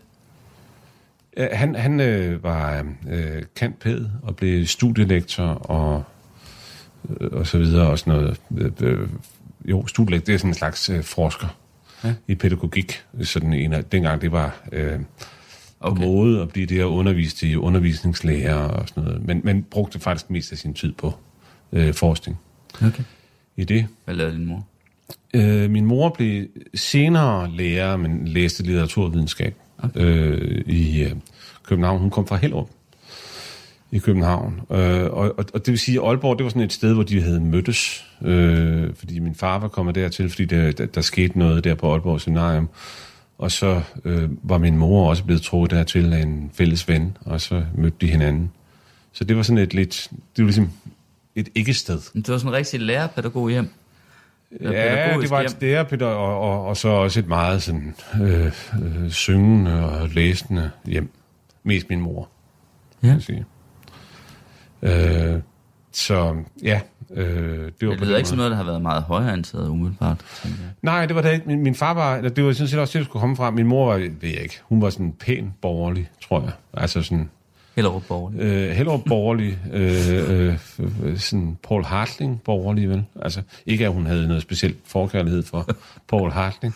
Han, 1.53 1.75
han 1.75 2.01
øh, 2.01 2.43
var 2.43 2.87
øh, 3.09 3.43
kantpæd 3.57 4.05
og 4.23 4.37
blev 4.37 4.67
studielektor 4.67 5.45
og, 5.45 6.05
øh, 7.21 7.29
og 7.33 7.47
så 7.47 7.59
videre. 7.59 7.87
Og 7.87 7.99
sådan 7.99 8.15
noget. 8.15 8.41
Øh, 8.59 8.73
øh, 8.81 9.09
jo, 9.65 9.87
studielektor, 9.87 10.25
det 10.27 10.35
er 10.35 10.39
sådan 10.39 10.51
en 10.51 10.55
slags 10.55 10.91
øh, 10.91 11.03
forsker 11.03 11.59
ja. 12.05 12.15
i 12.29 12.35
pædagogik. 12.35 13.05
Sådan 13.23 13.53
en 13.53 13.73
af, 13.73 13.85
dengang 13.85 14.21
det 14.21 14.33
var 14.33 14.61
øh, 14.73 15.01
okay. 15.81 16.03
måde 16.03 16.43
at 16.43 16.49
blive 16.49 16.67
det 16.67 16.81
at 16.81 16.85
undervise 16.85 17.49
i 17.49 17.57
undervisningslærer 17.57 18.55
og 18.55 18.89
sådan 18.89 19.05
noget. 19.05 19.27
Men, 19.27 19.41
men 19.45 19.63
brugte 19.63 20.01
faktisk 20.01 20.31
mest 20.31 20.53
af 20.53 20.59
sin 20.59 20.75
tid 20.75 20.93
på 20.93 21.15
øh, 21.73 21.95
forskning. 21.95 22.39
Okay. 22.83 23.05
I 23.59 23.65
det. 23.65 23.87
Hvad 24.05 24.15
lavede 24.15 24.35
din 24.37 24.47
mor? 24.47 24.67
Øh, 25.35 25.71
min 25.71 25.85
mor 25.85 26.09
blev 26.09 26.47
senere 26.75 27.51
lærer, 27.51 27.97
men 27.97 28.29
læste 28.29 28.63
litteraturvidenskab 28.63 29.55
okay. 29.79 30.01
øh, 30.01 30.65
i 30.67 31.03
øh, 31.03 31.13
København. 31.63 32.01
Hun 32.01 32.11
kom 32.11 32.27
fra 32.27 32.37
Hellerup 32.37 32.69
i 33.91 33.99
København. 33.99 34.61
Øh, 34.71 35.05
og, 35.05 35.35
og, 35.39 35.45
og 35.55 35.67
det 35.67 35.69
vil 35.69 35.79
sige, 35.79 36.01
at 36.01 36.07
Aalborg 36.07 36.39
det 36.39 36.45
var 36.45 36.51
sådan 36.51 36.63
et 36.63 36.73
sted, 36.73 36.95
hvor 36.95 37.03
de 37.03 37.23
havde 37.23 37.41
mødtes. 37.41 38.05
Øh, 38.25 38.95
fordi 38.95 39.19
min 39.19 39.35
far 39.35 39.59
var 39.59 39.69
kommet 39.69 39.95
dertil, 39.95 40.31
fordi 40.31 40.45
der, 40.45 40.73
der, 40.73 40.87
der 40.87 41.01
skete 41.01 41.39
noget 41.39 41.65
der 41.65 41.75
på 41.75 41.93
Aalborg 41.93 42.21
Seminarium. 42.21 42.69
Og 43.39 43.53
så 43.53 43.81
øh, 44.05 44.29
var 44.43 44.59
min 44.59 44.77
mor 44.77 45.11
også 45.11 45.25
blevet 45.25 45.43
troet 45.43 45.71
dertil 45.71 46.13
af 46.13 46.23
en 46.23 46.51
fælles 46.55 46.89
ven, 46.89 47.17
og 47.21 47.41
så 47.41 47.65
mødte 47.75 47.97
de 48.01 48.07
hinanden. 48.07 48.51
Så 49.13 49.25
det 49.25 49.37
var 49.37 49.43
sådan 49.43 49.63
et 49.63 49.75
lidt, 49.75 50.09
det 50.37 50.45
var 50.45 50.45
ligesom 50.45 50.71
et 51.39 51.49
ikke-sted. 51.55 52.01
Det 52.15 52.29
var 52.29 52.39
sådan 52.39 52.49
en 52.49 52.57
rigtig 52.57 52.81
lærerpædagog 52.81 53.51
hjem? 53.51 53.69
Ja, 54.61 55.19
det 55.21 55.31
var 55.31 55.41
et 55.41 55.51
stærepædagog, 55.51 56.17
og, 56.17 56.41
og, 56.41 56.67
og 56.67 56.77
så 56.77 56.89
også 56.89 57.21
et 57.21 57.29
meget 57.29 57.63
sådan, 57.63 57.95
øh, 58.21 58.47
øh, 58.83 59.11
syngende 59.11 59.91
og 59.91 60.09
læsende 60.09 60.71
hjem. 60.85 61.11
Mest 61.63 61.91
min 61.91 62.01
mor, 62.01 62.29
ja. 63.03 63.09
kan 63.09 63.21
sige. 63.21 63.45
Øh, 64.83 65.41
så 65.93 66.37
ja, 66.63 66.81
øh, 67.11 67.73
det 67.81 67.89
var 67.89 67.95
det 67.95 68.01
lyder 68.01 68.17
ikke 68.17 68.29
som 68.29 68.37
noget, 68.37 68.51
der 68.51 68.57
har 68.57 68.65
været 68.65 68.83
meget 68.83 69.03
højere 69.03 69.43
umiddelbart. 69.55 70.21
Nej, 70.83 71.07
det 71.07 71.17
var 71.17 71.23
det 71.23 71.33
ikke. 71.33 71.47
Min, 71.47 71.63
min 71.63 71.75
far 71.75 71.95
var, 71.95 72.21
det 72.21 72.45
var 72.45 72.53
sådan 72.53 72.69
set 72.69 72.81
også 72.81 72.99
det, 72.99 73.05
der 73.05 73.11
skulle 73.11 73.21
komme 73.21 73.37
fra. 73.37 73.51
Min 73.51 73.67
mor 73.67 73.93
var, 73.93 73.99
ved 73.99 74.29
jeg 74.29 74.43
ikke, 74.43 74.61
hun 74.63 74.83
var 74.83 74.91
sådan 74.91 75.13
pæn 75.13 75.55
borgerlig, 75.63 76.11
tror 76.29 76.41
jeg. 76.41 76.53
Altså 76.75 77.03
sådan 77.03 77.31
Hellerup 77.79 78.03
Borgerlig. 78.09 78.41
Øh, 78.41 78.71
Hellerup 78.71 79.01
Borgerlig. 79.07 79.59
Øh, 79.73 80.55
øh, 81.03 81.19
sådan 81.19 81.59
Paul 81.63 81.85
Hartling 81.85 82.43
Borgerlig, 82.45 82.91
vel? 82.91 83.05
Altså, 83.23 83.43
ikke 83.67 83.85
at 83.85 83.93
hun 83.93 84.07
havde 84.07 84.27
noget 84.27 84.43
specielt 84.43 84.77
forkærlighed 84.87 85.43
for 85.43 85.71
Paul 86.09 86.31
Hartling. 86.31 86.75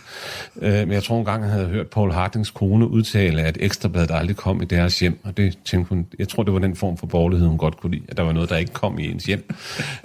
Øh, 0.61 0.73
men 0.73 0.93
jeg 0.93 1.03
tror 1.03 1.19
en 1.19 1.25
gang, 1.25 1.43
han 1.43 1.53
havde 1.53 1.67
hørt 1.67 1.87
Paul 1.87 2.13
Hartlings 2.13 2.51
kone 2.51 2.89
udtale, 2.89 3.43
at 3.43 3.59
ekstrabladet 3.61 4.11
aldrig 4.11 4.37
kom 4.37 4.63
i 4.63 4.65
deres 4.65 5.01
hjem. 5.01 5.19
Og 5.25 5.37
det 5.37 5.59
tænkte 5.65 5.89
hun, 5.89 6.07
jeg 6.19 6.29
tror, 6.29 6.43
det 6.43 6.53
var 6.53 6.59
den 6.59 6.77
form 6.77 6.97
for 6.97 7.07
borgerlighed, 7.07 7.49
hun 7.49 7.59
godt 7.59 7.77
kunne 7.77 7.95
lide. 7.95 8.05
At 8.09 8.17
der 8.17 8.23
var 8.23 8.33
noget, 8.33 8.51
der 8.51 8.57
ikke 8.57 8.73
kom 8.73 8.99
i 8.99 9.11
ens 9.11 9.25
hjem. 9.25 9.45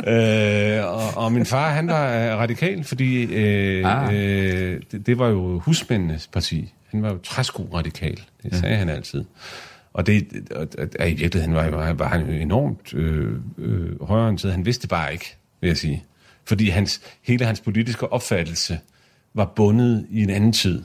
øh, 0.08 0.86
og, 0.86 1.24
og 1.24 1.32
min 1.32 1.46
far, 1.46 1.72
han 1.72 1.88
var 1.88 2.08
radikal, 2.36 2.84
fordi 2.84 3.24
øh, 3.24 3.86
ah. 3.86 4.16
øh, 4.16 4.82
det, 4.92 5.08
det 5.08 5.20
var 5.20 5.28
jo 5.28 5.60
husmændenes 5.60 6.28
parti. 6.28 6.74
Han 6.92 7.02
var 7.02 7.10
jo 7.10 7.18
træsko 7.18 7.70
radikal. 7.74 8.20
Det 8.44 8.56
sagde 8.56 8.74
ja. 8.74 8.80
han 8.80 8.90
altid. 8.90 9.24
Og 9.98 10.06
det, 10.06 10.48
og, 10.52 10.68
og, 11.00 11.10
i 11.10 11.14
virkeligheden 11.14 11.56
var, 11.56 11.70
var, 11.70 11.94
var 11.94 12.08
han 12.08 12.30
enormt 12.30 12.94
øh, 12.94 13.34
øh, 13.58 14.02
højorienteret. 14.02 14.54
Han 14.54 14.66
vidste 14.66 14.82
det 14.82 14.90
bare 14.90 15.14
ikke, 15.14 15.38
vil 15.62 15.68
jeg 15.68 15.78
sige. 15.78 16.04
Fordi 16.46 16.70
hans, 16.70 17.02
hele 17.22 17.46
hans 17.46 17.62
politiske 17.62 18.12
opfattelse 18.12 18.80
var 19.34 19.46
bundet 19.56 20.06
i 20.10 20.24
en 20.24 20.30
anden 20.30 20.54
tid. 20.54 20.84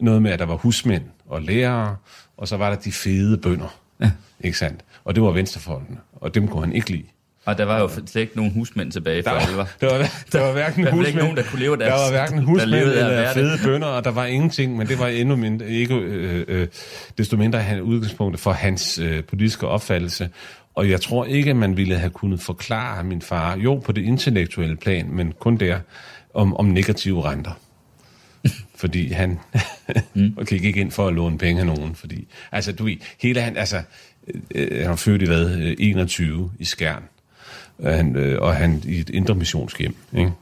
Noget 0.00 0.22
med, 0.22 0.30
at 0.30 0.38
der 0.38 0.44
var 0.44 0.56
husmænd 0.56 1.02
og 1.26 1.42
lærere, 1.42 1.96
og 2.36 2.48
så 2.48 2.56
var 2.56 2.70
der 2.70 2.76
de 2.76 2.92
fede 2.92 3.38
bønder. 3.38 3.80
Ja. 4.00 4.10
Ikke 4.40 4.58
sandt? 4.58 4.84
Og 5.04 5.14
det 5.14 5.22
var 5.22 5.30
venstrefolkene, 5.30 5.98
og 6.12 6.34
dem 6.34 6.48
kunne 6.48 6.64
han 6.64 6.72
ikke 6.72 6.90
lide. 6.90 7.06
Og 7.44 7.58
der 7.58 7.64
var 7.64 7.80
jo 7.80 7.88
slet 7.88 8.16
ikke 8.16 8.36
nogen 8.36 8.52
husmænd 8.52 8.92
tilbage 8.92 9.22
Der 9.22 9.30
var, 9.30 9.40
det 9.40 9.56
var. 9.56 9.68
der 9.80 9.98
var, 9.98 10.10
der 10.32 10.40
var 10.40 10.52
hverken 10.52 10.84
Der 10.84 10.90
husmænd, 10.90 11.06
ikke 11.06 11.18
nogen, 11.18 11.36
der 11.36 11.42
kunne 11.42 11.60
leve 11.60 11.72
af 11.72 11.78
deres- 11.78 11.90
der 11.92 12.04
var 12.04 12.10
hverken 12.10 12.38
der 12.38 12.44
husmænd 12.44 12.74
af 12.74 12.80
eller 12.80 13.08
være 13.08 13.34
fede 13.34 13.58
bønder, 13.64 13.86
og 13.88 14.04
der 14.04 14.10
var 14.10 14.24
ingenting, 14.26 14.76
men 14.76 14.86
det 14.86 14.98
var 14.98 15.06
endnu 15.06 15.36
mindre, 15.36 15.66
ikke 15.68 15.94
øh, 15.94 16.44
øh, 16.48 16.66
desto 17.18 17.36
mindre 17.36 17.58
han 17.58 17.80
udgangspunktet 17.80 18.40
for 18.40 18.52
hans 18.52 18.98
øh, 18.98 19.24
politiske 19.24 19.66
opfattelse. 19.66 20.28
Og 20.74 20.90
jeg 20.90 21.00
tror 21.00 21.24
ikke, 21.24 21.50
at 21.50 21.56
man 21.56 21.76
ville 21.76 21.98
have 21.98 22.10
kunnet 22.10 22.40
forklare 22.40 23.04
min 23.04 23.22
far, 23.22 23.56
jo 23.56 23.74
på 23.74 23.92
det 23.92 24.02
intellektuelle 24.02 24.76
plan, 24.76 25.06
men 25.12 25.32
kun 25.40 25.56
der, 25.56 25.78
om, 26.34 26.56
om 26.56 26.66
negative 26.66 27.24
renter. 27.30 27.50
Fordi 28.76 29.12
han 29.12 29.38
mm. 30.14 30.34
okay, 30.40 30.58
gik 30.58 30.76
ind 30.76 30.90
for 30.90 31.08
at 31.08 31.14
låne 31.14 31.38
penge 31.38 31.60
af 31.60 31.66
nogen. 31.66 31.94
Fordi, 31.94 32.28
altså, 32.52 32.72
du 32.72 32.88
hele 33.20 33.40
han, 33.40 33.56
altså, 33.56 33.82
øh, 34.54 34.80
han 34.80 34.90
var 34.90 34.96
født 34.96 35.22
i 35.22 35.26
hvad, 35.26 35.56
øh, 35.56 35.76
21 35.78 36.50
i 36.58 36.64
Skjern. 36.64 37.02
Og 37.78 37.92
han, 37.92 38.16
øh, 38.16 38.42
og 38.42 38.56
han 38.56 38.82
i 38.84 38.98
et 38.98 39.10
indre 39.10 39.34
missionshjem, 39.34 39.96
ikke? 40.16 40.32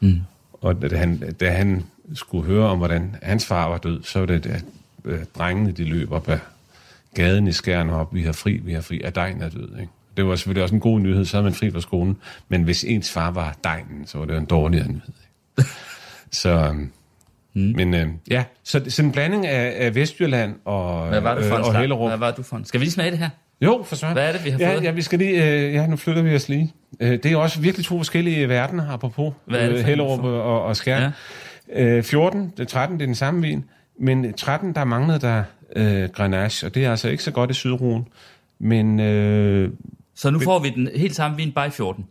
Mm. 0.00 0.20
Og 0.52 0.82
da 0.82 0.96
han, 0.96 1.34
da 1.40 1.50
han 1.50 1.82
skulle 2.14 2.46
høre 2.46 2.68
om, 2.68 2.78
hvordan 2.78 3.16
hans 3.22 3.46
far 3.46 3.68
var 3.68 3.78
død, 3.78 4.02
så 4.02 4.18
var 4.18 4.26
det, 4.26 4.46
at 4.46 4.64
øh, 5.04 5.24
drengene 5.38 5.72
de 5.72 5.84
løb 5.84 6.12
op 6.12 6.28
ad 6.28 6.38
gaden 7.14 7.48
i 7.48 7.52
Skjern 7.52 7.90
op, 7.90 8.14
vi 8.14 8.22
har 8.22 8.32
fri, 8.32 8.56
vi 8.56 8.72
har 8.72 8.80
fri, 8.80 9.00
at 9.04 9.14
dejen 9.14 9.42
er 9.42 9.48
død, 9.48 9.78
ikke? 9.80 9.92
Det 10.16 10.26
var 10.26 10.36
selvfølgelig 10.36 10.62
også 10.62 10.74
en 10.74 10.80
god 10.80 11.00
nyhed, 11.00 11.24
så 11.24 11.36
havde 11.36 11.44
man 11.44 11.54
fri 11.54 11.70
fra 11.70 11.80
skolen, 11.80 12.16
men 12.48 12.62
hvis 12.62 12.84
ens 12.84 13.12
far 13.12 13.30
var 13.30 13.56
degnen, 13.64 14.06
så 14.06 14.18
var 14.18 14.24
det 14.24 14.36
en 14.36 14.44
dårligere 14.44 14.88
nyhed. 14.88 15.12
Ikke? 15.58 15.70
så, 16.42 16.72
mm. 17.54 17.72
men 17.76 17.94
øh, 17.94 18.08
ja, 18.30 18.44
så 18.62 18.82
sådan 18.88 19.08
en 19.08 19.12
blanding 19.12 19.46
af, 19.46 19.86
af 19.86 19.94
Vestjylland 19.94 20.54
og, 20.64 21.08
Hvad 21.08 21.20
var 21.20 21.34
det 21.34 21.44
for 21.44 21.56
en 21.56 21.60
øh, 21.60 21.68
og? 21.68 21.80
Hellerup. 21.80 22.10
Hvad 22.10 22.18
var 22.18 22.30
du 22.30 22.42
for 22.42 22.56
en? 22.56 22.64
Skal 22.64 22.80
vi 22.80 22.84
lige 22.84 22.92
smage 22.92 23.10
det 23.10 23.18
her? 23.18 23.30
Jo, 23.60 23.82
for 23.86 23.96
søren. 23.96 24.12
Hvad 24.12 24.28
er 24.28 24.32
det, 24.32 24.44
vi 24.44 24.50
har 24.50 24.58
ja, 24.58 24.74
fået? 24.74 24.84
Ja, 24.84 24.90
vi 24.90 25.02
skal 25.02 25.18
lige, 25.18 25.44
øh, 25.44 25.74
ja, 25.74 25.86
nu 25.86 25.96
flytter 25.96 26.22
vi 26.22 26.34
os 26.34 26.48
lige. 26.48 26.72
Øh, 27.00 27.10
det 27.22 27.26
er 27.26 27.36
også 27.36 27.60
virkelig 27.60 27.86
to 27.86 27.96
forskellige 27.96 28.48
verdener, 28.48 28.90
apropos 28.90 29.32
Hvad 29.44 29.60
er 29.60 29.62
det 29.62 29.70
for 29.70 29.74
øh, 29.76 29.80
en, 29.80 29.86
Hellerup 29.86 30.24
og, 30.24 30.62
og 30.62 30.76
Skjern. 30.76 31.12
Ja. 31.74 31.82
Øh, 31.84 32.02
14, 32.02 32.52
det 32.56 32.60
er 32.60 32.64
13, 32.64 32.98
det 32.98 33.02
er 33.02 33.06
den 33.06 33.14
samme 33.14 33.42
vin, 33.42 33.64
men 33.98 34.32
13, 34.32 34.72
der 34.74 34.84
manglede 34.84 35.18
der 35.18 35.42
øh, 35.76 36.08
Grenache, 36.08 36.68
og 36.68 36.74
det 36.74 36.84
er 36.84 36.90
altså 36.90 37.08
ikke 37.08 37.22
så 37.22 37.30
godt 37.30 37.50
i 37.50 37.54
Sydruen. 37.54 38.08
Men 38.58 39.00
øh, 39.00 39.70
Så 40.14 40.30
nu 40.30 40.38
får 40.38 40.58
vi 40.58 40.70
den 40.70 40.88
helt 40.96 41.14
samme 41.14 41.36
vin 41.36 41.52
bare 41.52 41.66
i 41.66 41.70
14. 41.70 42.06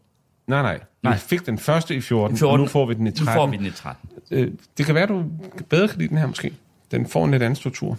nej, 0.48 0.62
nej, 0.62 0.80
Nej. 1.04 1.14
vi 1.14 1.20
fik 1.20 1.46
den 1.46 1.58
første 1.58 1.96
i 1.96 2.02
14, 2.02 2.38
14. 2.38 2.54
og 2.54 2.60
nu 2.60 2.68
får 2.68 2.86
vi 2.86 2.94
den 2.94 3.08
i 3.08 3.12
13. 3.12 3.26
Nu 3.26 3.40
får 3.40 3.48
vi 3.48 3.58
den 3.58 3.66
i 3.66 3.72
13. 3.72 4.10
Øh, 4.32 4.52
det 4.78 4.86
kan 4.86 4.96
være, 4.96 5.06
du 5.06 5.24
bedre 5.70 5.88
kan 5.88 5.98
lide 5.98 6.10
den 6.10 6.18
her 6.18 6.28
måske. 6.28 6.54
Den 6.92 7.08
får 7.08 7.26
en 7.26 7.32
lidt 7.32 7.44
anden 7.44 7.56
struktur. 7.56 7.98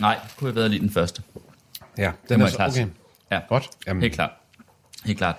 Nej, 0.00 0.18
kunne 0.36 0.48
jeg 0.48 0.54
bedre 0.54 0.68
lide 0.68 0.80
den 0.80 0.90
første. 0.90 1.22
Ja, 1.98 2.12
Det 2.22 2.28
den 2.30 2.38
må 2.38 2.44
er 2.44 2.48
så, 2.50 2.56
klart 2.56 2.70
okay. 2.70 2.86
Ja, 3.30 3.40
Godt. 3.48 3.68
Jamen, 3.86 4.02
helt 4.02 4.14
klart. 4.14 4.30
Helt 5.04 5.18
klart. 5.18 5.36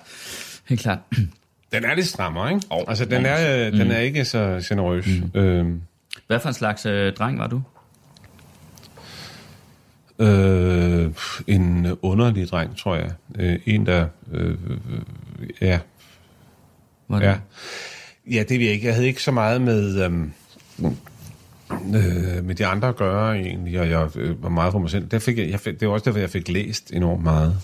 Helt 0.68 0.80
klart. 0.80 0.98
Den 1.72 1.84
er 1.84 1.94
lidt 1.94 2.06
strammere, 2.06 2.54
ikke? 2.54 2.66
Jo, 2.72 2.84
altså, 2.88 3.04
den 3.04 3.26
er, 3.26 3.66
øh, 3.66 3.72
den 3.72 3.90
er 3.90 3.98
ikke 3.98 4.24
så 4.24 4.64
generøs. 4.68 5.06
Mm. 5.34 5.40
Øhm, 5.40 5.82
Hvad 6.26 6.40
for 6.40 6.48
en 6.48 6.54
slags 6.54 6.86
øh, 6.86 7.12
dreng 7.14 7.38
var 7.38 7.46
du? 7.46 7.62
Øh, 10.18 11.12
en 11.46 11.86
underlig 12.02 12.48
dreng, 12.50 12.76
tror 12.76 12.94
jeg. 12.96 13.10
Øh, 13.38 13.58
en, 13.66 13.86
der... 13.86 14.06
Øh, 14.32 14.50
øh, 14.50 15.00
ja, 15.60 15.78
Hvordan? 17.06 17.28
ja. 17.28 17.38
Ja, 18.36 18.42
det 18.42 18.58
ved 18.58 18.66
jeg 18.66 18.74
ikke. 18.74 18.86
Jeg 18.86 18.94
havde 18.94 19.06
ikke 19.06 19.22
så 19.22 19.30
meget 19.30 19.60
med... 19.62 20.04
Øhm, 20.04 20.32
øh, 21.72 22.44
med 22.44 22.54
de 22.54 22.66
andre 22.66 22.88
at 22.88 22.96
gøre 22.96 23.38
egentlig, 23.38 23.80
og 23.80 23.90
jeg 23.90 24.16
øh, 24.16 24.42
var 24.42 24.48
meget 24.48 24.72
for 24.72 24.78
mig 24.78 24.90
selv. 24.90 25.06
Der 25.06 25.18
fik 25.18 25.38
jeg, 25.38 25.50
jeg 25.50 25.60
fik, 25.60 25.80
det 25.80 25.88
var 25.88 25.94
også 25.94 26.04
derfor, 26.04 26.18
jeg 26.18 26.30
fik 26.30 26.48
læst 26.48 26.92
enormt 26.92 27.22
meget. 27.22 27.56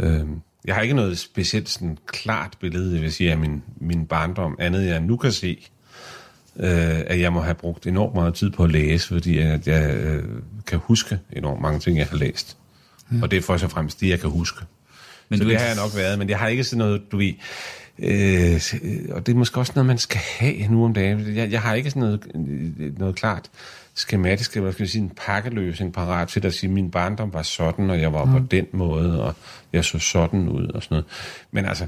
Øh, 0.00 0.26
jeg 0.64 0.74
har 0.74 0.82
ikke 0.82 0.94
noget 0.94 1.18
specielt 1.18 1.68
sådan 1.68 1.98
klart 2.06 2.56
billede, 2.60 2.94
jeg 2.94 3.02
vil 3.02 3.12
sige, 3.12 3.30
af 3.30 3.38
min, 3.38 3.62
min 3.80 4.06
barndom, 4.06 4.56
andet 4.58 4.86
jeg 4.86 5.00
nu 5.00 5.16
kan 5.16 5.32
se, 5.32 5.68
øh, 6.56 7.00
at 7.06 7.20
jeg 7.20 7.32
må 7.32 7.40
have 7.40 7.54
brugt 7.54 7.86
enormt 7.86 8.14
meget 8.14 8.34
tid 8.34 8.50
på 8.50 8.64
at 8.64 8.70
læse, 8.70 9.08
fordi 9.08 9.38
at 9.38 9.66
jeg 9.66 9.94
øh, 9.94 10.24
kan 10.66 10.78
huske 10.78 11.18
enormt 11.32 11.60
mange 11.60 11.80
ting, 11.80 11.98
jeg 11.98 12.06
har 12.06 12.16
læst. 12.16 12.56
Mm. 13.08 13.22
Og 13.22 13.30
det 13.30 13.36
er 13.36 13.42
først 13.42 13.64
og 13.64 13.70
fremmest 13.70 14.00
det, 14.00 14.08
jeg 14.08 14.20
kan 14.20 14.30
huske. 14.30 14.64
Men 15.28 15.38
så 15.38 15.44
du 15.44 15.50
det 15.50 15.58
har 15.58 15.66
jeg 15.66 15.76
nok 15.76 15.96
været, 15.96 16.18
men 16.18 16.28
jeg 16.28 16.38
har 16.38 16.48
ikke 16.48 16.64
sådan 16.64 16.78
noget, 16.78 17.02
du 17.12 17.16
ved... 17.16 17.32
Øh, 17.98 18.60
og 19.10 19.26
det 19.26 19.32
er 19.32 19.36
måske 19.36 19.60
også 19.60 19.72
noget, 19.74 19.86
man 19.86 19.98
skal 19.98 20.20
have 20.38 20.66
nu 20.68 20.84
om 20.84 20.94
dagen. 20.94 21.36
Jeg, 21.36 21.50
jeg 21.50 21.60
har 21.60 21.74
ikke 21.74 21.90
sådan 21.90 22.02
noget, 22.02 22.26
øh, 22.34 22.98
noget 22.98 23.14
klart 23.14 23.50
skematisk, 23.94 24.56
eller 24.56 24.72
skal 24.72 24.82
jeg 24.82 24.90
sige, 24.90 25.02
en 25.02 25.12
pakkeløsning 25.16 25.92
parat 25.92 26.28
til 26.28 26.46
at 26.46 26.54
sige, 26.54 26.68
at 26.68 26.74
min 26.74 26.90
barndom 26.90 27.32
var 27.32 27.42
sådan, 27.42 27.90
og 27.90 28.00
jeg 28.00 28.12
var 28.12 28.24
mm. 28.24 28.32
på 28.32 28.38
den 28.50 28.66
måde, 28.72 29.22
og 29.22 29.34
jeg 29.72 29.84
så 29.84 29.98
sådan 29.98 30.48
ud, 30.48 30.68
og 30.68 30.82
sådan 30.82 30.94
noget. 30.94 31.04
Men 31.50 31.64
altså, 31.64 31.86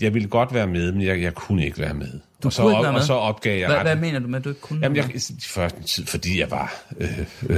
jeg 0.00 0.14
ville 0.14 0.28
godt 0.28 0.54
være 0.54 0.66
med, 0.66 0.92
men 0.92 1.02
jeg, 1.02 1.22
jeg 1.22 1.34
kunne 1.34 1.64
ikke 1.64 1.78
være 1.78 1.94
med. 1.94 2.20
Du 2.42 2.48
og, 2.48 2.52
så 2.52 2.62
kunne 2.62 2.70
ikke 2.70 2.78
op, 2.78 2.82
være 2.84 2.92
med? 2.92 3.00
og 3.00 3.06
så 3.06 3.12
opgav 3.12 3.58
jeg 3.58 3.68
Hvad, 3.68 3.78
hvad 3.78 3.96
mener 3.96 4.18
du 4.18 4.28
med, 4.28 4.38
at 4.38 4.44
du 4.44 4.48
ikke 4.48 4.60
kunne? 4.60 4.80
Jamen, 4.82 4.96
jeg, 4.96 5.04
de 5.14 5.48
første 5.48 5.82
tid, 5.82 6.06
fordi 6.06 6.40
jeg 6.40 6.50
var, 6.50 6.82
øh, 6.98 7.18
øh, 7.48 7.56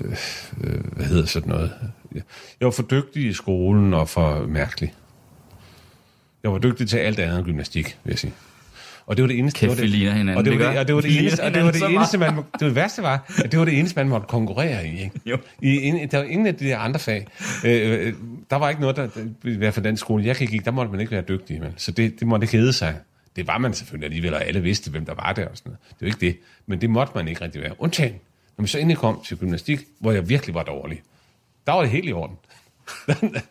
øh, 0.00 0.16
øh, 0.60 0.80
hvad 0.96 1.06
hedder 1.06 1.26
sådan 1.26 1.48
noget? 1.48 1.72
Jeg 2.14 2.24
var 2.60 2.70
for 2.70 2.82
dygtig 2.82 3.26
i 3.26 3.32
skolen 3.32 3.94
og 3.94 4.08
for 4.08 4.46
mærkelig. 4.46 4.94
Jeg 6.42 6.52
var 6.52 6.58
dygtig 6.58 6.88
til 6.88 6.96
alt 6.96 7.18
andet 7.18 7.38
end 7.38 7.44
gymnastik, 7.44 7.98
vil 8.04 8.10
jeg 8.10 8.18
sige. 8.18 8.32
Og 9.06 9.16
det 9.16 9.22
var 9.22 9.28
det 9.28 9.38
eneste... 9.38 9.60
Kæft, 9.60 9.70
det 9.70 9.76
var 9.78 9.82
vi 9.82 9.90
det, 9.90 9.98
ligner 9.98 10.12
hinanden, 10.12 10.36
Og 10.36 10.44
det 10.44 10.58
var 10.58 10.70
det 10.70 10.78
og 10.78 10.86
det, 10.86 10.94
var 10.94 11.00
Vi 11.00 11.08
det 11.08 11.20
eneste, 11.20 11.42
og 11.42 11.54
det 11.54 11.64
var 11.64 11.70
det 11.70 11.82
eneste, 11.90 12.18
man, 12.18 12.36
det, 12.36 12.44
var 12.60 12.66
det 12.66 12.74
værste 12.74 13.02
var, 13.02 13.32
at 13.44 13.52
det 13.52 13.58
var 13.58 13.64
det 13.64 13.78
eneste, 13.78 13.96
man 13.96 14.08
måtte 14.08 14.26
konkurrere 14.26 14.86
i. 14.86 15.02
Ikke? 15.02 15.20
Jo. 15.26 15.38
I, 15.62 16.06
der 16.10 16.18
var 16.18 16.24
ingen 16.24 16.46
af 16.46 16.54
de 16.54 16.64
der 16.64 16.78
andre 16.78 17.00
fag. 17.00 17.26
Øh, 17.64 18.06
øh, 18.06 18.14
der 18.50 18.56
var 18.56 18.68
ikke 18.68 18.80
noget, 18.80 18.96
der, 18.96 19.08
i 19.44 19.56
hvert 19.56 19.74
fald 19.74 19.84
den 19.84 19.96
skole, 19.96 20.24
jeg 20.24 20.36
gik 20.36 20.54
i, 20.54 20.58
der 20.58 20.70
måtte 20.70 20.90
man 20.90 21.00
ikke 21.00 21.12
være 21.12 21.22
dygtig. 21.22 21.60
Men. 21.60 21.74
Så 21.76 21.92
det, 21.92 22.20
det 22.20 22.28
måtte 22.28 22.44
ikke 22.44 22.58
hedde 22.58 22.72
sig. 22.72 22.94
Det 23.36 23.46
var 23.46 23.58
man 23.58 23.74
selvfølgelig 23.74 24.06
alligevel, 24.06 24.34
og 24.34 24.44
alle 24.44 24.62
vidste, 24.62 24.90
hvem 24.90 25.04
der 25.04 25.14
var 25.14 25.32
der 25.32 25.48
og 25.48 25.56
sådan 25.56 25.70
noget. 25.70 25.78
Det 25.90 26.00
var 26.00 26.06
ikke 26.06 26.20
det. 26.20 26.36
Men 26.66 26.80
det 26.80 26.90
måtte 26.90 27.12
man 27.14 27.28
ikke 27.28 27.44
rigtig 27.44 27.62
være. 27.62 27.72
Undtagen, 27.78 28.12
når 28.56 28.62
man 28.62 28.68
så 28.68 28.78
endelig 28.78 28.98
kom 28.98 29.20
til 29.24 29.36
gymnastik, 29.36 29.80
hvor 30.00 30.12
jeg 30.12 30.28
virkelig 30.28 30.54
var 30.54 30.62
dårlig. 30.62 31.02
Der 31.66 31.72
var 31.72 31.80
det 31.80 31.90
helt 31.90 32.08
i 32.08 32.12
orden. 32.12 32.36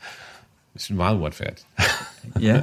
det 0.83 0.89
er 0.89 0.95
meget 0.95 1.17
uretfærdigt. 1.17 1.67
Ja. 2.41 2.61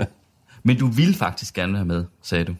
Men 0.62 0.78
du 0.78 0.86
ville 0.86 1.14
faktisk 1.14 1.54
gerne 1.54 1.72
være 1.72 1.84
med, 1.84 2.04
sagde 2.22 2.44
du. 2.44 2.54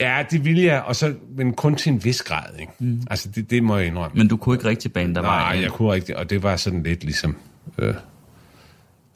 Ja, 0.00 0.24
det 0.30 0.44
ville 0.44 0.64
jeg, 0.64 0.82
og 0.82 0.96
så, 0.96 1.14
men 1.36 1.52
kun 1.52 1.74
til 1.74 1.92
en 1.92 2.04
vis 2.04 2.22
grad. 2.22 2.58
Ikke? 2.60 2.72
Mm. 2.78 3.02
Altså, 3.10 3.28
det, 3.28 3.50
det 3.50 3.62
må 3.62 3.76
jeg 3.76 3.86
indrømme. 3.86 4.18
Men 4.18 4.28
du 4.28 4.36
kunne 4.36 4.54
ikke 4.56 4.68
rigtig 4.68 4.92
bane 4.92 5.14
der 5.14 5.22
Nej, 5.22 5.58
jeg 5.62 5.70
kunne 5.70 5.96
ikke, 5.96 6.18
og 6.18 6.30
det 6.30 6.42
var 6.42 6.56
sådan 6.56 6.82
lidt 6.82 7.04
ligesom 7.04 7.36
øh, 7.78 7.94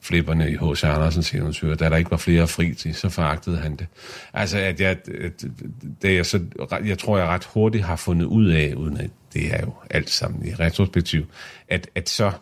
flipperne 0.00 0.50
i 0.50 0.56
H.C. 0.56 0.84
Andersens 0.84 1.34
eventyr. 1.34 1.74
Da 1.74 1.88
der 1.88 1.96
ikke 1.96 2.10
var 2.10 2.16
flere 2.16 2.48
fri 2.48 2.74
til, 2.74 2.94
så 2.94 3.08
foragtede 3.08 3.58
han 3.58 3.76
det. 3.76 3.86
Altså, 4.32 4.58
at 4.58 4.80
jeg, 4.80 4.90
at, 4.90 5.44
da 6.02 6.12
jeg, 6.12 6.26
så, 6.26 6.40
jeg 6.84 6.98
tror, 6.98 7.18
jeg 7.18 7.26
ret 7.26 7.44
hurtigt 7.44 7.84
har 7.84 7.96
fundet 7.96 8.26
ud 8.26 8.46
af, 8.46 8.74
uden 8.76 8.96
at 8.96 9.10
det 9.32 9.54
er 9.54 9.60
jo 9.60 9.74
alt 9.90 10.10
sammen 10.10 10.46
i 10.46 10.54
retrospektiv, 10.54 11.26
at, 11.68 11.90
at 11.94 12.08
så, 12.08 12.26
øh, 12.26 12.32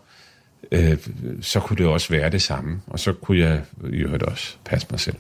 så 1.40 1.60
kunne 1.60 1.76
det 1.76 1.86
også 1.86 2.08
være 2.08 2.30
det 2.30 2.42
samme, 2.42 2.80
og 2.86 2.98
så 2.98 3.12
kunne 3.12 3.38
jeg 3.38 3.62
i 3.90 3.96
øvrigt 3.96 4.22
også 4.22 4.56
passe 4.64 4.86
mig 4.90 5.00
selv. 5.00 5.16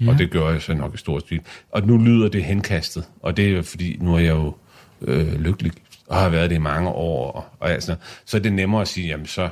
Ja. 0.00 0.10
Og 0.10 0.18
det 0.18 0.30
gør 0.30 0.50
jeg 0.50 0.62
så 0.62 0.74
nok 0.74 0.94
i 0.94 0.98
stor 0.98 1.18
stil. 1.18 1.40
Og 1.70 1.86
nu 1.86 1.96
lyder 1.96 2.28
det 2.28 2.44
henkastet, 2.44 3.04
og 3.22 3.36
det 3.36 3.46
er 3.46 3.50
jo 3.50 3.62
fordi, 3.62 3.96
nu 4.00 4.14
er 4.14 4.18
jeg 4.18 4.30
jo 4.30 4.54
øh, 5.00 5.40
lykkelig, 5.40 5.72
og 6.06 6.16
har 6.16 6.28
været 6.28 6.50
det 6.50 6.56
i 6.56 6.58
mange 6.58 6.88
år, 6.88 7.30
og, 7.32 7.44
og 7.60 7.70
altså, 7.70 7.96
så 8.24 8.36
er 8.36 8.40
det 8.40 8.52
nemmere 8.52 8.82
at 8.82 8.88
sige, 8.88 9.06
jamen 9.06 9.26
så, 9.26 9.48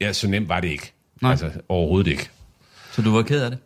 ja, 0.00 0.12
så 0.12 0.28
nemt 0.28 0.48
var 0.48 0.60
det 0.60 0.68
ikke. 0.68 0.92
Nej. 1.22 1.30
Altså 1.30 1.50
overhovedet 1.68 2.10
ikke. 2.10 2.30
Så 2.92 3.02
du 3.02 3.14
var 3.14 3.22
ked 3.22 3.42
af 3.42 3.50
det? 3.50 3.58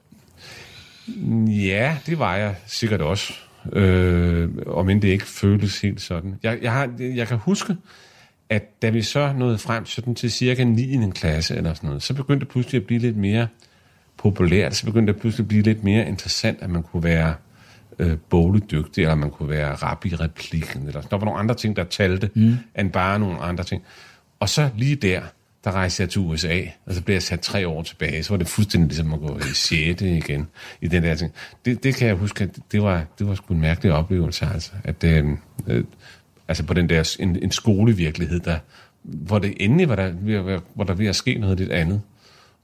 Ja, 1.49 1.99
det 2.07 2.19
var 2.19 2.37
jeg 2.37 2.55
sikkert 2.67 3.01
også. 3.01 3.33
Øh, 3.73 4.49
om 4.67 4.89
end 4.89 5.03
det 5.03 5.09
ikke 5.09 5.25
føltes 5.27 5.81
helt 5.81 6.01
sådan. 6.01 6.35
Jeg, 6.43 6.59
jeg, 6.63 6.73
har, 6.73 6.91
jeg 6.99 7.29
kan 7.29 7.37
huske, 7.39 7.77
at 8.51 8.83
da 8.83 8.91
vi 8.91 9.03
så 9.03 9.33
nåede 9.33 9.59
frem 9.59 9.87
sådan 9.87 10.15
til 10.15 10.33
cirka 10.33 10.65
9. 10.65 11.11
klasse 11.15 11.57
eller 11.57 11.75
sådan 11.75 11.87
noget, 11.87 12.03
så 12.03 12.15
begyndte 12.15 12.45
det 12.45 12.53
pludselig 12.53 12.81
at 12.81 12.87
blive 12.87 13.01
lidt 13.01 13.17
mere 13.17 13.49
populært. 14.17 14.75
Så 14.75 14.87
begyndte 14.87 15.13
det 15.13 15.21
pludselig 15.21 15.45
at 15.45 15.49
blive 15.49 15.63
lidt 15.63 15.85
mere 15.85 16.09
interessant, 16.09 16.63
at 16.63 16.71
man 16.71 16.83
kunne 16.83 17.03
være 17.03 17.35
øh, 17.99 18.17
bogligt 18.31 18.71
dygtig, 18.71 19.03
eller 19.03 19.15
man 19.15 19.31
kunne 19.31 19.49
være 19.49 19.75
rap 19.75 20.07
i 20.07 20.15
replikken. 20.15 20.87
Eller, 20.87 21.01
der 21.01 21.17
var 21.17 21.25
nogle 21.25 21.41
andre 21.41 21.55
ting, 21.55 21.77
der 21.77 21.85
talte, 21.85 22.31
mm. 22.35 22.57
end 22.79 22.93
bare 22.93 23.19
nogle 23.19 23.39
andre 23.39 23.65
ting. 23.65 23.83
Og 24.41 24.49
så 24.49 24.71
lige 24.77 24.97
der, 24.97 25.21
der 25.65 25.73
rejste 25.73 26.03
jeg 26.03 26.11
til 26.11 26.21
USA, 26.21 26.61
og 26.87 26.95
så 26.95 27.03
blev 27.03 27.15
jeg 27.15 27.23
sat 27.23 27.41
tre 27.41 27.69
år 27.69 27.83
tilbage. 27.83 28.23
Så 28.23 28.31
var 28.31 28.37
det 28.37 28.49
fuldstændig 28.49 28.89
ligesom 28.89 29.13
at 29.13 29.21
gå 29.21 29.39
i 29.39 29.55
6. 29.55 30.03
igen, 30.03 30.49
i 30.81 30.89
den 30.89 31.03
der 31.03 31.15
ting. 31.15 31.33
Det, 31.65 31.83
det 31.85 31.95
kan 31.95 32.09
jeg 32.09 32.17
huske, 32.17 32.45
at 32.45 32.59
det 32.73 32.83
var, 32.83 33.05
det 33.19 33.29
var 33.29 33.35
sgu 33.35 33.55
en 33.55 33.61
mærkelig 33.61 33.93
oplevelse, 33.93 34.47
altså. 34.55 34.71
At, 34.85 35.05
øh, 35.05 35.27
øh, 35.67 35.85
Altså 36.49 36.65
på 36.65 36.75
den 36.75 36.89
der 36.89 37.17
en, 37.21 37.39
en 37.43 37.51
skolevirkelighed, 37.51 38.41
der, 38.41 38.59
hvor 39.03 39.39
det 39.39 39.55
endelig 39.61 39.89
var 39.89 39.97
der, 39.97 40.13
hvor 40.75 40.85
der 40.85 40.95
ved 40.95 41.07
at 41.07 41.17
ske 41.17 41.35
noget 41.39 41.59
lidt 41.59 41.71
andet. 41.73 42.01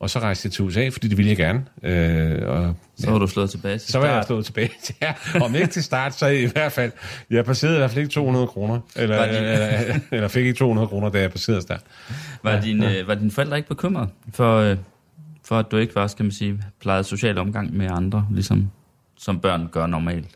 Og 0.00 0.10
så 0.10 0.18
rejste 0.18 0.46
jeg 0.46 0.52
til 0.52 0.64
USA, 0.64 0.88
fordi 0.88 1.08
det 1.08 1.16
ville 1.18 1.28
jeg 1.28 1.36
gerne. 1.36 1.64
Øh, 1.82 2.48
og, 2.48 2.74
Så 2.96 3.10
var 3.10 3.18
du 3.18 3.26
slået 3.26 3.50
tilbage 3.50 3.78
til 3.78 3.92
så 3.92 3.98
var 3.98 4.06
jeg 4.06 4.12
start. 4.14 4.24
stået 4.24 4.44
tilbage 4.44 4.70
til 4.82 4.94
ja, 5.02 5.14
Om 5.40 5.54
ikke 5.54 5.66
til 5.66 5.82
start, 5.84 6.14
så 6.14 6.26
i 6.26 6.44
hvert 6.44 6.72
fald. 6.72 6.92
Jeg 7.30 7.44
passerede 7.44 7.76
i 7.76 7.78
hvert 7.78 7.90
fald 7.90 8.00
ikke 8.02 8.12
200 8.12 8.46
kroner. 8.46 8.80
Eller, 8.96 9.22
de- 9.26 9.38
eller, 9.38 9.98
eller 10.12 10.28
fik 10.28 10.46
ikke 10.46 10.58
200 10.58 10.88
kroner, 10.88 11.08
da 11.08 11.20
jeg 11.20 11.30
passerede 11.30 11.62
start. 11.62 11.80
Var, 12.42 12.60
din, 12.60 12.82
øh, 12.84 13.08
var 13.08 13.14
dine 13.14 13.30
forældre 13.30 13.56
ikke 13.56 13.68
bekymrede 13.68 14.08
for, 14.32 14.56
øh, 14.58 14.76
for, 15.44 15.58
at 15.58 15.66
du 15.70 15.76
ikke 15.76 15.94
var, 15.94 16.06
skal 16.06 16.24
man 16.24 16.32
sige, 16.32 16.62
plejet 16.80 17.06
social 17.06 17.38
omgang 17.38 17.76
med 17.76 17.86
andre, 17.90 18.26
ligesom 18.30 18.70
som 19.16 19.40
børn 19.40 19.68
gør 19.72 19.86
normalt? 19.86 20.28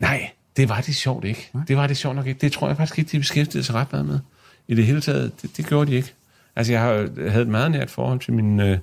Nej, 0.00 0.30
det 0.60 0.68
var 0.68 0.80
det 0.80 0.96
sjovt 0.96 1.24
ikke. 1.24 1.50
Det 1.68 1.76
var 1.76 1.86
det 1.86 1.96
sjovt 1.96 2.16
nok 2.16 2.26
ikke. 2.26 2.40
Det 2.40 2.52
tror 2.52 2.68
jeg 2.68 2.76
faktisk 2.76 2.98
ikke, 2.98 3.10
de 3.10 3.18
beskæftigede 3.18 3.64
sig 3.64 3.74
ret 3.74 3.92
meget 3.92 4.06
med. 4.06 4.18
I 4.68 4.74
det 4.74 4.86
hele 4.86 5.00
taget, 5.00 5.42
det, 5.42 5.56
det 5.56 5.66
gjorde 5.66 5.90
de 5.90 5.96
ikke. 5.96 6.12
Altså, 6.56 6.72
jeg 6.72 6.82
har, 6.82 6.92
jeg 6.92 7.32
havde 7.32 7.42
et 7.42 7.48
meget 7.48 7.70
nært 7.70 7.90
forhold 7.90 8.20
til 8.20 8.32
min, 8.32 8.60
øh, 8.60 8.78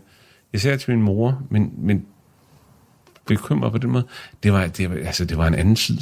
især 0.53 0.77
til 0.77 0.91
min 0.91 1.01
mor, 1.01 1.41
men, 1.49 1.73
men 1.77 2.05
bekymret 3.25 3.71
på 3.71 3.77
den 3.77 3.89
måde. 3.89 4.07
Det 4.43 4.53
var, 4.53 4.67
det, 4.67 4.89
var, 4.89 4.95
altså, 4.95 5.25
det 5.25 5.37
var 5.37 5.47
en 5.47 5.55
anden 5.55 5.75
tid. 5.75 5.97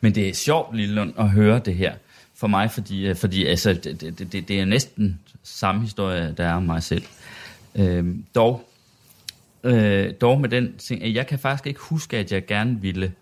Men 0.00 0.14
det 0.14 0.28
er 0.28 0.34
sjovt, 0.34 0.76
Lillund, 0.76 1.12
at 1.18 1.30
høre 1.30 1.58
det 1.58 1.74
her 1.74 1.94
for 2.34 2.46
mig, 2.46 2.70
fordi, 2.70 3.06
øh, 3.06 3.16
fordi 3.16 3.46
altså, 3.46 3.72
det, 3.72 4.00
det, 4.00 4.32
det, 4.32 4.48
det 4.48 4.60
er 4.60 4.64
næsten 4.64 5.20
samme 5.42 5.80
historie, 5.80 6.34
der 6.36 6.44
er 6.44 6.52
om 6.52 6.62
mig 6.62 6.82
selv. 6.82 7.02
Øhm, 7.74 8.24
dog, 8.34 8.68
øh, 9.64 10.12
dog 10.20 10.40
med 10.40 10.48
den 10.48 10.76
ting, 10.76 11.02
at 11.02 11.14
jeg 11.14 11.26
kan 11.26 11.38
faktisk 11.38 11.66
ikke 11.66 11.80
huske, 11.80 12.16
at 12.16 12.32
jeg 12.32 12.46
gerne 12.46 12.80
ville 12.80 13.12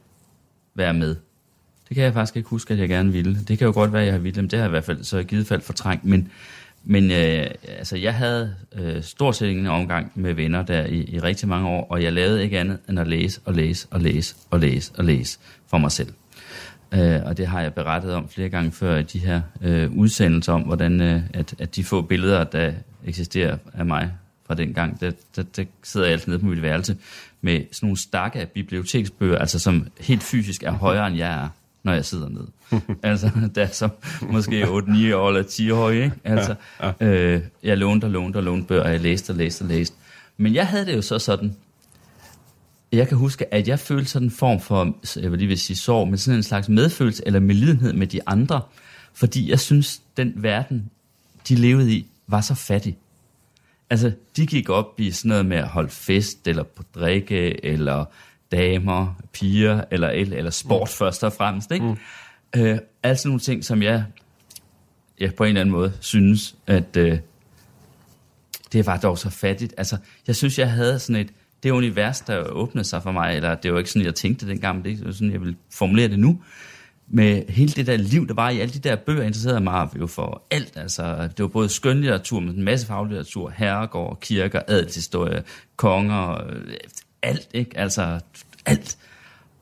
være 0.76 0.94
med. 0.94 1.16
Det 1.88 1.94
kan 1.94 2.04
jeg 2.04 2.12
faktisk 2.12 2.36
ikke 2.36 2.48
huske, 2.48 2.74
at 2.74 2.80
jeg 2.80 2.88
gerne 2.88 3.12
ville. 3.12 3.38
Det 3.48 3.58
kan 3.58 3.66
jo 3.66 3.72
godt 3.72 3.92
være, 3.92 4.02
at 4.02 4.06
jeg 4.06 4.14
har 4.14 4.20
ville, 4.20 4.42
men 4.42 4.50
det 4.50 4.58
har 4.58 4.64
jeg 4.64 4.70
i 4.70 4.74
hvert 4.74 4.84
fald 4.84 5.04
så 5.04 5.18
i 5.18 5.22
givet 5.22 5.46
fald 5.46 5.60
fortrængt. 5.60 6.04
Men, 6.04 6.28
men 6.84 7.10
øh, 7.10 7.46
altså, 7.78 7.96
jeg 7.96 8.14
havde 8.14 8.54
øh, 8.78 9.02
stort 9.02 9.36
set 9.36 9.46
ingen 9.46 9.66
omgang 9.66 10.12
med 10.14 10.34
venner 10.34 10.62
der 10.62 10.86
i, 10.86 11.04
i 11.08 11.20
rigtig 11.20 11.48
mange 11.48 11.68
år, 11.68 11.86
og 11.90 12.02
jeg 12.02 12.12
lavede 12.12 12.42
ikke 12.42 12.58
andet 12.58 12.78
end 12.88 13.00
at 13.00 13.06
læse 13.06 13.40
og 13.44 13.54
læse 13.54 13.86
og 13.90 14.00
læse 14.00 14.34
og 14.50 14.60
læse 14.60 14.92
og 14.98 15.04
læse 15.04 15.38
for 15.70 15.78
mig 15.78 15.92
selv. 15.92 16.12
Øh, 16.94 17.20
og 17.24 17.36
det 17.36 17.46
har 17.46 17.60
jeg 17.60 17.74
berettet 17.74 18.12
om 18.12 18.28
flere 18.28 18.48
gange 18.48 18.72
før 18.72 18.96
i 18.96 19.02
de 19.02 19.18
her 19.18 19.40
øh, 19.62 19.92
udsendelser 19.92 20.52
om, 20.52 20.62
hvordan 20.62 21.00
øh, 21.00 21.22
at, 21.34 21.54
at 21.58 21.76
de 21.76 21.84
få 21.84 22.02
billeder, 22.02 22.44
der 22.44 22.72
eksisterer 23.04 23.56
af 23.74 23.86
mig 23.86 24.12
fra 24.46 24.54
den 24.54 24.74
gang, 24.74 25.00
der, 25.00 25.10
der, 25.36 25.42
der 25.42 25.64
sidder 25.82 26.06
jeg 26.06 26.12
altid 26.12 26.28
nede 26.28 26.38
på 26.38 26.46
mit 26.46 26.62
værelse 26.62 26.96
med 27.46 27.64
sådan 27.72 27.86
nogle 27.86 27.98
stakke 27.98 28.40
af 28.40 28.48
biblioteksbøger, 28.48 29.38
altså 29.38 29.58
som 29.58 29.86
helt 30.00 30.22
fysisk 30.22 30.62
er 30.62 30.70
højere 30.70 31.06
end 31.06 31.16
jeg 31.16 31.42
er, 31.44 31.48
når 31.82 31.92
jeg 31.92 32.04
sidder 32.04 32.28
ned. 32.28 32.46
altså, 33.02 33.30
der 33.54 33.62
er 33.62 33.68
som 33.68 33.90
måske 34.22 34.62
8-9 34.62 34.68
år 35.14 35.28
eller 35.28 35.42
10 35.42 35.70
år, 35.70 35.90
ikke? 35.90 36.12
Altså, 36.24 36.54
øh, 37.00 37.40
jeg 37.62 37.78
lånte 37.78 38.04
og 38.04 38.10
lånte 38.10 38.36
og 38.36 38.42
lånte 38.42 38.66
bøger, 38.66 38.82
og 38.82 38.92
jeg 38.92 39.00
læste 39.00 39.30
og 39.30 39.36
læste 39.36 39.62
og 39.62 39.68
læste. 39.68 39.96
Men 40.36 40.54
jeg 40.54 40.66
havde 40.66 40.86
det 40.86 40.96
jo 40.96 41.02
så 41.02 41.18
sådan, 41.18 41.56
jeg 42.92 43.08
kan 43.08 43.18
huske, 43.18 43.54
at 43.54 43.68
jeg 43.68 43.78
følte 43.78 44.10
sådan 44.10 44.26
en 44.26 44.30
form 44.30 44.60
for, 44.60 44.96
jeg 45.20 45.30
vil 45.30 45.38
lige 45.38 45.48
vil 45.48 45.58
sige 45.58 45.76
sorg, 45.76 46.08
men 46.08 46.18
sådan 46.18 46.36
en 46.38 46.42
slags 46.42 46.68
medfølelse 46.68 47.22
eller 47.26 47.40
medlidenhed 47.40 47.92
med 47.92 48.06
de 48.06 48.20
andre, 48.26 48.60
fordi 49.14 49.50
jeg 49.50 49.60
synes, 49.60 50.00
den 50.16 50.32
verden, 50.36 50.90
de 51.48 51.54
levede 51.54 51.92
i, 51.92 52.06
var 52.26 52.40
så 52.40 52.54
fattig. 52.54 52.98
Altså, 53.90 54.12
de 54.36 54.46
gik 54.46 54.68
op 54.68 55.00
i 55.00 55.10
sådan 55.10 55.28
noget 55.28 55.46
med 55.46 55.56
at 55.56 55.68
holde 55.68 55.88
fest, 55.88 56.48
eller 56.48 56.62
på 56.62 56.82
drikke, 56.94 57.64
eller 57.64 58.04
damer, 58.52 59.14
piger, 59.32 59.84
eller, 59.90 60.08
eller, 60.08 60.50
sport 60.50 60.88
mm. 60.88 60.98
først 60.98 61.24
og 61.24 61.32
fremmest, 61.32 61.70
ikke? 61.70 61.86
Mm. 61.86 62.60
Øh, 62.60 62.78
altså 63.02 63.28
nogle 63.28 63.40
ting, 63.40 63.64
som 63.64 63.82
jeg, 63.82 64.04
jeg 65.20 65.34
på 65.34 65.44
en 65.44 65.48
eller 65.48 65.60
anden 65.60 65.72
måde 65.72 65.92
synes, 66.00 66.56
at 66.66 66.96
øh, 66.96 67.18
det 68.72 68.86
var 68.86 68.96
dog 68.96 69.18
så 69.18 69.30
fattigt. 69.30 69.74
Altså, 69.76 69.96
jeg 70.26 70.36
synes, 70.36 70.58
jeg 70.58 70.70
havde 70.70 70.98
sådan 70.98 71.22
et, 71.22 71.30
det 71.62 71.70
univers, 71.70 72.20
der 72.20 72.38
åbnede 72.38 72.84
sig 72.84 73.02
for 73.02 73.12
mig, 73.12 73.36
eller 73.36 73.54
det 73.54 73.72
var 73.72 73.78
ikke 73.78 73.90
sådan, 73.90 74.06
jeg 74.06 74.14
tænkte 74.14 74.48
dengang, 74.48 74.76
men 74.76 74.84
det 74.84 75.06
er 75.06 75.12
sådan, 75.12 75.32
jeg 75.32 75.40
vil 75.40 75.56
formulere 75.70 76.08
det 76.08 76.18
nu, 76.18 76.40
med 77.08 77.42
hele 77.48 77.72
det 77.72 77.86
der 77.86 77.96
liv, 77.96 78.28
der 78.28 78.34
var 78.34 78.50
i 78.50 78.60
alle 78.60 78.74
de 78.74 78.78
der 78.78 78.96
bøger, 78.96 79.22
interesserede 79.22 79.60
mig 79.60 79.88
jo 80.00 80.06
for 80.06 80.42
alt. 80.50 80.72
Altså, 80.76 81.22
det 81.22 81.42
var 81.42 81.48
både 81.48 81.68
skønlitteratur, 81.68 82.40
men 82.40 82.54
en 82.54 82.62
masse 82.62 82.86
faglitteratur, 82.86 83.52
herregård, 83.56 84.20
kirker, 84.20 84.60
adelshistorie, 84.68 85.42
konger, 85.76 86.32
øh, 86.32 86.62
alt, 87.22 87.48
ikke? 87.54 87.78
Altså, 87.78 88.20
alt. 88.66 88.98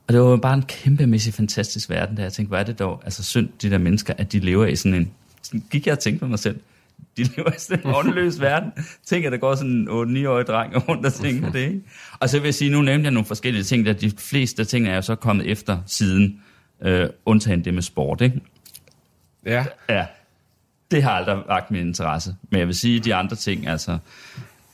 Og 0.06 0.14
det 0.14 0.22
var 0.22 0.36
bare 0.36 0.54
en 0.54 0.62
kæmpemæssig 0.62 1.34
fantastisk 1.34 1.90
verden, 1.90 2.16
der 2.16 2.22
jeg 2.22 2.32
tænkte, 2.32 2.48
hvad 2.48 2.60
er 2.60 2.64
det 2.64 2.78
dog, 2.78 3.02
altså 3.04 3.24
synd, 3.24 3.48
de 3.62 3.70
der 3.70 3.78
mennesker, 3.78 4.14
at 4.18 4.32
de 4.32 4.38
lever 4.38 4.66
i 4.66 4.76
sådan 4.76 4.94
en, 4.94 5.10
sådan 5.42 5.62
gik 5.70 5.86
jeg 5.86 5.92
og 5.92 5.98
tænkte 5.98 6.20
på 6.20 6.26
mig 6.26 6.38
selv, 6.38 6.60
de 7.16 7.22
lever 7.22 7.50
i 7.50 7.58
sådan 7.58 7.86
en 7.86 7.94
åndeløs 7.94 8.40
verden. 8.50 8.72
Tænk, 9.06 9.24
at 9.24 9.32
der 9.32 9.38
går 9.38 9.54
sådan 9.54 9.70
en 9.70 9.88
8-9-årig 9.88 10.46
dreng 10.46 10.88
rundt 10.88 11.06
og 11.06 11.12
tænker 11.12 11.52
det, 11.52 11.60
ikke? 11.60 11.80
Og 12.20 12.28
så 12.28 12.38
vil 12.38 12.46
jeg 12.46 12.54
sige, 12.54 12.70
nu 12.70 12.82
nævnte 12.82 13.04
jeg 13.04 13.12
nogle 13.12 13.26
forskellige 13.26 13.64
ting, 13.64 13.86
der 13.86 13.92
de 13.92 14.12
fleste 14.18 14.64
ting 14.64 14.88
er 14.88 14.94
jo 14.94 15.02
så 15.02 15.14
kommet 15.14 15.50
efter 15.50 15.78
siden, 15.86 16.40
øh, 16.82 17.08
undtagen 17.26 17.64
det 17.64 17.74
med 17.74 17.82
sport, 17.82 18.20
ikke? 18.20 18.40
Ja, 19.46 19.64
Ja, 19.88 20.06
det 20.90 21.02
har 21.02 21.10
aldrig 21.10 21.38
vagt 21.48 21.70
min 21.70 21.80
interesse. 21.86 22.34
Men 22.50 22.58
jeg 22.58 22.66
vil 22.66 22.74
sige, 22.74 23.00
de 23.00 23.14
andre 23.14 23.36
ting, 23.36 23.66
altså 23.68 23.98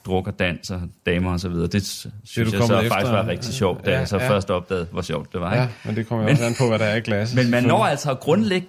druk 0.06 0.26
og 0.26 0.38
dans 0.38 0.70
og 0.70 0.80
damer 1.06 1.32
og 1.32 1.40
så 1.40 1.48
videre, 1.48 1.66
det 1.66 1.86
synes 1.86 2.10
du 2.34 2.40
jeg 2.40 2.50
så 2.50 2.58
kommet 2.58 2.76
faktisk 2.76 2.96
efter. 2.96 3.10
var 3.10 3.26
rigtig 3.26 3.54
sjovt, 3.54 3.86
da 3.86 3.90
Ja, 3.90 3.98
jeg 3.98 4.08
så 4.08 4.18
ja. 4.18 4.28
først 4.30 4.50
opdagede, 4.50 4.86
hvor 4.92 5.02
sjovt 5.02 5.32
det 5.32 5.40
var. 5.40 5.54
ja, 5.54 5.62
Ikke? 5.62 5.74
men 5.84 5.96
det 5.96 6.06
kommer 6.06 6.24
jo 6.24 6.30
også 6.30 6.44
an 6.44 6.54
på, 6.58 6.68
hvad 6.68 6.78
der 6.78 6.84
er 6.84 6.96
i 6.96 7.00
glasset. 7.00 7.36
Men 7.36 7.50
man 7.50 7.64
når 7.64 7.84
altså 7.84 8.10
at 8.10 8.20
grundlægge 8.20 8.66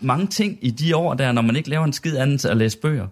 mange 0.00 0.26
ting 0.26 0.58
i 0.62 0.70
de 0.70 0.96
år 0.96 1.14
der, 1.14 1.32
når 1.32 1.42
man 1.42 1.56
ikke 1.56 1.70
laver 1.70 1.84
en 1.84 1.92
skid 1.92 2.16
andet 2.16 2.44
at 2.44 2.56
læse 2.56 2.78
bøger. 2.78 3.06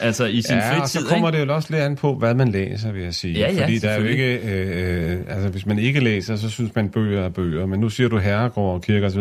Altså 0.00 0.24
i 0.24 0.42
sin 0.42 0.56
ja, 0.56 0.70
og 0.70 0.76
fritid, 0.76 1.00
så 1.00 1.06
kommer 1.08 1.28
ikke? 1.28 1.40
det 1.40 1.48
jo 1.48 1.54
også 1.54 1.68
lidt 1.70 1.82
an 1.82 1.96
på, 1.96 2.14
hvad 2.14 2.34
man 2.34 2.48
læser, 2.48 2.92
vil 2.92 3.02
jeg 3.02 3.14
sige. 3.14 3.38
Ja, 3.38 3.52
ja, 3.52 3.62
Fordi 3.62 3.78
der 3.78 3.88
er 3.90 4.00
jo 4.00 4.06
ikke... 4.06 4.38
Øh, 4.38 5.12
øh, 5.12 5.18
altså, 5.28 5.48
hvis 5.48 5.66
man 5.66 5.78
ikke 5.78 6.00
læser, 6.00 6.36
så 6.36 6.50
synes 6.50 6.74
man, 6.74 6.88
bøger 6.88 7.22
er 7.24 7.28
bøger. 7.28 7.66
Men 7.66 7.80
nu 7.80 7.88
siger 7.88 8.08
du 8.08 8.18
herregård 8.18 8.74
og 8.74 8.82
kirker 8.82 9.06
osv. 9.06 9.20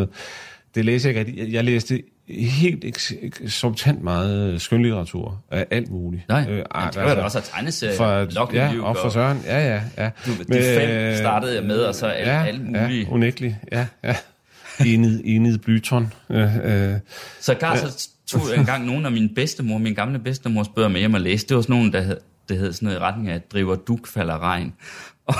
Det 0.75 0.85
læser 0.85 1.11
jeg 1.11 1.27
ikke. 1.27 1.53
Jeg 1.53 1.63
læste 1.63 2.03
helt 2.29 2.85
eks- 2.85 3.41
eksorbitant 3.43 4.03
meget 4.03 4.61
skønlitteratur 4.61 5.43
af 5.51 5.65
alt 5.71 5.91
muligt. 5.91 6.29
Nej, 6.29 6.45
Øh, 6.49 6.57
øh, 6.57 6.63
ah, 6.71 6.93
det 6.93 7.01
var 7.01 7.15
da 7.15 7.21
også 7.21 7.37
at 7.37 7.43
tegneserie, 7.43 7.97
fra, 7.97 8.27
ja, 8.53 8.71
og 8.81 8.97
for 8.97 9.09
Søren. 9.09 9.41
Ja, 9.45 9.67
ja, 9.73 9.81
ja. 9.97 10.09
Du, 10.25 10.31
de 10.31 10.61
fem 10.61 11.15
startede 11.17 11.55
jeg 11.55 11.63
med, 11.63 11.77
og 11.77 11.95
så 11.95 12.05
alle, 12.05 12.33
ja, 12.33 12.45
alle 12.45 12.63
mulige. 12.63 13.03
Ja, 13.03 13.09
unægteligt. 13.09 13.55
Ja, 13.71 13.85
ja. 14.03 14.15
Enid, 14.85 15.21
Enid 15.23 15.57
Blyton. 15.57 16.13
Øh, 16.31 16.55
øh, 16.57 16.93
Så 17.39 17.53
gar 17.53 17.75
så 17.75 18.07
tog 18.27 18.41
jeg 18.51 18.59
engang 18.59 18.85
nogle 18.85 19.05
af 19.05 19.11
mine 19.11 19.29
bedstemor, 19.29 19.77
min 19.77 19.93
gamle 19.95 20.19
bedstemors 20.19 20.67
bøger 20.69 20.87
med 20.87 20.99
hjem 20.99 21.13
og 21.13 21.21
læste. 21.21 21.49
Det 21.49 21.55
var 21.55 21.61
sådan 21.61 21.75
nogle, 21.75 21.91
der 21.91 22.01
hed, 22.01 22.17
det 22.49 22.57
hed 22.57 22.73
sådan 22.73 22.85
noget 22.85 22.99
i 22.99 23.03
retning 23.03 23.29
af, 23.29 23.41
driver 23.41 23.75
duk 23.75 24.07
falder 24.07 24.37
regn. 24.41 24.73
Og, 25.27 25.35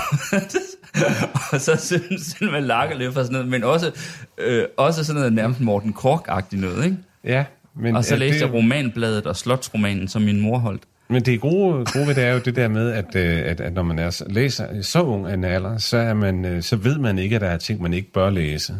og 1.52 1.60
så 1.60 1.76
synes 1.76 2.22
Selma 2.22 2.60
Lagerlöf 2.60 3.06
og 3.06 3.12
sådan 3.14 3.32
noget, 3.32 3.48
men 3.48 3.64
også, 3.64 3.92
øh, 4.38 4.64
også 4.76 5.04
sådan 5.04 5.18
noget 5.18 5.32
nærmest 5.32 5.60
Morten 5.60 5.92
Kork-agtigt 5.92 6.60
noget, 6.60 6.84
ikke? 6.84 6.96
ja, 7.24 7.44
men, 7.76 7.96
Og 7.96 8.04
så 8.04 8.16
læste 8.16 8.34
det- 8.40 8.46
jeg 8.46 8.54
romanbladet 8.54 9.26
og 9.26 9.36
slotsromanen, 9.36 10.08
som 10.08 10.22
min 10.22 10.40
mor 10.40 10.58
holdt. 10.58 10.82
Men 11.08 11.22
det 11.22 11.40
gode, 11.40 11.72
gode 11.72 12.06
ved 12.06 12.14
det 12.14 12.24
er 12.24 12.32
jo 12.32 12.38
det 12.38 12.56
der 12.56 12.68
med, 12.68 12.92
at, 12.92 13.16
øh, 13.16 13.38
at, 13.50 13.60
at 13.60 13.72
når 13.72 13.82
man 13.82 13.98
er, 13.98 14.22
læser 14.26 14.82
så 14.82 15.02
ung 15.02 15.28
en 15.28 15.44
alder, 15.44 15.78
så, 15.78 15.96
er 15.96 16.14
man, 16.14 16.44
øh, 16.44 16.62
så 16.62 16.76
ved 16.76 16.98
man 16.98 17.18
ikke, 17.18 17.34
at 17.36 17.40
der 17.40 17.48
er 17.48 17.56
ting, 17.56 17.82
man 17.82 17.94
ikke 17.94 18.12
bør 18.12 18.30
læse. 18.30 18.74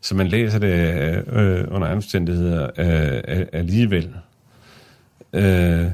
Så 0.00 0.14
man 0.14 0.28
læser 0.28 0.58
det 0.58 0.68
øh, 0.68 1.58
øh 1.58 1.64
under 1.70 1.88
omstændigheder 1.88 2.70
øh, 2.78 3.46
alligevel. 3.52 4.14
Øh, 5.32 5.86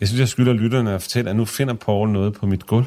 jeg 0.00 0.08
synes, 0.08 0.20
jeg 0.20 0.28
skylder 0.28 0.52
lytterne 0.52 0.94
at 0.94 1.02
fortælle, 1.02 1.30
at 1.30 1.36
nu 1.36 1.44
finder 1.44 1.74
Paul 1.74 2.08
noget 2.08 2.34
på 2.34 2.46
mit 2.46 2.66
gulv. 2.66 2.86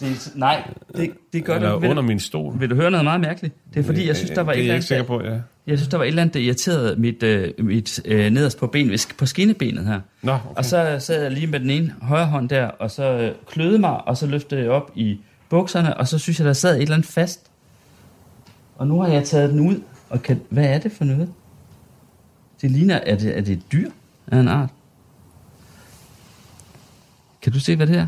Det, 0.00 0.32
nej, 0.34 0.70
det, 0.96 1.10
det 1.32 1.44
gør 1.44 1.54
eller 1.54 1.72
det. 1.72 1.82
Vil, 1.82 1.90
under 1.90 2.02
du, 2.02 2.08
min 2.08 2.20
stol. 2.20 2.60
vil 2.60 2.70
du 2.70 2.74
høre 2.74 2.90
noget 2.90 3.04
meget 3.04 3.20
mærkeligt? 3.20 3.54
Det 3.74 3.80
er 3.80 3.84
fordi, 3.84 4.06
jeg 4.06 4.16
synes, 4.16 4.30
der 4.30 4.42
var 4.42 4.52
et 4.52 4.56
det 4.56 4.60
er 4.60 4.74
eller 4.74 4.74
jeg 4.74 4.92
ikke 4.92 4.94
andet, 4.94 5.08
sikker 5.08 5.18
der, 5.18 5.30
på, 5.30 5.34
ja. 5.34 5.40
jeg 5.66 5.78
synes, 5.78 5.88
der 5.88 5.96
var 5.96 6.04
et 6.04 6.08
eller 6.08 6.22
andet, 6.22 6.34
der 6.34 6.40
irriterede 6.40 6.96
mit, 7.00 7.22
øh, 7.22 7.52
mit 7.58 8.00
øh, 8.04 8.30
nederst 8.30 8.58
på 8.58 8.66
ben, 8.66 8.98
på 9.18 9.26
skinnebenet 9.26 9.86
her. 9.86 10.00
Nå, 10.22 10.32
okay. 10.32 10.42
Og 10.56 10.64
så 10.64 10.96
sad 10.98 11.22
jeg 11.22 11.30
lige 11.30 11.46
med 11.46 11.60
den 11.60 11.70
ene 11.70 11.94
højre 12.02 12.26
hånd 12.26 12.48
der, 12.48 12.66
og 12.66 12.90
så 12.90 13.04
øh, 13.04 13.34
kløede 13.46 13.78
mig, 13.78 14.08
og 14.08 14.16
så 14.16 14.26
løftede 14.26 14.60
jeg 14.60 14.70
op 14.70 14.90
i 14.94 15.20
bukserne, 15.48 15.96
og 15.96 16.08
så 16.08 16.18
synes 16.18 16.38
jeg, 16.38 16.46
der 16.46 16.52
sad 16.52 16.76
et 16.76 16.82
eller 16.82 16.94
andet 16.94 17.10
fast. 17.10 17.50
Og 18.76 18.86
nu 18.86 19.00
har 19.00 19.08
jeg 19.08 19.24
taget 19.24 19.50
den 19.50 19.60
ud, 19.60 19.80
og 20.10 20.22
kan, 20.22 20.40
hvad 20.48 20.64
er 20.64 20.78
det 20.78 20.92
for 20.92 21.04
noget? 21.04 21.28
Det 22.62 22.70
ligner, 22.70 23.00
er 23.06 23.16
det, 23.16 23.38
er 23.38 23.40
det 23.40 23.52
et 23.52 23.72
dyr 23.72 23.90
af 24.26 24.38
en 24.38 24.48
art? 24.48 24.70
Kan 27.42 27.52
du 27.52 27.60
se, 27.60 27.76
hvad 27.76 27.86
det 27.86 27.96
er? 27.96 28.06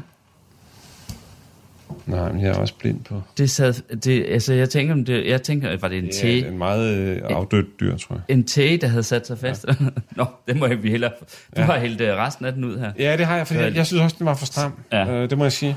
Men 2.29 2.41
jeg 2.43 2.51
er 2.51 2.55
også 2.55 2.75
blind 2.79 3.01
på. 3.05 3.23
Det 3.39 3.51
sad, 3.51 3.97
det, 3.97 4.27
altså 4.29 4.53
jeg 4.55 4.71
tænker, 4.71 4.93
om 4.95 5.05
det, 5.05 5.27
jeg 5.27 5.43
tænker, 5.43 5.77
var 5.81 5.89
det 5.89 5.99
en 5.99 6.05
Det 6.05 6.15
tæge, 6.15 6.45
er 6.45 6.49
en 6.51 6.59
meget 6.59 6.97
øh, 6.99 7.21
afdødt 7.25 7.81
dyr, 7.81 7.97
tror 7.97 8.15
jeg. 8.15 8.23
en 8.29 8.45
tæge, 8.45 8.77
der 8.77 8.87
havde 8.87 9.03
sat 9.03 9.27
sig 9.27 9.39
fast? 9.39 9.67
Ja. 9.69 9.75
Nå, 10.17 10.27
det 10.49 10.57
må 10.57 10.67
vi 10.69 10.91
hellere, 10.91 11.13
du 11.57 11.61
ja. 11.61 11.63
har 11.67 11.79
hældt 11.79 12.01
øh, 12.01 12.17
resten 12.17 12.45
af 12.45 12.53
den 12.53 12.65
ud 12.65 12.79
her. 12.79 12.93
Ja, 12.99 13.17
det 13.17 13.27
har 13.27 13.37
jeg, 13.37 13.47
fordi 13.47 13.61
jeg, 13.61 13.75
jeg 13.75 13.87
synes 13.87 14.03
også, 14.03 14.17
den 14.19 14.27
var 14.27 14.35
for 14.35 14.47
stram. 14.47 14.73
Ja. 14.93 15.11
Øh, 15.11 15.31
det 15.31 15.39
må 15.39 15.45
jeg 15.45 15.53
sige. 15.53 15.77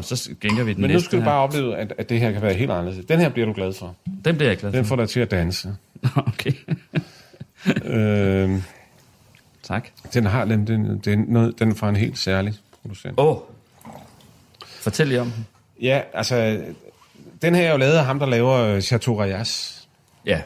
Så 0.00 0.30
gænker 0.40 0.64
vi 0.64 0.72
den 0.72 0.82
Men 0.82 0.90
nu 0.90 1.00
skal 1.00 1.18
du 1.18 1.22
her. 1.22 1.30
bare 1.30 1.40
opleve, 1.40 1.76
at, 1.76 1.92
at 1.98 2.08
det 2.08 2.20
her 2.20 2.32
kan 2.32 2.42
være 2.42 2.54
helt 2.54 2.70
anderledes. 2.70 3.04
Den 3.06 3.20
her 3.20 3.28
bliver 3.28 3.46
du 3.46 3.52
glad 3.52 3.72
for. 3.72 3.96
Den 4.24 4.36
bliver 4.36 4.50
jeg 4.50 4.58
glad 4.58 4.70
for. 4.72 4.76
Den 4.76 4.84
får 4.84 4.96
dig 4.96 5.08
til 5.08 5.20
at 5.20 5.30
danse. 5.30 5.68
okay. 6.26 6.52
øh, 7.96 8.50
tak. 9.62 9.88
den 10.14 10.26
har 10.26 10.44
den, 10.44 10.66
den, 10.66 10.98
den, 10.98 11.24
noget, 11.28 11.58
den 11.58 11.70
er 11.70 11.74
fra 11.74 11.88
en 11.88 11.96
helt 11.96 12.18
særlig 12.18 12.54
producent. 12.82 13.14
Åh, 13.18 13.26
oh. 13.26 13.36
fortæl 14.64 15.08
lige 15.08 15.20
om 15.20 15.30
den. 15.30 15.46
Ja, 15.82 16.00
altså, 16.14 16.60
den 17.42 17.54
her 17.54 17.62
er 17.62 17.72
jo 17.72 17.76
lavet 17.76 17.92
af 17.92 18.04
ham, 18.04 18.18
der 18.18 18.26
laver 18.26 18.52
øh, 18.52 18.80
Chateau 18.80 19.18
Rayas. 19.18 19.82
Ja, 20.26 20.40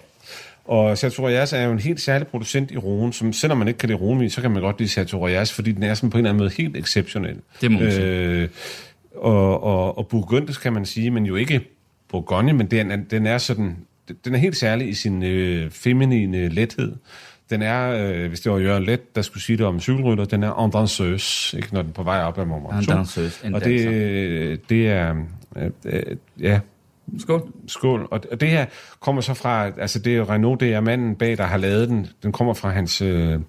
Og 0.64 0.98
Chateau 0.98 1.26
Rayas 1.26 1.52
er 1.52 1.62
jo 1.62 1.72
en 1.72 1.78
helt 1.78 2.00
særlig 2.00 2.26
producent 2.28 2.70
i 2.70 2.76
Rhone, 2.78 3.12
som 3.12 3.32
selvom 3.32 3.58
man 3.58 3.68
ikke 3.68 3.78
kan 3.78 3.88
lide 3.88 3.98
Rhone, 3.98 4.30
så 4.30 4.40
kan 4.42 4.50
man 4.50 4.62
godt 4.62 4.78
lide 4.78 4.90
Chateau 4.90 5.24
Rayas, 5.24 5.52
fordi 5.52 5.72
den 5.72 5.82
er 5.82 5.94
sådan 5.94 6.10
på 6.10 6.18
en 6.18 6.24
eller 6.24 6.30
anden 6.30 6.38
måde 6.38 6.50
helt 6.56 6.76
exceptionel. 6.76 7.36
Det 7.60 7.70
må 7.70 7.80
man 7.80 7.92
sige. 7.92 8.06
øh, 8.06 8.48
og, 9.16 9.62
og, 9.62 9.98
og 9.98 10.08
Burgundisk 10.08 10.60
kan 10.62 10.72
man 10.72 10.86
sige, 10.86 11.10
men 11.10 11.26
jo 11.26 11.36
ikke 11.36 11.60
Bourgogne, 12.08 12.52
men 12.52 12.66
den 12.66 12.90
er, 12.90 12.96
den 13.10 13.26
er 13.26 13.38
sådan, 13.38 13.76
den 14.24 14.34
er 14.34 14.38
helt 14.38 14.56
særlig 14.56 14.88
i 14.88 14.94
sin 14.94 15.22
øh, 15.22 15.70
feminine 15.70 16.48
lethed. 16.48 16.92
Den 17.50 17.62
er, 17.62 17.90
øh, 17.90 18.28
hvis 18.28 18.40
det 18.40 18.52
var 18.52 18.58
Jørgen 18.58 18.84
Let, 18.84 19.16
der 19.16 19.22
skulle 19.22 19.42
sige 19.42 19.56
det 19.58 19.66
om 19.66 19.80
cykelrytter, 19.80 20.24
den 20.24 20.42
er 20.42 20.64
en 20.64 20.70
danseuse, 20.70 21.56
ikke, 21.56 21.68
når 21.74 21.82
den 21.82 21.90
er 21.90 21.94
på 21.94 22.02
vej 22.02 22.22
op 22.22 22.38
ad 22.38 22.44
Montmartre. 22.44 23.06
En 23.44 23.54
Og 23.54 23.64
det, 23.64 24.68
det 24.68 24.88
er, 24.88 25.14
øh, 25.56 25.70
øh, 25.84 26.16
ja, 26.40 26.60
skål. 27.18 27.52
Skål. 27.68 28.08
Og 28.10 28.20
og 28.32 28.40
det 28.40 28.48
her 28.50 28.66
kommer 29.00 29.22
så 29.22 29.34
fra, 29.34 29.66
altså 29.80 29.98
det 29.98 30.12
er 30.12 30.16
jo 30.16 30.24
Renault, 30.24 30.60
det 30.60 30.72
er 30.74 30.80
manden 30.80 31.14
bag, 31.16 31.38
der 31.38 31.44
har 31.44 31.56
lavet 31.56 31.88
den. 31.88 32.06
Den 32.22 32.32
kommer 32.32 32.54
fra 32.54 32.70
hans 32.70 33.02
øh, 33.02 33.40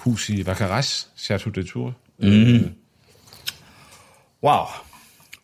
hus 0.00 0.28
i 0.30 0.46
Vacaras, 0.46 1.08
Chateau 1.16 1.52
de 1.52 1.62
Tour. 1.62 1.94
Mm. 2.18 2.28
Wow. 4.42 4.64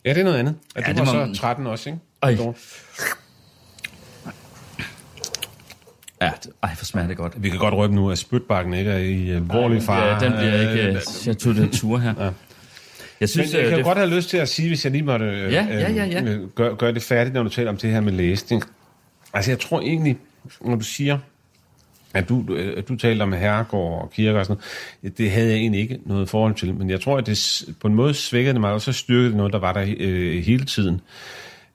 Ja, 0.04 0.10
det 0.14 0.20
er 0.20 0.24
noget 0.24 0.38
andet. 0.38 0.54
Og 0.74 0.80
Ja, 0.82 0.86
det, 0.88 0.96
det 0.96 0.98
var 0.98 1.04
må 1.04 1.10
så 1.20 1.26
man- 1.26 1.34
13 1.34 1.66
også, 1.66 1.88
ikke? 1.90 2.00
Ej. 2.22 2.36
År. 2.40 2.56
Ja, 6.24 6.32
ej, 6.62 6.74
for 6.74 6.84
smager 6.84 7.08
det 7.08 7.16
godt. 7.16 7.42
Vi 7.42 7.48
kan 7.48 7.58
godt 7.58 7.74
røbe 7.74 7.94
nu, 7.94 8.10
at 8.10 8.18
spytbakken 8.18 8.74
ikke 8.74 8.90
er 8.90 8.98
i 8.98 9.30
alvorlig 9.30 9.82
fare. 9.82 10.06
Ja, 10.06 10.18
den 10.18 10.32
bliver 10.32 10.70
ikke 10.70 10.88
Øh, 10.88 10.94
uh, 10.94 11.00
Chateau 11.00 11.52
de 11.52 11.66
Tour 11.66 11.98
her. 11.98 12.14
Ja. 12.18 12.24
Jeg 12.24 12.30
Men 13.20 13.28
synes, 13.28 13.54
jeg 13.54 13.60
øh, 13.60 13.68
kan 13.68 13.78
det, 13.78 13.84
godt 13.84 13.98
have 13.98 14.10
lyst 14.10 14.28
til 14.30 14.36
at 14.36 14.48
sige, 14.48 14.68
hvis 14.68 14.84
jeg 14.84 14.92
lige 14.92 15.02
måtte 15.02 15.24
øh, 15.26 15.52
Ja, 15.52 15.66
ja, 15.70 15.92
ja, 15.92 16.04
ja. 16.04 16.22
øh, 16.22 16.48
gøre 16.48 16.76
gør 16.76 16.90
det 16.90 17.02
færdigt, 17.02 17.34
når 17.34 17.42
du 17.42 17.48
taler 17.48 17.70
om 17.70 17.76
det 17.76 17.90
her 17.90 18.00
med 18.00 18.12
læsning. 18.12 18.62
Altså, 19.34 19.50
jeg 19.50 19.58
tror 19.58 19.80
egentlig, 19.80 20.18
når 20.60 20.76
du 20.76 20.84
siger, 20.84 21.18
at 22.14 22.28
du, 22.28 22.44
øh, 22.48 22.74
at 22.76 22.88
du 22.88 22.96
talte 22.96 23.22
om 23.22 23.32
herregård 23.32 24.02
og 24.02 24.10
kirker 24.10 24.38
og 24.38 24.46
sådan 24.46 24.62
noget, 25.02 25.18
det 25.18 25.30
havde 25.30 25.48
jeg 25.48 25.56
egentlig 25.56 25.80
ikke 25.80 25.98
noget 26.04 26.28
forhold 26.28 26.54
til. 26.54 26.74
Men 26.74 26.90
jeg 26.90 27.00
tror, 27.00 27.18
at 27.18 27.26
det 27.26 27.64
på 27.80 27.88
en 27.88 27.94
måde 27.94 28.14
svækkede 28.14 28.52
det 28.52 28.60
mig, 28.60 28.72
og 28.72 28.80
så 28.80 28.92
styrkede 28.92 29.28
det 29.28 29.36
noget, 29.36 29.52
der 29.52 29.58
var 29.58 29.72
der 29.72 29.94
øh, 29.98 30.42
hele 30.44 30.64
tiden. 30.64 31.00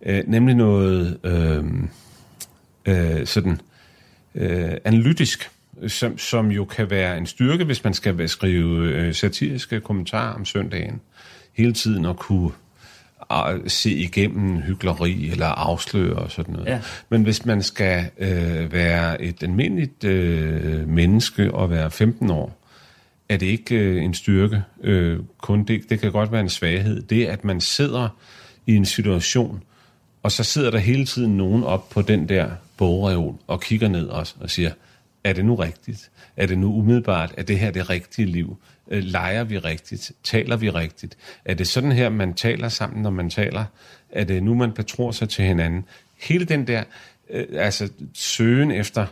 Øh, 0.06 0.24
nemlig 0.28 0.56
noget 0.56 1.18
øh, 1.24 1.64
øh, 2.86 3.26
sådan 3.26 3.62
øh, 4.36 4.71
analytisk, 4.86 5.49
som, 5.88 6.17
som 6.17 6.51
jo 6.51 6.65
kan 6.65 6.89
være 6.89 7.17
en 7.17 7.25
styrke, 7.25 7.63
hvis 7.63 7.84
man 7.84 7.93
skal 7.93 8.30
skrive 8.30 8.88
øh, 8.88 9.13
satiriske 9.13 9.80
kommentarer 9.80 10.34
om 10.34 10.45
søndagen. 10.45 11.01
Hele 11.53 11.73
tiden 11.73 12.05
at 12.05 12.15
kunne 12.15 12.51
øh, 13.32 13.59
se 13.67 13.91
igennem 13.91 14.57
hyggeleri 14.61 15.30
eller 15.30 15.47
afsløre 15.47 16.15
og 16.15 16.32
sådan 16.32 16.53
noget. 16.53 16.67
Ja. 16.67 16.80
Men 17.09 17.23
hvis 17.23 17.45
man 17.45 17.63
skal 17.63 18.05
øh, 18.17 18.71
være 18.71 19.21
et 19.21 19.43
almindeligt 19.43 20.03
øh, 20.03 20.88
menneske 20.88 21.53
og 21.53 21.69
være 21.69 21.91
15 21.91 22.30
år, 22.30 22.59
er 23.30 23.38
det 23.38 23.45
ikke 23.45 23.75
øh, 23.75 24.03
en 24.03 24.13
styrke. 24.13 24.63
Øh, 24.84 25.19
kun 25.38 25.63
det, 25.63 25.89
det 25.89 25.99
kan 25.99 26.11
godt 26.11 26.32
være 26.32 26.41
en 26.41 26.49
svaghed. 26.49 27.01
Det, 27.01 27.25
at 27.25 27.43
man 27.43 27.61
sidder 27.61 28.09
i 28.67 28.75
en 28.75 28.86
situation, 28.86 29.63
og 30.23 30.32
så 30.32 30.43
sidder 30.43 30.71
der 30.71 30.77
hele 30.77 31.05
tiden 31.05 31.38
nogen 31.38 31.63
op 31.63 31.89
på 31.89 32.01
den 32.01 32.30
der 32.30 32.49
bogreol 32.80 33.36
og 33.47 33.61
kigger 33.61 33.88
ned 33.88 34.09
os 34.09 34.36
og 34.39 34.49
siger, 34.49 34.71
er 35.23 35.34
det 35.34 35.45
nu 35.45 35.55
rigtigt? 35.55 36.11
Er 36.38 36.45
det 36.45 36.57
nu 36.57 36.73
umiddelbart? 36.73 37.34
Er 37.38 37.43
det 37.43 37.59
her 37.59 37.71
det 37.71 37.89
rigtige 37.89 38.25
liv? 38.25 38.57
Øh, 38.91 39.03
leger 39.03 39.43
vi 39.43 39.57
rigtigt? 39.57 40.11
Taler 40.23 40.55
vi 40.57 40.69
rigtigt? 40.69 41.17
Er 41.45 41.53
det 41.53 41.67
sådan 41.67 41.91
her, 41.91 42.09
man 42.09 42.34
taler 42.34 42.69
sammen, 42.69 43.03
når 43.03 43.09
man 43.09 43.30
taler? 43.30 43.65
Er 44.11 44.23
det 44.23 44.43
nu, 44.43 44.55
man 44.55 44.71
betror 44.71 45.11
sig 45.11 45.30
til 45.30 45.45
hinanden? 45.45 45.86
Hele 46.21 46.45
den 46.45 46.67
der 46.67 46.84
øh, 47.30 47.47
altså, 47.53 47.89
søgen 48.13 48.71
efter 48.71 49.05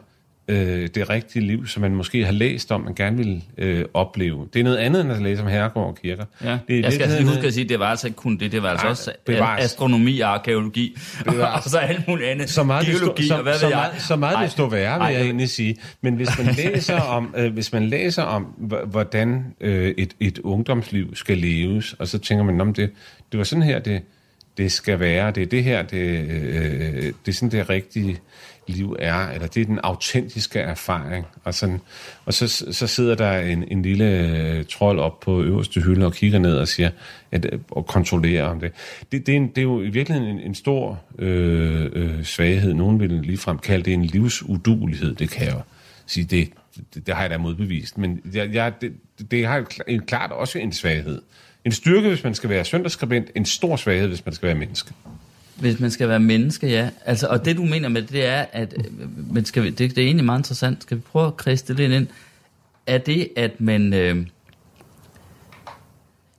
øh, 0.47 0.87
det 0.95 1.09
rigtige 1.09 1.45
liv, 1.45 1.67
som 1.67 1.81
man 1.81 1.95
måske 1.95 2.25
har 2.25 2.31
læst 2.31 2.71
om, 2.71 2.81
man 2.81 2.93
gerne 2.95 3.17
vil 3.17 3.43
øh, 3.57 3.85
opleve. 3.93 4.47
Det 4.53 4.59
er 4.59 4.63
noget 4.63 4.77
andet, 4.77 5.01
end 5.01 5.11
at 5.11 5.21
læse 5.21 5.41
om 5.41 5.47
herregård 5.47 5.87
og 5.87 5.97
kirker. 6.03 6.25
Ja. 6.43 6.57
Det 6.67 6.75
er 6.77 6.81
jeg 6.81 6.93
skal 6.93 7.03
altså 7.03 7.19
lige 7.19 7.29
huske 7.29 7.47
at 7.47 7.53
sige, 7.53 7.63
at 7.63 7.69
det 7.69 7.79
var 7.79 7.85
altså 7.85 8.07
ikke 8.07 8.17
kun 8.17 8.37
det, 8.37 8.51
det 8.51 8.63
var 8.63 8.69
altså 8.69 8.85
Nej, 8.85 8.91
også 8.91 9.11
bevares. 9.25 9.65
astronomi 9.65 10.19
og 10.19 10.33
arkeologi, 10.33 10.97
Bevares. 11.25 11.65
og 11.65 11.71
så 11.71 11.77
alt 11.77 12.07
muligt 12.07 12.29
andet. 12.29 12.49
Så 12.49 12.63
meget, 12.63 12.85
Geologi, 12.85 13.21
det 13.21 13.25
stå, 13.25 13.35
og 13.35 13.43
hvad 13.43 13.53
så, 13.53 13.59
så, 13.59 13.69
meget, 13.69 14.01
så 14.01 14.15
meget 14.15 14.43
det 14.43 14.51
står 14.51 14.69
værre, 14.69 14.99
vil 14.99 15.05
ej, 15.05 15.13
jeg 15.13 15.21
egentlig 15.21 15.49
sige. 15.49 15.77
Men 16.01 16.15
hvis 16.15 16.29
man 16.37 16.55
læser 16.63 16.99
om, 16.99 17.35
øh, 17.37 17.53
hvis 17.53 17.73
man 17.73 17.87
læser 17.87 18.23
om 18.23 18.43
hvordan 18.85 19.45
øh, 19.61 19.93
et, 19.97 20.13
et 20.19 20.39
ungdomsliv 20.39 21.15
skal 21.15 21.37
leves, 21.37 21.93
og 21.93 22.07
så 22.07 22.19
tænker 22.19 22.43
man, 22.43 22.61
om 22.61 22.73
det, 22.73 22.91
det 23.31 23.37
var 23.37 23.43
sådan 23.43 23.63
her, 23.63 23.79
det, 23.79 24.01
det 24.57 24.71
skal 24.71 24.99
være, 24.99 25.31
det 25.31 25.43
er 25.43 25.47
det 25.47 25.63
her, 25.63 25.81
det, 25.81 25.97
øh, 25.97 27.03
det 27.03 27.13
er 27.27 27.31
sådan 27.31 27.51
det 27.51 27.69
rigtige 27.69 28.17
liv 28.67 28.95
er, 28.99 29.29
eller 29.29 29.47
det 29.47 29.61
er 29.61 29.65
den 29.65 29.79
autentiske 29.83 30.59
erfaring. 30.59 31.25
Og, 31.43 31.53
sådan, 31.53 31.81
og 32.25 32.33
så, 32.33 32.47
så 32.71 32.87
sidder 32.87 33.15
der 33.15 33.39
en, 33.39 33.63
en 33.67 33.81
lille 33.81 34.05
øh, 34.05 34.65
trold 34.65 34.99
op 34.99 35.19
på 35.19 35.41
øverste 35.41 35.81
hylde 35.81 36.05
og 36.05 36.13
kigger 36.13 36.39
ned 36.39 36.55
og 36.57 36.67
siger, 36.67 36.89
at, 37.31 37.45
øh, 37.53 37.59
og 37.71 37.85
kontrollerer 37.85 38.43
om 38.43 38.59
det. 38.59 38.71
Det, 39.11 39.27
det, 39.27 39.33
er, 39.33 39.37
en, 39.37 39.47
det 39.47 39.57
er 39.57 39.63
jo 39.63 39.81
i 39.81 39.89
virkeligheden 39.89 40.37
en, 40.37 40.39
en 40.39 40.55
stor 40.55 40.99
øh, 41.19 41.89
øh, 41.93 42.23
svaghed. 42.23 42.73
Nogen 42.73 42.99
vil 42.99 43.11
ligefrem 43.11 43.59
kalde 43.59 43.85
det 43.85 43.93
en 43.93 44.05
livsudulighed. 44.05 45.15
Det 45.15 45.29
kan 45.29 45.45
jeg 45.45 45.53
jo 45.53 45.61
sige, 46.05 46.23
det, 46.23 46.49
det, 46.93 47.07
det 47.07 47.15
har 47.15 47.21
jeg 47.21 47.29
da 47.29 47.37
modbevist. 47.37 47.97
Men 47.97 48.21
jeg, 48.33 48.53
jeg, 48.53 48.73
det, 48.81 48.93
det 49.31 49.45
har 49.45 49.65
en, 49.87 50.01
klart 50.01 50.31
også 50.31 50.59
en 50.59 50.71
svaghed. 50.71 51.21
En 51.65 51.71
styrke, 51.71 52.07
hvis 52.07 52.23
man 52.23 52.33
skal 52.33 52.49
være 52.49 52.65
søndagsskribent. 52.65 53.31
En 53.35 53.45
stor 53.45 53.75
svaghed, 53.75 54.07
hvis 54.07 54.25
man 54.25 54.35
skal 54.35 54.47
være 54.47 54.55
menneske. 54.55 54.93
Hvis 55.59 55.79
man 55.79 55.91
skal 55.91 56.09
være 56.09 56.19
menneske, 56.19 56.67
ja. 56.67 56.89
Altså, 57.05 57.27
og 57.27 57.45
det 57.45 57.57
du 57.57 57.65
mener 57.65 57.89
med 57.89 58.01
det, 58.01 58.11
det 58.11 58.25
er, 58.25 58.45
at 58.51 58.73
øh, 58.77 59.33
men 59.33 59.45
skal 59.45 59.63
vi, 59.63 59.69
det, 59.69 59.95
det 59.95 59.97
er 59.97 60.05
egentlig 60.05 60.25
meget 60.25 60.39
interessant. 60.39 60.83
Skal 60.83 60.97
vi 60.97 61.01
prøve 61.01 61.27
at 61.27 61.37
kriste 61.37 61.73
det 61.73 61.79
lidt 61.79 61.91
ind? 61.91 62.07
Er 62.87 62.97
det, 62.97 63.29
at 63.35 63.61
man... 63.61 63.93
Øh, 63.93 64.25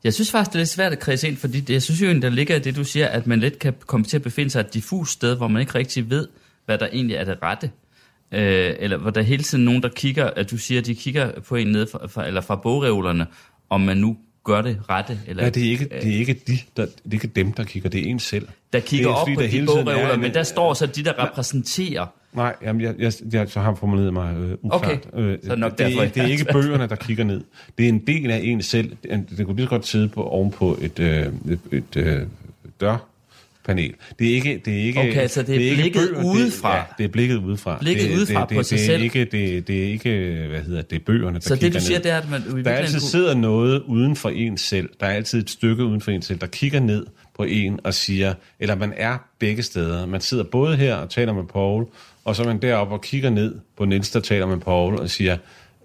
jeg 0.05 0.14
synes 0.14 0.31
faktisk, 0.31 0.51
det 0.51 0.55
er 0.55 0.61
lidt 0.61 0.69
svært 0.69 0.93
at 0.93 0.99
kredse 0.99 1.29
ind, 1.29 1.37
fordi 1.37 1.61
det, 1.61 1.75
jeg 1.75 1.83
synes 1.83 2.01
jo, 2.01 2.07
egentlig, 2.07 2.23
der 2.23 2.31
ligger 2.31 2.57
i 2.57 2.59
det, 2.59 2.77
du 2.77 2.85
siger, 2.85 3.07
at 3.07 3.27
man 3.27 3.41
lidt 3.41 3.59
kan 3.59 3.75
komme 3.87 4.07
til 4.07 4.16
at 4.16 4.23
befinde 4.23 4.51
sig 4.51 4.61
et 4.61 4.75
diffus 4.75 5.11
sted, 5.11 5.37
hvor 5.37 5.49
man 5.49 5.61
ikke 5.61 5.75
rigtig 5.75 6.11
ved, 6.11 6.29
hvad 6.66 6.79
der 6.79 6.87
egentlig 6.93 7.16
er 7.16 7.25
det 7.25 7.39
rette. 7.43 7.71
Øh, 8.33 8.75
eller 8.79 8.97
hvor 8.97 9.11
der 9.11 9.23
hele 9.23 9.43
tiden 9.43 9.64
nogen, 9.64 9.83
der 9.83 9.89
kigger, 9.89 10.31
at 10.31 10.51
du 10.51 10.57
siger, 10.57 10.81
at 10.81 10.87
de 10.87 10.95
kigger 10.95 11.41
på 11.41 11.57
en 11.57 11.66
ned 11.66 11.87
fra, 11.93 12.07
fra, 12.07 12.27
eller 12.27 12.41
fra 12.41 12.57
bogreolerne, 12.57 13.27
om 13.71 13.81
man 13.81 13.97
nu 13.97 14.16
gør 14.45 14.62
det 14.62 14.78
rette. 14.91 15.18
Eller, 15.26 15.43
Ja, 15.45 15.51
det 15.51 15.66
er 15.66 15.70
ikke, 15.70 15.84
det 15.84 16.14
er 16.14 16.18
ikke, 16.18 16.34
de, 16.47 16.59
der, 16.76 16.86
det 16.86 16.93
er 17.07 17.12
ikke 17.12 17.26
dem, 17.26 17.53
der 17.53 17.64
kigger, 17.64 17.89
det 17.91 18.01
er 18.07 18.11
en 18.11 18.18
selv. 18.18 18.49
der 18.72 18.80
kigger 18.80 19.09
det 19.09 19.12
er, 19.14 19.16
op 19.18 19.26
fordi 19.26 19.34
på 19.34 19.43
der 19.43 19.49
de 19.49 19.59
er 19.59 19.66
bogreoler, 19.66 20.14
en- 20.14 20.20
men 20.20 20.34
der 20.34 20.43
står 20.43 20.74
så 20.74 20.86
de, 20.86 21.05
der 21.05 21.24
repræsenterer. 21.26 22.07
Nej, 22.32 22.55
jamen, 22.62 22.82
jeg, 22.82 22.95
jeg, 22.99 23.12
jeg 23.32 23.49
så 23.51 23.61
har 23.61 23.74
formuleret 23.74 24.12
mig 24.12 24.36
øh, 24.36 24.57
uklart. 24.62 24.82
Okay, 24.82 24.99
Øh, 25.14 25.39
så 25.45 25.51
det 25.51 25.59
nok 25.59 25.70
det, 25.70 25.78
derfor, 25.78 25.99
er, 26.01 26.03
jeg 26.05 26.14
det 26.14 26.22
er 26.22 26.26
ikke 26.26 26.45
bøgerne, 26.53 26.86
der 26.89 26.97
kigger 26.97 27.24
ned. 27.24 27.45
Det 27.78 27.84
er 27.84 27.89
en 27.89 28.07
del 28.07 28.30
af 28.30 28.41
en 28.45 28.62
selv. 28.62 28.97
Det, 29.03 29.24
det 29.36 29.47
kunne 29.47 29.57
lige 29.57 29.66
så 29.66 29.70
godt 29.70 29.86
sidde 29.86 30.09
på, 30.09 30.22
ovenpå 30.24 30.78
et, 30.80 30.99
øh, 30.99 31.26
et, 31.51 31.59
et 31.72 31.97
øh, 31.97 32.22
dørpanel. 33.69 33.95
Det 34.19 34.31
er 34.31 34.35
ikke, 34.35 34.62
det 34.64 34.75
er 34.81 34.83
ikke, 34.85 35.01
Okay, 35.01 35.16
altså 35.16 35.43
det 35.43 35.57
er 35.57 35.61
ikke 35.61 35.75
blikket 35.77 36.09
bøger, 36.14 36.25
udefra. 36.25 36.73
Det, 36.73 36.79
ja, 36.79 36.85
det 36.99 37.05
er 37.05 37.09
blikket 37.09 37.37
udefra. 37.37 37.79
Blikket 37.81 38.09
det, 38.11 38.16
udefra 38.16 38.41
det, 38.41 38.49
på 38.49 38.59
det, 38.59 38.66
sig 38.66 38.79
det 38.79 38.87
selv. 38.87 39.01
Er 39.01 39.05
ikke, 39.05 39.25
det, 39.25 39.69
det 39.69 39.79
er 39.85 39.85
ikke, 39.93 40.47
hvad 40.51 40.61
hedder 40.61 40.83
det, 40.83 41.05
bøgerne, 41.05 41.35
der 41.35 41.41
Så 41.41 41.55
det, 41.57 41.75
du 41.75 41.81
siger, 41.81 41.99
ned. 41.99 42.05
det 42.05 42.12
er, 42.12 42.19
at 42.19 42.31
man 42.31 42.64
Der 42.64 42.71
altid 42.71 42.95
kunne- 43.01 43.09
sidder 43.11 43.35
noget 43.35 43.83
uden 43.87 44.16
for 44.16 44.29
en 44.29 44.59
selv. 44.59 44.89
Der 45.01 45.07
er 45.07 45.11
altid 45.12 45.39
et 45.43 45.51
stykke 45.51 45.85
uden 45.85 46.01
for 46.01 46.11
en 46.11 46.23
selv, 46.23 46.39
der 46.39 46.47
kigger 46.47 46.81
ned 46.81 47.07
på 47.37 47.43
en 47.45 47.81
og 47.85 47.95
siger, 47.95 48.35
eller 48.61 48.75
man 48.75 48.93
er 48.97 49.19
begge 49.39 49.62
steder. 49.62 50.07
Man 50.07 50.21
sidder 50.21 50.45
både 50.45 50.77
her 50.77 50.95
og 50.95 51.11
taler 51.11 51.33
med 51.33 51.45
Paul, 51.53 51.87
og 52.25 52.37
så 52.37 52.43
er 52.43 52.47
man 52.47 52.62
deroppe 52.62 52.95
og 52.95 53.03
kigger 53.03 53.31
ned 53.31 53.55
på 53.77 53.85
Niels, 53.85 54.11
der 54.11 54.21
taler 54.21 54.47
med 54.47 54.57
Paul 54.59 54.95
og 54.95 55.11
siger, 55.11 55.37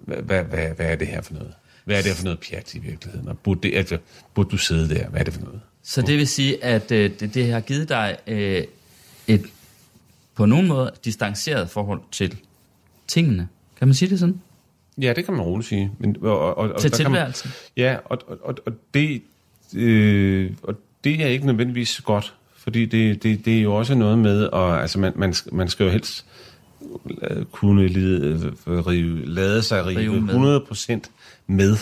hvad, 0.07 0.17
hvad, 0.43 0.43
hvad, 0.75 0.86
er 0.86 0.95
det 0.95 1.07
her 1.07 1.21
for 1.21 1.34
noget? 1.34 1.51
Hvad 1.86 1.97
er 1.97 2.01
det 2.01 2.11
for 2.11 2.23
noget 2.23 2.39
pjat 2.39 2.75
i 2.75 2.79
virkeligheden? 2.79 3.27
Og 3.27 3.38
burde, 3.38 3.59
det, 3.63 3.77
altså, 3.77 3.97
burde 4.36 4.49
du 4.49 4.57
sidde 4.57 4.95
der? 4.95 5.07
Hvad 5.09 5.19
er 5.19 5.23
det 5.23 5.34
for 5.34 5.41
noget? 5.41 5.59
Så 5.84 6.01
det 6.01 6.17
vil 6.17 6.27
sige, 6.27 6.63
at 6.63 6.91
øh, 6.91 7.11
det, 7.19 7.34
det 7.34 7.51
har 7.51 7.59
givet 7.59 7.89
dig 7.89 8.17
øh, 8.27 8.63
et 9.27 9.45
på 10.36 10.45
nogen 10.45 10.67
måde 10.67 10.91
distanceret 11.05 11.69
forhold 11.69 12.01
til 12.11 12.36
tingene. 13.07 13.47
Kan 13.79 13.88
man 13.88 13.95
sige 13.95 14.09
det 14.09 14.19
sådan? 14.19 14.41
Ja, 15.01 15.13
det 15.15 15.25
kan 15.25 15.34
man 15.34 15.43
roligt 15.43 15.69
sige. 15.69 15.91
Men, 15.99 16.17
og, 16.21 16.39
og, 16.39 16.55
og, 16.71 16.81
Til 16.81 16.91
kan 16.91 17.03
man- 17.03 17.11
tilværelsen? 17.11 17.51
Ja, 17.77 17.97
og, 18.05 18.17
og, 18.43 18.55
og, 18.65 18.73
det, 18.93 19.21
øh, 19.75 20.51
og 20.63 20.75
det 21.03 21.21
er 21.21 21.27
ikke 21.27 21.45
nødvendigvis 21.45 22.01
godt, 22.01 22.34
fordi 22.57 22.86
det, 22.86 23.23
det, 23.23 23.45
det 23.45 23.57
er 23.57 23.61
jo 23.61 23.75
også 23.75 23.95
noget 23.95 24.17
med, 24.19 24.43
og, 24.45 24.81
altså 24.81 24.99
man, 24.99 25.13
man, 25.15 25.34
man 25.51 25.67
skal 25.67 25.84
jo 25.84 25.89
helst 25.91 26.25
øh, 27.21 27.45
kunne 27.45 27.88
lide, 27.88 28.41
øh, 28.67 28.88
rive, 28.88 29.25
lade 29.25 29.63
sig 29.63 29.86
rive 29.86 29.99
Rive 29.99 30.21
med. 30.21 30.59
100% 31.05 31.09
med. 31.47 31.77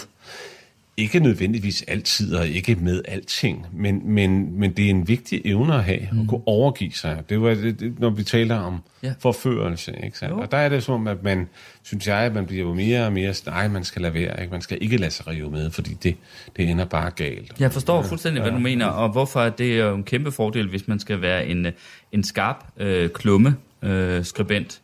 Ikke 1.02 1.20
nødvendigvis 1.20 1.84
altid, 1.88 2.36
og 2.36 2.47
ikke 2.47 2.76
med 2.76 3.02
alting, 3.08 3.66
men, 3.74 4.02
men, 4.14 4.60
men 4.60 4.72
det 4.72 4.86
er 4.86 4.89
en 4.89 5.08
vigtig 5.08 5.41
evne 5.45 5.76
at 5.76 5.84
have, 5.84 6.08
mm. 6.12 6.22
at 6.22 6.28
kunne 6.28 6.41
overgive 6.45 6.91
sig. 6.91 7.24
Det 7.30 7.41
var 7.41 7.49
det, 7.54 7.80
det, 7.80 7.99
når 7.99 8.10
vi 8.10 8.24
taler 8.24 8.56
om 8.56 8.82
Ja. 9.04 9.08
ja. 9.08 9.14
forførelse, 9.20 9.93
ikke 10.04 10.18
sandt? 10.18 10.34
Og 10.34 10.52
der 10.52 10.58
er 10.58 10.70
det 10.70 10.84
som 10.84 10.93
om, 10.93 11.08
at 11.08 11.24
man, 11.24 11.49
synes 11.84 12.08
jeg, 12.08 12.18
at 12.18 12.34
man 12.34 12.45
bliver 12.45 12.68
jo 12.68 12.74
mere 12.74 13.06
og 13.06 13.14
mere, 13.14 13.34
nej, 13.45 13.68
man 13.68 13.84
skal 13.84 14.02
lade 14.02 14.14
være, 14.14 14.41
ikke? 14.41 14.52
Man 14.52 14.62
skal 14.62 14.78
ikke 14.82 14.97
lade 14.97 15.12
sig 15.12 15.28
rive 15.28 15.52
med, 15.52 15.72
fordi 15.72 15.93
det, 16.04 16.16
det 16.58 16.70
ender 16.70 16.86
bare 16.86 17.12
galt. 17.12 17.60
Jeg 17.60 17.72
forstår 17.72 18.04
fuldstændig, 18.04 18.41
hvad 18.41 18.52
du 18.52 18.60
mener, 18.60 18.86
og 18.86 19.10
hvorfor 19.10 19.49
det 19.49 19.80
er 19.80 19.86
jo 19.86 19.95
en 19.95 20.04
kæmpe 20.04 20.32
fordel, 20.32 20.68
hvis 20.68 20.88
man 20.88 20.99
skal 20.99 21.22
være 21.22 21.45
en, 21.47 21.66
øh, 21.66 21.72
en 22.12 22.24
skarp 22.24 22.66
øh, 22.78 23.10
klumme 23.10 23.56
øh, 23.82 24.26
skribent 24.26 24.82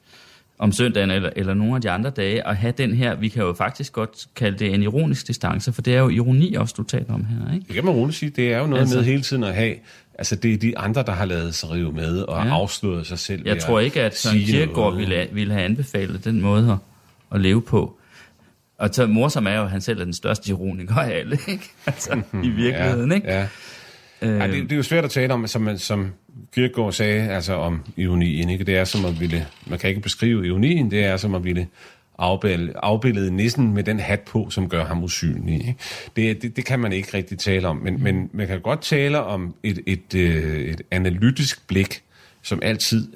om 0.59 0.71
søndagen 0.71 1.11
eller, 1.11 1.29
eller 1.35 1.53
nogle 1.53 1.75
af 1.75 1.81
de 1.81 1.89
andre 1.89 2.09
dage, 2.09 2.45
og 2.45 2.55
have 2.57 2.73
den 2.77 2.93
her, 2.93 3.15
vi 3.15 3.29
kan 3.29 3.43
jo 3.43 3.53
faktisk 3.53 3.93
godt 3.93 4.25
kalde 4.35 4.57
det 4.59 4.73
en 4.73 4.83
ironisk 4.83 5.27
distance, 5.27 5.73
for 5.73 5.81
det 5.81 5.95
er 5.95 5.99
jo 5.99 6.09
ironi 6.09 6.53
også, 6.53 6.73
du 6.77 6.83
taler 6.83 7.13
om 7.13 7.25
her, 7.25 7.53
ikke? 7.53 7.65
Det 7.67 7.75
kan 7.75 7.85
man 7.85 7.93
roligt 7.93 8.17
sige. 8.17 8.29
Det 8.29 8.53
er 8.53 8.59
jo 8.59 8.67
noget 8.67 8.81
Altså- 8.81 8.95
med 8.97 9.05
hele 9.05 9.21
tiden 9.21 9.43
at 9.43 9.55
have... 9.55 9.75
Altså, 10.19 10.35
det 10.35 10.53
er 10.53 10.57
de 10.57 10.77
andre, 10.77 11.03
der 11.03 11.11
har 11.11 11.25
lavet 11.25 11.55
sig 11.55 11.71
rive 11.71 11.91
med 11.91 12.21
og 12.21 12.37
Ja. 12.37 12.45
ja. 12.47 12.53
afsløret 12.53 13.07
sig 13.07 13.19
selv. 13.19 13.41
Jeg 13.45 13.59
tror 13.59 13.79
ikke, 13.79 14.01
at 14.01 14.17
Søren 14.17 14.39
Kierkegaard 14.39 14.75
noget. 14.93 14.97
ville, 15.09 15.27
ville 15.31 15.53
have 15.53 15.65
anbefalet 15.65 16.25
den 16.25 16.41
måde 16.41 16.71
at, 16.71 16.77
at 17.35 17.41
leve 17.41 17.61
på. 17.61 17.97
Og 18.77 18.89
så 18.91 19.07
morsom 19.07 19.47
er 19.47 19.55
jo, 19.55 19.63
at 19.63 19.69
han 19.69 19.81
selv 19.81 19.99
er 19.99 20.03
den 20.03 20.13
største 20.13 20.49
ironiker 20.49 20.95
af 20.95 21.17
alle, 21.19 21.37
ikke? 21.47 21.63
Altså, 21.85 22.21
i 22.43 22.49
virkeligheden, 22.49 23.11
ikke? 23.11 23.27
Ja. 23.27 23.47
Øh, 24.21 24.39
Ej, 24.39 24.47
det, 24.47 24.63
det 24.63 24.71
er 24.71 24.75
jo 24.75 24.83
svært 24.83 25.05
at 25.05 25.11
tale 25.11 25.33
om, 25.33 25.47
som, 25.47 25.77
som 25.77 26.11
Kierkegaard 26.53 26.91
sagde, 26.91 27.29
altså 27.29 27.53
om 27.53 27.83
ironien. 27.97 28.49
Ikke? 28.49 28.63
Det 28.63 28.77
er 28.77 28.83
som 28.83 29.05
at 29.05 29.19
ville, 29.19 29.47
man 29.67 29.79
kan 29.79 29.89
ikke 29.89 30.01
beskrive 30.01 30.47
ironien, 30.47 30.91
det 30.91 31.03
er 31.03 31.17
som 31.17 31.35
at 31.35 31.43
ville 31.43 31.67
afbillede, 32.17 32.73
afbillede 32.75 33.31
nissen 33.31 33.73
med 33.73 33.83
den 33.83 33.99
hat 33.99 34.19
på, 34.19 34.49
som 34.49 34.69
gør 34.69 34.85
ham 34.85 35.03
usynlig. 35.03 35.53
Ikke? 35.53 35.75
Det, 36.15 36.41
det, 36.41 36.55
det 36.55 36.65
kan 36.65 36.79
man 36.79 36.93
ikke 36.93 37.09
rigtig 37.13 37.39
tale 37.39 37.67
om, 37.67 37.77
men, 37.77 38.03
men 38.03 38.29
man 38.33 38.47
kan 38.47 38.61
godt 38.61 38.81
tale 38.81 39.23
om 39.23 39.55
et, 39.63 39.79
et, 39.85 40.15
øh, 40.15 40.59
et 40.59 40.81
analytisk 40.91 41.67
blik, 41.67 42.01
som 42.41 42.59
altid 42.63 43.07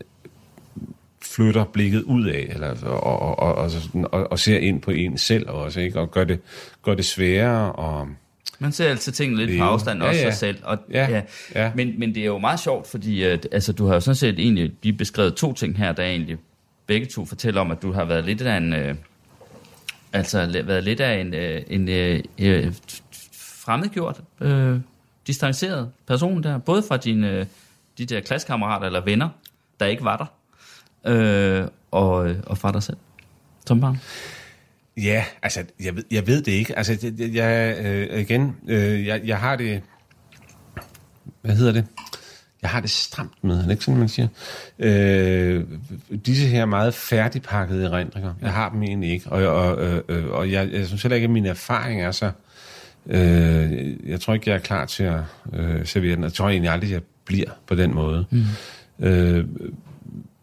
flytter 1.22 1.64
blikket 1.64 2.02
ud 2.02 2.26
af, 2.26 2.47
eller, 2.49 2.86
og, 2.86 3.20
og, 3.20 3.39
og, 3.39 3.72
og, 4.12 4.32
og 4.32 4.39
ser 4.39 4.58
ind 4.58 4.82
på 4.82 4.91
en 4.91 5.18
selv 5.18 5.49
også, 5.49 5.80
ikke? 5.80 5.99
og 5.99 6.12
gør 6.12 6.24
det, 6.24 6.39
gør 6.84 6.95
det 6.95 7.06
sværere 7.06 7.72
og 7.72 8.08
Man 8.62 8.72
ser 8.72 8.89
altid 8.89 9.12
tingene 9.12 9.38
lidt 9.38 9.49
på 9.49 9.64
Leve. 9.64 9.64
afstand, 9.64 10.01
Ja, 10.01 10.07
også 10.07 10.22
ja. 10.22 10.30
sig 10.30 10.38
selv. 10.38 10.57
Og, 10.64 10.78
Ja, 10.91 11.22
ja. 11.55 11.72
Men, 11.76 11.99
men 11.99 12.16
det 12.16 12.22
er 12.22 12.26
jo 12.26 12.38
meget 12.38 12.59
sjovt, 12.59 12.88
fordi 12.88 13.24
at, 13.24 13.47
altså, 13.51 13.74
du 13.74 13.86
har 13.86 13.93
jo 13.93 13.99
sådan 13.99 14.16
set 14.16 14.39
egentlig 14.39 14.72
lige 14.84 14.93
beskrevet 14.93 15.36
to 15.36 15.53
ting 15.53 15.78
her, 15.78 15.91
der 15.91 16.03
egentlig 16.03 16.38
begge 16.88 17.05
to 17.05 17.26
fortæller 17.26 17.62
om, 17.62 17.72
at 17.72 17.82
du 17.82 17.91
har 17.91 18.05
været 18.05 18.26
lidt 18.26 18.41
af 18.41 18.57
en... 18.57 18.74
Øh, 18.74 18.95
altså 20.14 20.64
været 20.66 20.84
lidt 20.84 20.99
af 20.99 21.22
en, 21.22 21.34
øh, 21.34 21.62
en 21.68 21.89
øh, 21.89 22.24
øh, 22.39 22.74
fremmedgjort, 23.34 24.22
øh, 24.41 24.80
distanceret 25.28 25.91
person 26.07 26.43
der, 26.43 26.57
både 26.57 26.84
fra 26.88 26.97
dine 26.97 27.32
øh, 27.32 27.45
de 27.97 28.05
der 28.05 28.20
klassekammerater 28.20 28.86
eller 28.86 29.01
venner, 29.01 29.30
der 29.80 29.86
ikke 29.86 30.03
var 30.03 30.18
der, 30.18 31.12
øh, 31.12 31.68
og, 31.91 32.36
og 32.45 32.57
fra 32.57 32.72
dig 32.72 32.84
selv 32.84 32.97
som 33.66 33.82
barn. 33.82 33.99
Ja, 34.98 35.26
altså, 35.42 35.64
jeg 35.84 35.96
ved, 35.96 36.04
jeg 36.12 36.28
ved 36.28 36.42
det 36.42 36.52
ikke. 36.52 36.78
Altså, 36.78 37.12
jeg, 37.18 37.34
jeg 37.34 37.78
øh, 37.86 38.22
igen, 38.22 38.56
øh, 38.68 39.06
jeg, 39.06 39.22
jeg 39.26 39.38
har 39.38 39.56
det... 39.56 39.82
Hvad 41.42 41.56
hedder 41.56 41.72
det? 41.72 41.86
Jeg 42.62 42.70
har 42.70 42.80
det 42.80 42.89
stramt 42.89 43.44
med, 43.44 43.58
er 43.58 43.62
det 43.62 43.72
ikke 43.72 43.84
sådan, 43.84 44.00
man 44.00 44.10
siger? 44.10 44.28
Øh, 44.80 45.64
disse 46.26 46.48
her 46.48 46.66
meget 46.66 46.94
færdigpakkede 46.94 47.86
erindringer, 47.86 48.34
jeg 48.42 48.54
har 48.54 48.70
dem 48.70 48.84
egentlig 48.84 49.12
ikke. 49.12 49.30
Og, 49.30 49.48
og, 49.48 49.84
øh, 49.84 50.02
øh, 50.10 50.28
og 50.28 50.52
jeg, 50.52 50.72
jeg 50.72 50.88
synes 50.88 51.02
heller 51.02 51.16
ikke, 51.16 51.26
at 51.26 51.32
min 51.32 51.46
erfaring 51.46 52.02
er 52.02 52.12
så... 52.12 52.32
Øh, 53.06 54.10
jeg 54.10 54.22
tror 54.22 54.34
ikke, 54.34 54.50
jeg 54.50 54.56
er 54.56 54.60
klar 54.60 54.86
til 54.86 55.04
at 55.04 55.20
øh, 55.54 55.86
servere 55.86 56.16
den. 56.16 56.24
Jeg 56.24 56.34
tror 56.34 56.50
egentlig 56.50 56.72
aldrig, 56.72 56.92
jeg 56.92 57.02
bliver 57.26 57.50
på 57.68 57.76
den 57.76 57.96
måde. 57.96 58.26
Mm. 58.32 59.06
Øh, 59.06 59.46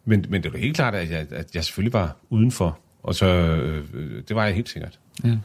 men, 0.05 0.25
men 0.29 0.43
det 0.43 0.53
var 0.53 0.59
helt 0.59 0.75
klart, 0.75 0.95
at 0.95 1.11
jeg, 1.11 1.25
at 1.31 1.55
jeg 1.55 1.63
selvfølgelig 1.63 1.93
var 1.93 2.15
udenfor. 2.29 2.79
Og 3.03 3.15
så, 3.15 3.25
øh, 3.25 3.83
det 4.27 4.35
var 4.35 4.45
jeg 4.45 4.55
helt 4.55 4.69
sikkert. 4.69 4.99
Ja. 5.23 5.37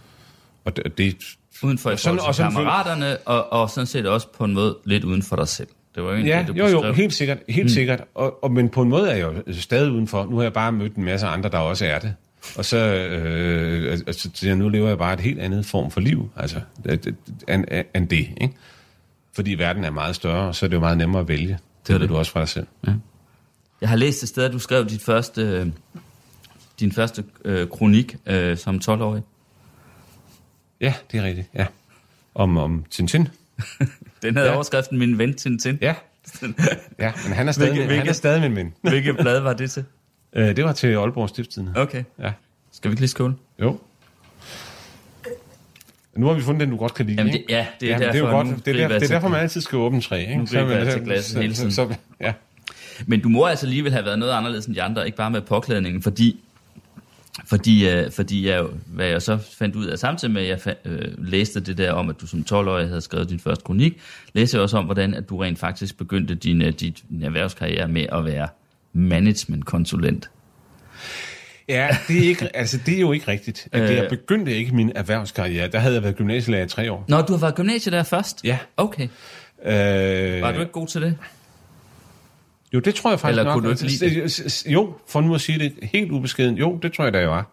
Og 0.65 0.77
det, 0.77 0.99
det 0.99 1.17
Uden 1.63 1.79
for 1.79 1.91
Og 1.91 1.99
sådan- 1.99 2.21
og 2.21 2.35
sådan 2.35 2.53
kammeraterne, 2.53 3.17
og, 3.19 3.53
og 3.53 3.71
sådan 3.71 3.87
set 3.87 4.07
også 4.07 4.29
på 4.39 4.45
en 4.45 4.55
måde 4.55 4.77
lidt 4.85 5.05
uden 5.05 5.23
for 5.23 5.37
dig 5.37 5.49
selv. 5.49 5.69
Det 5.95 6.03
var 6.03 6.09
jo 6.09 6.15
egentlig 6.15 6.31
ja, 6.31 6.39
det, 6.39 6.49
du 6.49 6.53
jo, 6.53 6.87
jo, 6.87 6.93
helt 6.93 7.13
sikkert, 7.13 7.39
helt 7.49 7.65
mm. 7.65 7.69
sikkert. 7.69 8.05
Og, 8.15 8.45
og, 8.45 8.53
men 8.53 8.69
på 8.69 8.83
en 8.83 8.89
måde 8.89 9.11
er 9.11 9.17
jeg 9.17 9.23
jo 9.47 9.53
stadig 9.61 9.93
udenfor. 9.93 10.25
Nu 10.25 10.37
har 10.37 10.43
jeg 10.43 10.53
bare 10.53 10.73
mødt 10.73 10.95
en 10.95 11.05
masse 11.05 11.27
andre, 11.27 11.51
der 11.51 11.59
også 11.59 11.87
er 11.87 11.99
det. 11.99 12.15
Og 12.57 12.65
så, 12.65 12.77
øh, 12.77 13.93
altså, 13.93 14.31
så 14.35 14.55
nu 14.55 14.69
lever 14.69 14.89
jeg 14.89 14.99
bare 14.99 15.15
et 15.15 15.21
helt 15.21 15.41
andet 15.41 15.67
form 15.67 15.91
for 15.91 16.01
liv, 16.01 16.31
altså, 16.37 16.61
end, 17.49 17.65
end 17.95 18.09
det, 18.09 18.29
ikke? 18.41 18.55
Fordi 19.33 19.55
verden 19.55 19.85
er 19.85 19.91
meget 19.91 20.15
større, 20.17 20.55
så 20.55 20.67
er 20.67 20.69
det 20.69 20.75
jo 20.77 20.81
meget 20.81 20.99
nemmere 20.99 21.21
at 21.21 21.29
vælge. 21.29 21.59
Det, 21.87 21.95
er 21.95 21.99
det. 21.99 22.09
du 22.09 22.17
også 22.17 22.33
fra 22.33 22.41
dig 22.41 22.49
selv. 22.49 22.67
Jeg 23.81 23.89
har 23.89 23.97
læst 23.97 24.23
et 24.23 24.29
sted, 24.29 24.45
at 24.45 24.53
du 24.53 24.59
skrev 24.59 24.89
dit 24.89 25.03
første, 25.03 25.43
øh, 25.43 25.67
din 26.81 26.93
første 26.93 27.25
øh, 27.45 27.69
kronik 27.69 28.17
øh, 28.27 28.57
som 28.59 28.81
12-årig. 28.85 29.23
Ja, 30.81 30.95
det 31.13 31.19
er 31.21 31.25
rigtigt, 31.25 31.49
ja. 31.55 31.67
Om, 32.35 32.57
om 32.57 32.85
Tintin. 32.91 33.29
Den 34.23 34.37
havde 34.37 34.49
ja. 34.49 34.55
Overskriften 34.55 34.99
Min 34.99 35.19
ven 35.19 35.35
Tintin. 35.35 35.79
Ja. 35.81 35.95
ja, 36.99 37.13
men 37.25 37.33
han 37.33 37.49
er 37.49 37.53
stadig, 37.53 37.71
Hvilke- 37.73 37.81
han 37.83 37.89
hvilke- 37.91 38.09
er 38.09 38.13
stadig 38.13 38.41
min 38.43 38.57
ven. 38.57 38.73
Hvilket 38.91 39.17
blad 39.17 39.41
var 39.41 39.53
det 39.53 39.71
til? 39.71 39.85
Øh, 40.33 40.57
det 40.57 40.65
var 40.65 40.73
til 40.73 40.87
Aalborg 40.95 41.29
Stiftstidende. 41.29 41.73
Okay. 41.77 42.05
Ja. 42.19 42.33
Skal 42.73 42.91
vi 42.91 42.93
ikke 42.93 43.01
lige 43.03 43.09
skåle? 43.11 43.35
Jo. 43.61 43.79
Nu 46.17 46.27
har 46.27 46.35
vi 46.35 46.43
fundet 46.43 46.61
den, 46.61 46.71
du 46.71 46.77
godt 46.77 46.95
kan 46.95 47.07
lide, 47.07 47.17
Jamen, 47.19 47.33
det, 47.33 47.45
ja, 47.49 47.67
det 47.81 47.87
er 47.87 47.91
Jamen, 47.91 48.01
derfor, 48.03 48.13
det 48.13 48.19
er 48.23 48.29
jo 48.29 48.37
godt. 48.37 48.67
Det 48.67 48.81
er, 48.81 48.89
der, 48.89 48.99
det 48.99 49.11
er 49.11 49.15
derfor, 49.15 49.29
man 49.29 49.41
altid 49.41 49.61
skal 49.61 49.77
åbne 49.79 50.01
træ, 50.01 50.21
ikke? 50.21 50.37
Nu 50.37 50.47
griber 50.47 50.73
jeg 50.77 50.93
til 50.93 51.03
glasset 51.03 51.43
hele 51.43 51.55
tiden. 51.55 51.73
Så, 51.73 51.95
ja. 52.21 52.33
Men 53.07 53.21
du 53.21 53.29
må 53.29 53.45
altså 53.45 53.67
alligevel 53.67 53.93
have 53.93 54.05
været 54.05 54.19
noget 54.19 54.33
anderledes 54.33 54.67
end 54.67 54.75
de 54.75 54.83
andre, 54.83 55.07
ikke 55.07 55.17
bare 55.17 55.31
med 55.31 55.41
påklædningen, 55.41 56.03
fordi, 56.03 56.41
fordi, 57.47 57.89
øh, 57.89 58.11
fordi 58.11 58.49
jeg, 58.49 58.65
hvad 58.87 59.07
jeg 59.07 59.23
så 59.23 59.39
fandt 59.59 59.77
ud 59.77 59.87
af, 59.87 59.99
samtidig 59.99 60.35
med 60.35 60.43
at 60.43 60.49
jeg 60.49 60.59
fa- 60.75 60.89
øh, 60.89 61.15
læste 61.19 61.61
det 61.61 61.79
der 61.79 61.93
om, 61.93 62.11
at 62.11 62.21
du 62.21 62.27
som 62.27 62.45
12-årig 62.53 62.89
havde 62.89 63.01
skrevet 63.01 63.29
din 63.31 63.39
første 63.41 63.65
kronik, 63.65 64.01
læste 64.33 64.57
jeg 64.57 64.63
også 64.63 64.77
om, 64.79 64.85
hvordan 64.85 65.15
at 65.15 65.29
du 65.29 65.37
rent 65.37 65.59
faktisk 65.59 65.99
begyndte 65.99 66.35
din, 66.35 66.63
øh, 66.63 66.73
din, 66.73 66.97
din 67.11 67.23
erhvervskarriere 67.23 67.89
med 67.89 68.07
at 68.13 68.25
være 68.25 68.49
managementkonsulent. 68.93 70.31
ja, 71.69 71.89
det 72.09 72.19
er, 72.25 72.29
ikke, 72.29 72.57
altså, 72.57 72.79
det 72.87 72.95
er 72.97 73.01
jo 73.01 73.13
ikke 73.13 73.29
rigtigt. 73.29 73.69
At 73.73 73.91
Øh. 73.91 73.97
jeg 73.97 74.07
begyndte 74.11 74.55
ikke 74.57 74.75
min 74.75 74.93
erhvervskarriere. 74.95 75.69
Der 75.69 75.79
havde 75.79 75.95
jeg 75.95 76.03
været 76.03 76.17
gymnasielærer 76.17 76.65
i 76.65 76.69
tre 76.69 76.93
år. 76.93 77.05
Nå, 77.09 77.21
du 77.21 77.33
har 77.33 77.41
været 77.41 77.55
gymnasielærer 77.55 78.03
først? 78.03 78.45
Ja. 78.45 78.59
Okay. 78.77 79.09
Øh, 79.67 80.43
Var 80.43 80.53
du 80.53 80.61
ikke 80.61 80.73
god 80.73 80.87
til 80.87 81.03
det? 81.03 81.17
Jo, 82.75 82.79
det 82.81 82.95
tror 82.95 83.11
jeg 83.11 83.21
faktisk 83.21 83.39
Eller 83.39 83.45
nok. 83.45 83.53
kunne 83.53 83.65
du 83.65 83.71
ikke 83.71 83.83
lide 83.83 84.25
det? 84.25 84.67
Jo, 84.67 84.95
for 85.09 85.21
nu 85.21 85.35
at 85.35 85.41
sige 85.41 85.59
det 85.59 85.73
helt 85.83 86.11
ubeskeden. 86.11 86.59
Jo, 86.59 86.79
det 86.83 86.93
tror 86.93 87.05
jeg 87.05 87.13
da, 87.13 87.19
jeg 87.19 87.29
var. 87.29 87.51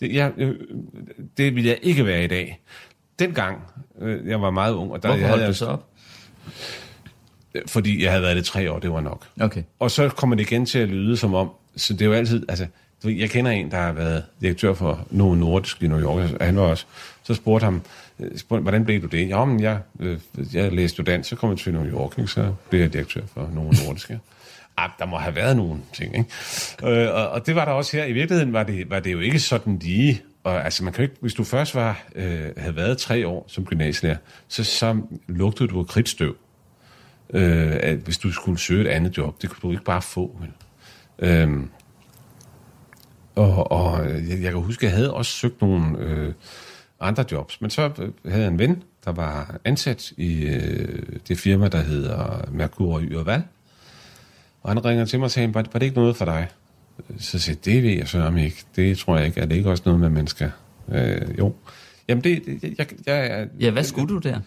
Det, 0.00 0.14
jeg, 0.14 0.32
øh, 0.36 0.54
det 1.36 1.54
ville 1.54 1.68
jeg 1.70 1.78
ikke 1.82 2.06
være 2.06 2.24
i 2.24 2.26
dag. 2.26 2.60
Dengang, 3.18 3.58
øh, 4.00 4.26
jeg 4.26 4.42
var 4.42 4.50
meget 4.50 4.74
ung, 4.74 4.92
og 4.92 5.02
der 5.02 5.08
Hvorfor 5.08 5.20
jeg 5.20 5.28
holdt 5.28 5.42
havde, 5.42 5.52
du 5.52 5.58
så 5.58 5.66
op? 5.66 5.86
Fordi 7.66 8.02
jeg 8.02 8.10
havde 8.10 8.22
været 8.22 8.36
det 8.36 8.44
tre 8.44 8.72
år, 8.72 8.78
det 8.78 8.92
var 8.92 9.00
nok. 9.00 9.26
Okay. 9.40 9.62
Og 9.78 9.90
så 9.90 10.08
kommer 10.08 10.36
det 10.36 10.42
igen 10.42 10.66
til 10.66 10.78
at 10.78 10.88
lyde 10.88 11.16
som 11.16 11.34
om, 11.34 11.50
så 11.76 11.92
det 11.92 12.02
er 12.02 12.06
jo 12.06 12.12
altid, 12.12 12.46
altså, 12.48 12.66
jeg 13.04 13.30
kender 13.30 13.50
en, 13.50 13.70
der 13.70 13.76
har 13.76 13.92
været 13.92 14.24
direktør 14.40 14.74
for 14.74 15.06
Novo 15.10 15.34
Nordisk 15.34 15.82
i 15.82 15.86
New 15.86 16.00
York, 16.00 16.30
og 16.40 16.46
han 16.46 16.56
var 16.56 16.62
også, 16.62 16.86
så 17.22 17.34
spurgte 17.34 17.64
ham, 17.64 17.82
øh, 18.20 18.38
spurgte, 18.38 18.62
hvordan 18.62 18.84
blev 18.84 19.02
du 19.02 19.06
det? 19.06 19.28
Ja, 19.28 19.44
men 19.44 19.60
jeg, 19.60 19.78
øh, 20.00 20.18
jeg 20.52 20.72
læste 20.72 20.96
jo 20.98 21.04
dansk, 21.04 21.30
så 21.30 21.36
kom 21.36 21.50
jeg 21.50 21.58
til 21.58 21.72
New 21.72 21.86
York, 21.86 22.18
ikke? 22.18 22.30
så 22.30 22.54
blev 22.70 22.80
jeg 22.80 22.92
direktør 22.92 23.20
for 23.34 23.50
Novo 23.54 23.72
Nordisk. 23.86 24.10
Ja 24.10 24.16
at 24.84 24.90
der 24.98 25.06
må 25.06 25.16
have 25.16 25.34
været 25.34 25.56
nogle 25.56 25.80
ting, 25.92 26.16
ikke? 26.16 27.02
Øh, 27.02 27.14
og, 27.14 27.28
og 27.28 27.46
det 27.46 27.54
var 27.54 27.64
der 27.64 27.72
også 27.72 27.96
her. 27.96 28.04
I 28.04 28.12
virkeligheden 28.12 28.52
var 28.52 28.62
det, 28.62 28.90
var 28.90 29.00
det 29.00 29.12
jo 29.12 29.20
ikke 29.20 29.38
sådan 29.38 29.78
lige, 29.78 30.22
og 30.44 30.64
altså 30.64 30.84
man 30.84 30.92
kan 30.92 31.02
ikke, 31.02 31.14
hvis 31.20 31.34
du 31.34 31.44
først 31.44 31.74
var, 31.74 32.02
øh, 32.14 32.40
havde 32.56 32.76
været 32.76 32.98
tre 32.98 33.26
år 33.26 33.44
som 33.48 33.64
gymnasielærer, 33.64 34.18
så, 34.48 34.64
så 34.64 34.96
lugtede 35.28 35.68
du 35.68 35.80
af 35.80 35.86
kridtstøv 35.86 36.36
øh, 37.34 37.76
at 37.82 37.96
hvis 37.96 38.18
du 38.18 38.32
skulle 38.32 38.58
søge 38.58 38.80
et 38.80 38.86
andet 38.86 39.18
job. 39.18 39.42
Det 39.42 39.50
kunne 39.50 39.60
du 39.62 39.70
ikke 39.70 39.84
bare 39.84 40.02
få. 40.02 40.36
Vel? 40.40 40.50
Øh, 41.30 41.60
og 43.34 43.72
og 43.72 44.06
jeg, 44.08 44.42
jeg 44.42 44.52
kan 44.52 44.60
huske, 44.60 44.86
at 44.86 44.90
jeg 44.90 44.96
havde 44.96 45.14
også 45.14 45.32
søgt 45.32 45.60
nogle 45.60 45.98
øh, 45.98 46.32
andre 47.00 47.24
jobs. 47.32 47.60
Men 47.60 47.70
så 47.70 47.90
øh, 47.98 48.32
havde 48.32 48.44
jeg 48.44 48.52
en 48.52 48.58
ven, 48.58 48.82
der 49.04 49.12
var 49.12 49.60
ansat 49.64 50.12
i 50.16 50.42
øh, 50.42 51.02
det 51.28 51.38
firma, 51.38 51.68
der 51.68 51.80
hedder 51.80 52.50
Merkur 52.52 52.94
og 52.94 53.02
Øh, 53.02 53.42
og 54.62 54.70
han 54.70 54.84
ringer 54.84 55.04
til 55.04 55.18
mig 55.18 55.24
og 55.24 55.30
sagde, 55.30 55.54
var, 55.54 55.64
var 55.72 55.78
det 55.78 55.86
ikke 55.86 55.96
noget 55.96 56.16
for 56.16 56.24
dig? 56.24 56.48
Så 57.18 57.38
sagde 57.38 57.58
jeg, 57.66 57.74
det 57.74 57.82
ved 57.82 58.06
jeg 58.14 58.22
om 58.22 58.36
ikke. 58.36 58.64
Det 58.76 58.98
tror 58.98 59.16
jeg 59.16 59.26
ikke. 59.26 59.40
Er 59.40 59.46
det 59.46 59.56
ikke 59.56 59.70
også 59.70 59.82
noget 59.86 60.00
med 60.00 60.08
mennesker? 60.08 60.50
Øh, 60.92 61.38
jo. 61.38 61.54
Jamen, 62.08 62.24
det, 62.24 62.42
jeg, 62.62 62.72
jeg, 62.78 62.88
jeg, 63.06 63.48
Ja, 63.60 63.70
hvad 63.70 63.84
skulle 63.84 64.08
du 64.08 64.18
der? 64.18 64.40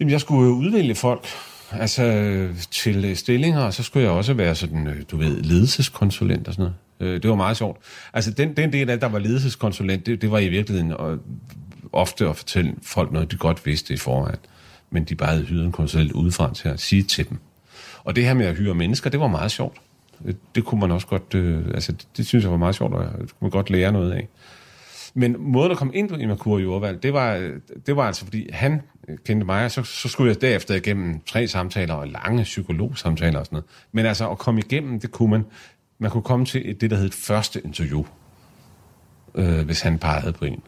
Jamen, 0.00 0.12
jeg 0.12 0.20
skulle 0.20 0.52
udvælge 0.52 0.94
folk 0.94 1.26
altså, 1.72 2.02
til 2.70 3.04
øh, 3.04 3.16
stillinger, 3.16 3.60
og 3.60 3.74
så 3.74 3.82
skulle 3.82 4.02
jeg 4.02 4.12
også 4.12 4.34
være 4.34 4.54
sådan, 4.54 4.86
øh, 4.86 5.02
du 5.10 5.16
ved, 5.16 5.42
ledelseskonsulent 5.42 6.48
og 6.48 6.54
sådan 6.54 6.72
noget. 7.00 7.14
Øh, 7.14 7.22
Det 7.22 7.30
var 7.30 7.36
meget 7.36 7.56
sjovt. 7.56 7.78
Altså, 8.12 8.30
den, 8.30 8.56
den 8.56 8.72
del 8.72 8.90
af, 8.90 9.00
der 9.00 9.06
var 9.06 9.18
ledelseskonsulent, 9.18 10.06
det, 10.06 10.22
det 10.22 10.30
var 10.30 10.38
i 10.38 10.48
virkeligheden 10.48 10.92
at, 10.92 11.18
ofte 11.92 12.28
at 12.28 12.36
fortælle 12.36 12.74
folk 12.82 13.12
noget, 13.12 13.30
de 13.32 13.36
godt 13.36 13.66
vidste 13.66 13.94
i 13.94 13.96
forvejen, 13.96 14.38
men 14.90 15.04
de 15.04 15.14
bare 15.14 15.30
havde 15.30 15.44
hyret 15.44 15.64
en 15.64 15.72
konsulent 15.72 16.12
udefra 16.12 16.54
til 16.54 16.68
at 16.68 16.80
sige 16.80 17.02
til 17.02 17.28
dem. 17.28 17.38
Og 18.04 18.16
det 18.16 18.24
her 18.24 18.34
med 18.34 18.46
at 18.46 18.56
hyre 18.56 18.74
mennesker, 18.74 19.10
det 19.10 19.20
var 19.20 19.28
meget 19.28 19.50
sjovt. 19.50 19.76
Det, 20.54 20.64
kunne 20.64 20.80
man 20.80 20.90
også 20.90 21.06
godt, 21.06 21.34
øh, 21.34 21.66
altså 21.74 21.92
det, 21.92 22.06
det 22.16 22.26
synes 22.26 22.44
jeg 22.44 22.50
var 22.50 22.58
meget 22.58 22.74
sjovt, 22.74 22.94
og 22.94 23.04
det 23.04 23.18
kunne 23.18 23.28
man 23.40 23.50
godt 23.50 23.70
lære 23.70 23.92
noget 23.92 24.12
af. 24.12 24.28
Men 25.14 25.36
måden 25.38 25.70
at 25.70 25.76
komme 25.76 25.94
ind 25.94 26.08
på 26.08 26.14
Imakur 26.14 26.58
Jordvalg, 26.58 27.02
det 27.02 27.12
var, 27.12 27.52
det 27.86 27.96
var 27.96 28.02
altså, 28.02 28.24
fordi 28.24 28.50
han 28.52 28.82
kendte 29.24 29.46
mig, 29.46 29.64
og 29.64 29.70
så, 29.70 29.82
så 29.82 30.08
skulle 30.08 30.32
jeg 30.32 30.40
derefter 30.40 30.74
igennem 30.74 31.20
tre 31.20 31.48
samtaler 31.48 31.94
og 31.94 32.08
lange 32.08 32.42
psykologsamtaler 32.42 33.38
og 33.38 33.46
sådan 33.46 33.56
noget. 33.56 33.66
Men 33.92 34.06
altså, 34.06 34.30
at 34.30 34.38
komme 34.38 34.60
igennem, 34.60 35.00
det 35.00 35.10
kunne 35.10 35.30
man. 35.30 35.44
Man 35.98 36.10
kunne 36.10 36.22
komme 36.22 36.46
til 36.46 36.70
et, 36.70 36.80
det, 36.80 36.90
der 36.90 36.96
hed 36.96 37.06
et 37.06 37.14
første 37.14 37.60
interview, 37.64 38.04
øh, 39.34 39.64
hvis 39.64 39.80
han 39.80 39.98
pegede 39.98 40.32
på 40.32 40.44
en. 40.44 40.62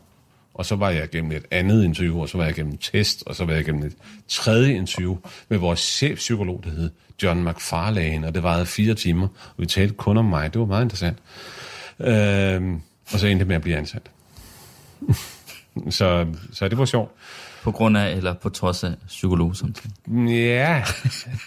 Og 0.54 0.66
så 0.66 0.76
var 0.76 0.90
jeg 0.90 1.04
igennem 1.04 1.32
et 1.32 1.44
andet 1.50 1.84
interview, 1.84 2.20
og 2.20 2.28
så 2.28 2.36
var 2.36 2.44
jeg 2.44 2.52
igennem 2.52 2.72
en 2.72 2.78
test, 2.78 3.22
og 3.26 3.36
så 3.36 3.44
var 3.44 3.52
jeg 3.52 3.60
igennem 3.60 3.82
et 3.82 3.96
tredje 4.28 4.74
interview 4.74 5.16
med 5.48 5.58
vores 5.58 5.80
chefpsykolog, 5.80 6.60
der 6.64 6.70
hed 6.70 6.90
John 7.22 7.48
McFarlane, 7.48 8.26
og 8.26 8.34
det 8.34 8.42
varede 8.42 8.66
fire 8.66 8.94
timer, 8.94 9.28
og 9.28 9.54
vi 9.56 9.66
talte 9.66 9.94
kun 9.94 10.16
om 10.16 10.24
mig. 10.24 10.52
Det 10.52 10.60
var 10.60 10.66
meget 10.66 10.84
interessant. 10.84 11.18
Øh, 12.00 12.78
og 13.12 13.20
så 13.20 13.26
endte 13.26 13.38
det 13.38 13.46
med 13.46 13.56
at 13.56 13.62
blive 13.62 13.76
ansat 13.76 14.02
så, 15.90 16.26
så 16.52 16.68
det 16.68 16.78
var 16.78 16.84
sjovt. 16.84 17.10
På 17.62 17.70
grund 17.70 17.96
af, 17.96 18.16
eller 18.16 18.34
på 18.34 18.48
trods 18.48 18.84
af 18.84 18.92
psykologsamtalen? 19.06 20.28
Ja, 20.28 20.84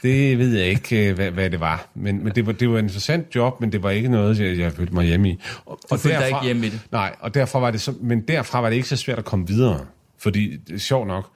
det 0.02 0.40
ved 0.40 0.58
jeg 0.58 0.68
ikke, 0.68 1.14
hvad, 1.14 1.32
hvad 1.32 1.50
det 1.50 1.60
var. 1.60 1.88
Men, 1.94 2.24
men 2.24 2.36
det, 2.36 2.46
var, 2.46 2.52
det 2.52 2.70
var 2.70 2.80
en 2.80 2.86
interessant 2.86 3.36
job, 3.36 3.62
men 3.62 3.72
det 3.72 3.84
var 3.84 3.90
ikke 3.90 4.10
noget, 4.10 4.40
jeg, 4.40 4.58
jeg 4.58 4.74
følte 4.74 4.94
mig 4.94 5.06
hjemme 5.06 5.30
i. 5.30 5.40
Og, 5.66 5.80
du 5.92 5.98
følte 5.98 6.20
dig 6.20 6.28
ikke 6.28 6.44
hjemme 6.44 6.66
i 6.66 6.70
det? 6.70 6.80
Nej, 6.92 7.16
og 7.20 7.34
derfor 7.34 7.60
var 7.60 7.72
det 7.72 7.82
så, 7.82 7.94
men 8.02 8.22
derfra 8.22 8.62
var 8.62 8.70
det 8.70 8.76
ikke 8.76 8.88
så 8.88 8.96
svært 8.96 9.20
at 9.20 9.26
komme 9.26 9.48
videre. 9.48 9.86
Fordi, 10.18 10.58
det 10.68 10.76
er 10.76 10.80
sjovt 10.80 11.08
nok, 11.08 11.30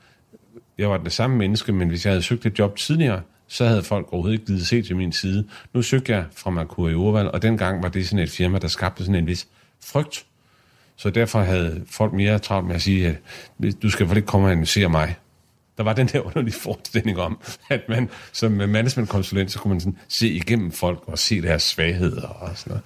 jeg 0.78 0.90
var 0.90 0.98
det 0.98 1.12
samme 1.12 1.38
menneske, 1.38 1.72
men 1.72 1.88
hvis 1.90 2.06
jeg 2.06 2.12
havde 2.12 2.24
søgt 2.24 2.46
et 2.46 2.60
job 2.60 2.76
tidligere, 2.76 3.22
så 3.48 3.66
havde 3.66 3.84
folk 3.84 4.08
overhovedet 4.12 4.40
ikke 4.40 4.46
givet 4.46 4.68
se 4.68 4.82
til 4.82 4.96
min 4.96 5.12
side. 5.12 5.48
Nu 5.74 5.82
søgte 5.82 6.12
jeg 6.12 6.26
fra 6.36 6.50
Merkur 6.50 6.90
i 6.90 6.96
Urval, 6.96 7.32
og 7.32 7.42
dengang 7.42 7.84
var 7.84 7.90
det 7.90 8.08
sådan 8.08 8.24
et 8.24 8.30
firma, 8.30 8.58
der 8.58 8.68
skabte 8.68 9.04
sådan 9.04 9.16
en 9.16 9.28
vis 9.28 9.48
frygt 9.86 10.26
så 11.00 11.10
derfor 11.10 11.41
havde 11.41 11.84
folk 11.89 12.14
mere 12.14 12.39
travlt 12.39 12.68
med 12.68 12.76
at 12.76 12.82
sige, 12.82 13.08
at 13.08 13.82
du 13.82 13.89
skal 13.89 14.10
vel 14.10 14.18
ikke 14.18 14.28
komme 14.28 14.47
og 14.47 14.52
analysere 14.52 14.89
mig. 14.89 15.16
Der 15.78 15.84
var 15.84 15.93
den 15.93 16.08
der 16.08 16.20
underlige 16.20 16.56
forestilling 16.64 17.20
om, 17.20 17.39
at 17.70 17.82
man 17.89 18.10
som 18.32 18.52
managementkonsulent, 18.52 19.52
så 19.52 19.60
kunne 19.60 19.70
man 19.70 19.80
sådan 19.80 19.97
se 20.08 20.30
igennem 20.30 20.72
folk 20.72 21.00
og 21.08 21.20
se 21.20 21.41
deres 21.41 21.64
svagheder 21.64 22.28
og 22.28 22.58
sådan 22.58 22.72
noget. 22.72 22.84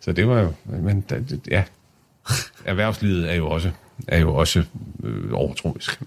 Så 0.00 0.12
det 0.12 0.28
var 0.28 0.40
jo, 0.40 0.52
men 0.64 1.04
ja, 1.50 1.64
erhvervslivet 2.64 3.30
er 3.30 3.34
jo 3.34 3.48
også, 3.50 3.70
er 4.08 4.18
jo 4.18 4.34
også 4.34 4.64
øh, 5.04 5.32
overtroisk. 5.32 6.02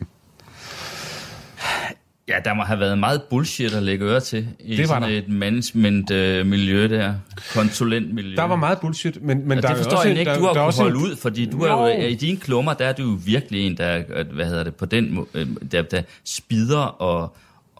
Ja, 2.27 2.39
der 2.45 2.53
må 2.53 2.63
have 2.63 2.79
været 2.79 2.99
meget 2.99 3.23
bullshit 3.23 3.73
at 3.73 3.83
lægge 3.83 4.05
øre 4.05 4.19
til 4.19 4.47
i 4.59 4.77
det 4.77 4.89
var 4.89 4.95
sådan 4.95 5.09
der. 5.09 5.17
et 5.17 5.29
management-miljø 5.29 6.83
øh, 6.83 6.89
der, 6.89 7.13
konsulentmiljø. 7.53 8.35
Der 8.35 8.43
var 8.43 8.55
meget 8.55 8.79
bullshit, 8.79 9.23
men, 9.23 9.47
men 9.47 9.57
ja, 9.57 9.61
der 9.61 9.67
det 9.67 9.77
forstår 9.77 10.03
jeg 10.03 10.19
ikke, 10.19 10.31
der, 10.31 10.37
du 10.37 10.45
har 10.45 10.53
kunnet 10.53 10.75
holde 10.75 10.97
ud, 10.97 11.15
fordi 11.15 11.45
du 11.45 11.61
er 11.61 11.71
jo, 11.71 12.07
i 12.07 12.15
dine 12.15 12.37
klummer, 12.37 12.73
der 12.73 12.85
er 12.85 12.93
du 12.93 13.03
jo 13.03 13.17
virkelig 13.25 13.67
en, 13.67 13.77
der, 13.77 14.23
hvad 14.33 14.45
hedder 14.45 14.63
det, 14.63 14.75
på 14.75 14.85
den 14.85 15.27
øh, 15.33 15.47
der, 15.71 15.81
der 15.81 16.01
spider 16.23 16.77
og, 16.77 17.35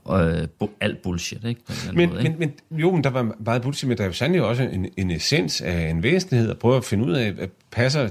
og 0.06 0.46
alt 0.82 1.02
bullshit, 1.02 1.46
ikke? 1.46 1.62
Men, 1.94 2.10
måde, 2.10 2.22
ikke? 2.24 2.36
Men, 2.40 2.54
men, 2.70 2.80
jo, 2.80 2.92
men 2.92 3.04
der 3.04 3.10
var 3.10 3.32
meget 3.40 3.62
bullshit, 3.62 3.88
men 3.88 3.98
der 3.98 4.04
er 4.04 4.08
jo 4.08 4.14
sandelig 4.14 4.44
også 4.44 4.64
en, 4.64 4.90
en 4.98 5.12
essens 5.12 5.62
af 5.62 5.90
en 5.90 6.04
væsentlighed 6.04 6.50
at 6.50 6.58
prøve 6.58 6.78
at 6.78 6.86
finde 6.86 7.06
ud 7.06 7.14
af, 7.14 7.34
at 7.40 7.50
passer 7.72 8.10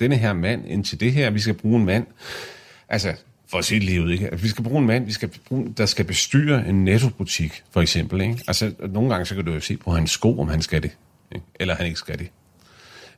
denne 0.00 0.16
her 0.16 0.32
mand 0.32 0.66
ind 0.66 0.84
til 0.84 1.00
det 1.00 1.12
her, 1.12 1.30
vi 1.30 1.40
skal 1.40 1.54
bruge 1.54 1.80
en 1.80 1.86
mand. 1.86 2.06
Altså, 2.88 3.14
for 3.50 3.60
sit 3.60 3.82
liv, 3.82 4.10
ikke? 4.10 4.30
Vi 4.42 4.48
skal 4.48 4.64
bruge 4.64 4.78
en 4.78 4.86
mand, 4.86 5.06
vi 5.06 5.12
skal 5.12 5.30
bruge, 5.48 5.74
der 5.76 5.86
skal 5.86 6.04
bestyre 6.04 6.68
en 6.68 6.84
nettobutik, 6.84 7.62
for 7.70 7.80
eksempel. 7.80 8.20
Ikke? 8.20 8.38
Altså, 8.46 8.72
nogle 8.88 9.10
gange 9.10 9.26
så 9.26 9.34
kan 9.34 9.44
du 9.44 9.52
jo 9.52 9.60
se 9.60 9.76
på 9.76 9.90
hans 9.90 10.10
sko, 10.10 10.40
om 10.40 10.48
han 10.48 10.62
skal 10.62 10.82
det, 10.82 10.96
ikke? 11.34 11.46
eller 11.60 11.74
han 11.74 11.86
ikke 11.86 11.98
skal 11.98 12.18
det. 12.18 12.30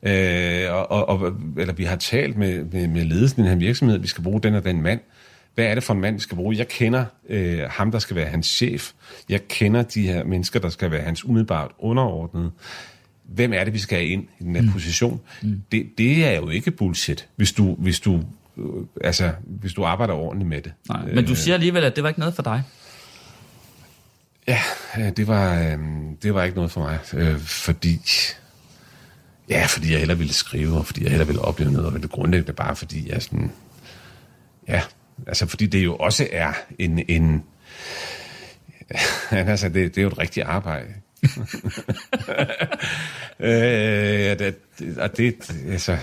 Øh, 0.02 0.72
og, 0.72 1.08
og, 1.08 1.32
eller 1.58 1.74
vi 1.74 1.84
har 1.84 1.96
talt 1.96 2.36
med, 2.36 2.64
med, 2.64 2.88
med 2.88 3.04
ledelsen 3.04 3.40
i 3.40 3.42
den 3.42 3.50
her 3.50 3.58
virksomhed, 3.58 3.98
vi 3.98 4.06
skal 4.06 4.24
bruge 4.24 4.40
den 4.40 4.54
og 4.54 4.64
den 4.64 4.82
mand. 4.82 5.00
Hvad 5.54 5.64
er 5.64 5.74
det 5.74 5.82
for 5.82 5.94
en 5.94 6.00
mand, 6.00 6.14
vi 6.14 6.20
skal 6.20 6.36
bruge? 6.36 6.56
Jeg 6.56 6.68
kender 6.68 7.04
øh, 7.28 7.60
ham, 7.70 7.90
der 7.90 7.98
skal 7.98 8.16
være 8.16 8.26
hans 8.26 8.46
chef. 8.46 8.92
Jeg 9.28 9.48
kender 9.48 9.82
de 9.82 10.06
her 10.06 10.24
mennesker, 10.24 10.60
der 10.60 10.68
skal 10.68 10.90
være 10.90 11.02
hans 11.02 11.24
umiddelbart 11.24 11.70
underordnede. 11.78 12.50
Hvem 13.24 13.52
er 13.52 13.64
det, 13.64 13.74
vi 13.74 13.78
skal 13.78 13.98
have 13.98 14.08
ind 14.08 14.24
i 14.40 14.44
den 14.44 14.54
her 14.54 14.62
mm. 14.62 14.72
position? 14.72 15.20
Mm. 15.42 15.62
Det, 15.72 15.98
det 15.98 16.26
er 16.26 16.36
jo 16.36 16.48
ikke 16.48 16.70
bullshit, 16.70 17.28
hvis 17.36 17.52
du, 17.52 17.74
hvis 17.78 18.00
du 18.00 18.22
altså, 19.04 19.32
hvis 19.44 19.72
du 19.72 19.84
arbejder 19.84 20.14
ordentligt 20.14 20.48
med 20.48 20.62
det. 20.62 20.72
Nej, 20.88 21.04
men 21.14 21.26
du 21.26 21.34
siger 21.34 21.54
alligevel, 21.54 21.84
at 21.84 21.96
det 21.96 22.02
var 22.02 22.08
ikke 22.08 22.20
noget 22.20 22.34
for 22.34 22.42
dig. 22.42 22.62
Ja, 24.48 24.60
det 25.16 25.28
var, 25.28 25.60
øh, 25.60 25.78
det 26.22 26.34
var 26.34 26.44
ikke 26.44 26.56
noget 26.56 26.70
for 26.70 26.80
mig, 26.80 26.98
øh, 27.14 27.38
fordi... 27.38 28.00
Ja, 29.48 29.66
fordi 29.68 29.90
jeg 29.90 29.98
heller 29.98 30.14
ville 30.14 30.32
skrive, 30.32 30.78
og 30.78 30.86
fordi 30.86 31.02
jeg 31.02 31.10
heller 31.10 31.26
ville 31.26 31.40
opleve 31.40 31.72
noget, 31.72 31.86
og 31.86 32.02
det 32.02 32.10
grundlæggende 32.10 32.52
bare 32.52 32.76
fordi 32.76 33.12
jeg 33.12 33.22
sådan... 33.22 33.52
Ja, 34.68 34.82
altså 35.26 35.46
fordi 35.46 35.66
det 35.66 35.84
jo 35.84 35.96
også 35.96 36.28
er 36.32 36.52
en... 36.78 37.04
en 37.08 37.44
altså, 39.30 39.68
det, 39.68 39.74
det 39.94 39.98
er 39.98 40.02
jo 40.02 40.08
et 40.08 40.18
rigtigt 40.18 40.46
arbejde. 40.46 40.88
øh, 43.40 44.52
og 44.96 45.16
det, 45.16 45.50
altså, 45.68 45.98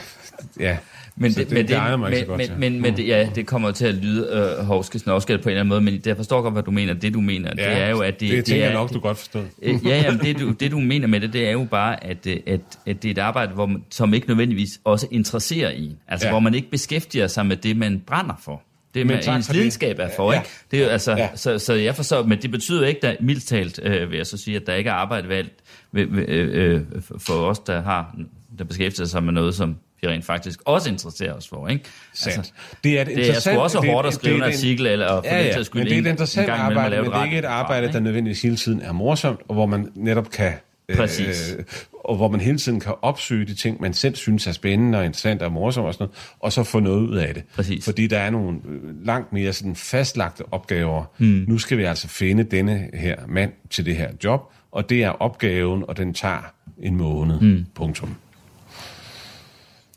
ja, 0.60 0.78
men 1.22 1.32
det, 1.32 1.38
det, 1.38 1.52
men 1.52 1.68
det, 1.68 2.00
men, 2.00 2.26
godt, 2.28 2.38
men, 2.38 2.60
men, 2.60 2.82
men 2.82 2.98
det, 2.98 3.08
ja, 3.08 3.30
det 3.36 3.48
kommer 3.48 3.72
til 3.72 3.86
at 3.86 3.96
lyde 3.96 4.56
øh, 4.60 4.66
hovske 4.66 5.00
snovskal 5.00 5.38
på 5.38 5.50
en 5.50 5.52
eller 5.52 5.60
anden 5.60 5.70
måde, 5.70 5.82
men 5.82 6.02
jeg 6.06 6.18
forstår 6.18 6.42
godt, 6.42 6.54
hvad 6.54 6.64
du 6.64 6.72
mener. 6.72 6.94
Det 6.94 7.14
du 7.14 7.22
mener, 7.22 7.52
ja, 7.58 7.70
det 7.70 7.82
er 7.82 7.90
jo, 7.90 8.00
at 8.00 8.20
det... 8.20 8.32
Det 8.32 8.46
tænker 8.46 8.66
det 8.66 8.74
er, 8.74 8.74
nok, 8.74 8.94
du 8.94 9.00
godt 9.00 9.18
forstår. 9.18 9.44
Øh, 9.62 9.86
ja, 9.86 10.02
jamen, 10.02 10.20
det, 10.20 10.40
du, 10.40 10.52
det 10.52 10.72
du 10.72 10.80
mener 10.80 11.08
med 11.08 11.20
det, 11.20 11.34
det 11.34 11.48
er 11.48 11.52
jo 11.52 11.68
bare, 11.72 12.04
at, 12.04 12.28
øh, 12.28 12.38
at, 12.48 12.60
at 12.86 13.04
det 13.04 13.06
er 13.06 13.12
et 13.12 13.18
arbejde, 13.18 13.54
hvor 13.54 13.66
man, 13.66 13.84
som 13.90 14.14
ikke 14.14 14.28
nødvendigvis 14.28 14.80
også 14.84 15.08
interesserer 15.12 15.72
i. 15.72 15.96
Altså, 16.08 16.28
ja. 16.28 16.32
hvor 16.34 16.40
man 16.40 16.54
ikke 16.54 16.70
beskæftiger 16.70 17.28
sig 17.28 17.46
med 17.46 17.58
det, 17.58 17.78
man 17.78 18.04
brænder 18.08 18.42
for. 18.44 18.62
Det 18.94 19.08
med 19.08 19.28
ens 19.28 19.54
lidenskab 19.54 20.00
er 20.00 20.10
for, 20.16 20.32
ja, 20.32 20.40
ikke? 20.40 20.50
Det 20.72 20.80
er 20.80 20.84
jo, 20.84 20.90
altså, 20.90 21.12
ja. 21.12 21.30
så, 21.36 21.60
så 21.60 21.74
jeg 21.74 21.96
forstår, 21.96 22.24
men 22.24 22.42
det 22.42 22.52
betyder 22.52 22.88
ikke, 22.88 23.08
at 23.08 23.18
mildt 23.22 23.44
talt, 23.44 23.80
øh, 23.84 24.12
vil 24.12 24.18
jeg 24.18 24.28
så 24.28 24.38
sige, 24.38 24.56
at 24.56 24.68
der 24.68 24.76
ikke 24.76 24.90
er 24.90 24.94
arbejde 24.94 25.30
valgt 25.30 25.54
ved, 25.92 26.06
ved, 26.06 26.30
øh, 26.30 26.76
øh 26.76 26.82
for 27.18 27.34
os, 27.34 27.60
der 27.60 27.82
har 27.82 28.16
der 28.58 28.64
beskæftiger 28.64 29.06
sig 29.06 29.24
med 29.24 29.34
noget, 29.34 29.56
som 29.56 29.76
vi 30.02 30.08
rent 30.08 30.26
faktisk 30.26 30.60
også 30.66 30.90
interesserer 30.90 31.34
os 31.34 31.48
for. 31.48 31.68
Ikke? 31.68 31.86
Sandt. 32.14 32.38
Altså, 32.38 32.52
det 32.84 33.00
er, 33.00 33.04
det, 33.04 33.16
det 33.16 33.30
er 33.30 33.40
sgu 33.40 33.60
også 33.60 33.80
hårdt 33.80 34.08
at 34.08 34.14
skrive 34.14 34.34
det, 34.34 34.44
en 34.44 34.54
artikel, 34.54 34.86
eller 34.86 35.08
for 35.08 35.22
ja, 35.26 35.38
ja, 35.38 35.64
men 35.74 35.86
det 35.86 35.94
er 35.94 36.00
et 36.00 36.06
interessant 36.06 36.50
arbejde, 36.50 36.96
men 36.96 37.06
det 37.06 37.18
er 37.18 37.24
ikke 37.24 37.38
et 37.38 37.46
arbejde, 37.46 37.94
der 37.94 38.00
nødvendigvis 38.00 38.42
hele 38.42 38.56
tiden 38.56 38.82
er 38.82 38.92
morsomt, 38.92 39.40
og 39.48 39.54
hvor 39.54 39.66
man 39.66 39.92
netop 39.96 40.32
kan... 40.32 40.54
Øh, 40.90 40.98
Præcis. 40.98 41.56
Øh, 41.58 41.64
og 42.04 42.16
hvor 42.16 42.28
man 42.28 42.40
hele 42.40 42.58
tiden 42.58 42.80
kan 42.80 42.94
opsøge 43.02 43.46
de 43.46 43.56
ting, 43.56 43.82
man 43.82 43.94
selv 43.94 44.16
synes 44.16 44.48
er 44.48 44.52
spændende 44.52 44.98
og 44.98 45.06
interessant 45.06 45.42
og 45.42 45.52
morsomt 45.52 45.88
og 45.88 45.94
sådan 45.94 46.04
noget, 46.04 46.18
og 46.40 46.54
så 46.54 46.64
få 46.64 46.80
noget 46.80 47.02
ud 47.02 47.18
af 47.18 47.34
det. 47.34 47.44
Præcis. 47.56 47.86
Fordi 47.86 48.08
der 48.08 48.20
er 48.20 48.30
nogle 48.30 48.58
øh, 48.70 49.06
langt 49.06 49.34
mere 49.34 49.54
sådan 49.54 49.76
fastlagte 49.76 50.44
opgaver. 50.52 51.06
Hmm. 51.18 51.46
Nu 51.48 51.58
skal 51.58 51.78
vi 51.78 51.84
altså 51.84 52.08
finde 52.08 52.44
denne 52.44 52.90
her 52.94 53.16
mand 53.28 53.52
til 53.70 53.86
det 53.86 53.96
her 53.96 54.10
job, 54.24 54.42
og 54.72 54.90
det 54.90 55.04
er 55.04 55.10
opgaven, 55.10 55.84
og 55.88 55.98
den 55.98 56.14
tager 56.14 56.54
en 56.82 56.96
måned. 56.96 57.40
Hmm. 57.40 57.66
Punktum. 57.76 58.16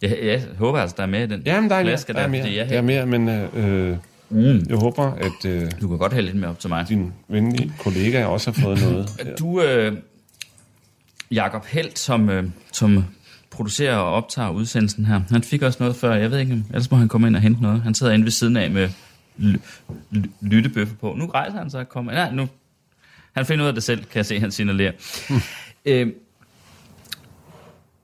Jeg, 0.02 0.18
jeg 0.22 0.42
håber 0.58 0.78
altså, 0.78 0.94
der 0.96 1.02
er 1.02 1.06
mere 1.06 1.24
i 1.24 1.26
den 1.26 1.42
Jamen, 1.46 1.70
der 1.70 1.76
er, 1.76 1.82
flaske, 1.82 2.12
der, 2.12 2.18
der 2.18 2.24
er 2.24 2.28
mere, 2.28 2.52
jeg 2.54 2.68
der 2.68 2.78
er 2.78 2.82
mere 2.82 3.06
men 3.06 3.28
øh, 3.28 3.96
mm. 4.28 4.66
jeg 4.68 4.76
håber, 4.76 5.12
at 5.12 5.44
øh, 5.46 5.70
du 5.80 5.88
kan 5.88 5.98
godt 5.98 6.12
hælde 6.12 6.28
lidt 6.28 6.40
mere 6.40 6.50
op 6.50 6.58
til 6.58 6.70
mig. 6.70 6.88
din 6.88 7.12
venlige 7.28 7.72
kollega 7.78 8.24
også 8.24 8.50
har 8.50 8.62
fået 8.62 8.82
noget. 8.82 9.08
Du, 9.38 9.62
øh, 9.62 9.96
Jakob 11.30 11.66
Helt, 11.66 11.98
som, 11.98 12.30
øh, 12.30 12.44
som 12.72 13.04
producerer 13.50 13.96
og 13.96 14.12
optager 14.12 14.50
udsendelsen 14.50 15.04
her, 15.04 15.20
han 15.30 15.42
fik 15.42 15.62
også 15.62 15.76
noget 15.80 15.96
før. 15.96 16.14
Jeg 16.14 16.30
ved 16.30 16.38
ikke, 16.38 16.64
ellers 16.68 16.90
må 16.90 16.96
han 16.96 17.08
komme 17.08 17.26
ind 17.26 17.36
og 17.36 17.42
hente 17.42 17.62
noget. 17.62 17.82
Han 17.82 17.94
sidder 17.94 18.12
inde 18.12 18.24
ved 18.24 18.32
siden 18.32 18.56
af 18.56 18.70
med 18.70 18.88
lyttebøffe 20.40 20.94
på. 20.94 21.14
Nu 21.18 21.26
rejser 21.26 21.58
han 21.58 21.70
sig 21.70 21.80
og 21.80 21.88
kommer. 21.88 22.12
Nej, 22.12 22.30
nu. 22.32 22.48
Han 23.32 23.46
finder 23.46 23.64
ud 23.64 23.68
af 23.68 23.74
det 23.74 23.82
selv, 23.82 23.98
kan 23.98 24.16
jeg 24.16 24.26
se, 24.26 24.40
han 24.40 24.50
signalerer. 24.50 24.92
Mm. 25.30 25.40
Øh, 25.84 26.08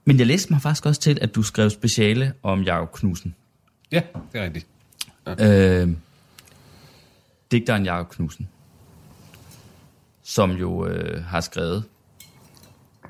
men 0.09 0.19
jeg 0.19 0.27
læste 0.27 0.53
mig 0.53 0.61
faktisk 0.61 0.85
også 0.85 1.01
til, 1.01 1.17
at 1.21 1.35
du 1.35 1.43
skrev 1.43 1.69
speciale 1.69 2.33
om 2.43 2.61
Jakob 2.61 2.93
Knudsen. 2.93 3.35
Ja, 3.91 4.01
det 4.31 4.41
er 4.41 4.43
rigtigt. 4.43 4.67
Ja. 5.27 5.81
Øh, 5.81 5.89
digteren 7.51 7.85
Jakob 7.85 8.09
Knudsen, 8.09 8.47
som 10.23 10.51
jo 10.51 10.87
øh, 10.87 11.25
har 11.25 11.41
skrevet 11.41 11.83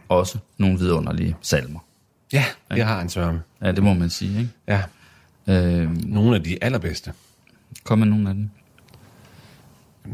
også 0.10 0.38
nogle 0.58 0.80
vidunderlige 0.80 1.36
salmer. 1.42 1.80
Ja, 2.34 2.46
det 2.72 2.84
har 2.84 3.00
han 3.00 3.10
sørme. 3.10 3.42
Ja, 3.62 3.72
det 3.72 3.84
må 3.84 3.94
man 3.94 4.10
sige, 4.10 4.40
ikke? 4.40 4.52
Ja. 4.68 4.84
Øh, 5.48 6.06
nogle 6.06 6.36
af 6.36 6.44
de 6.44 6.64
allerbedste. 6.64 7.14
Kom 7.84 8.00
med 8.00 8.08
nogle 8.08 8.30
af 8.30 8.36
dem. 8.36 8.50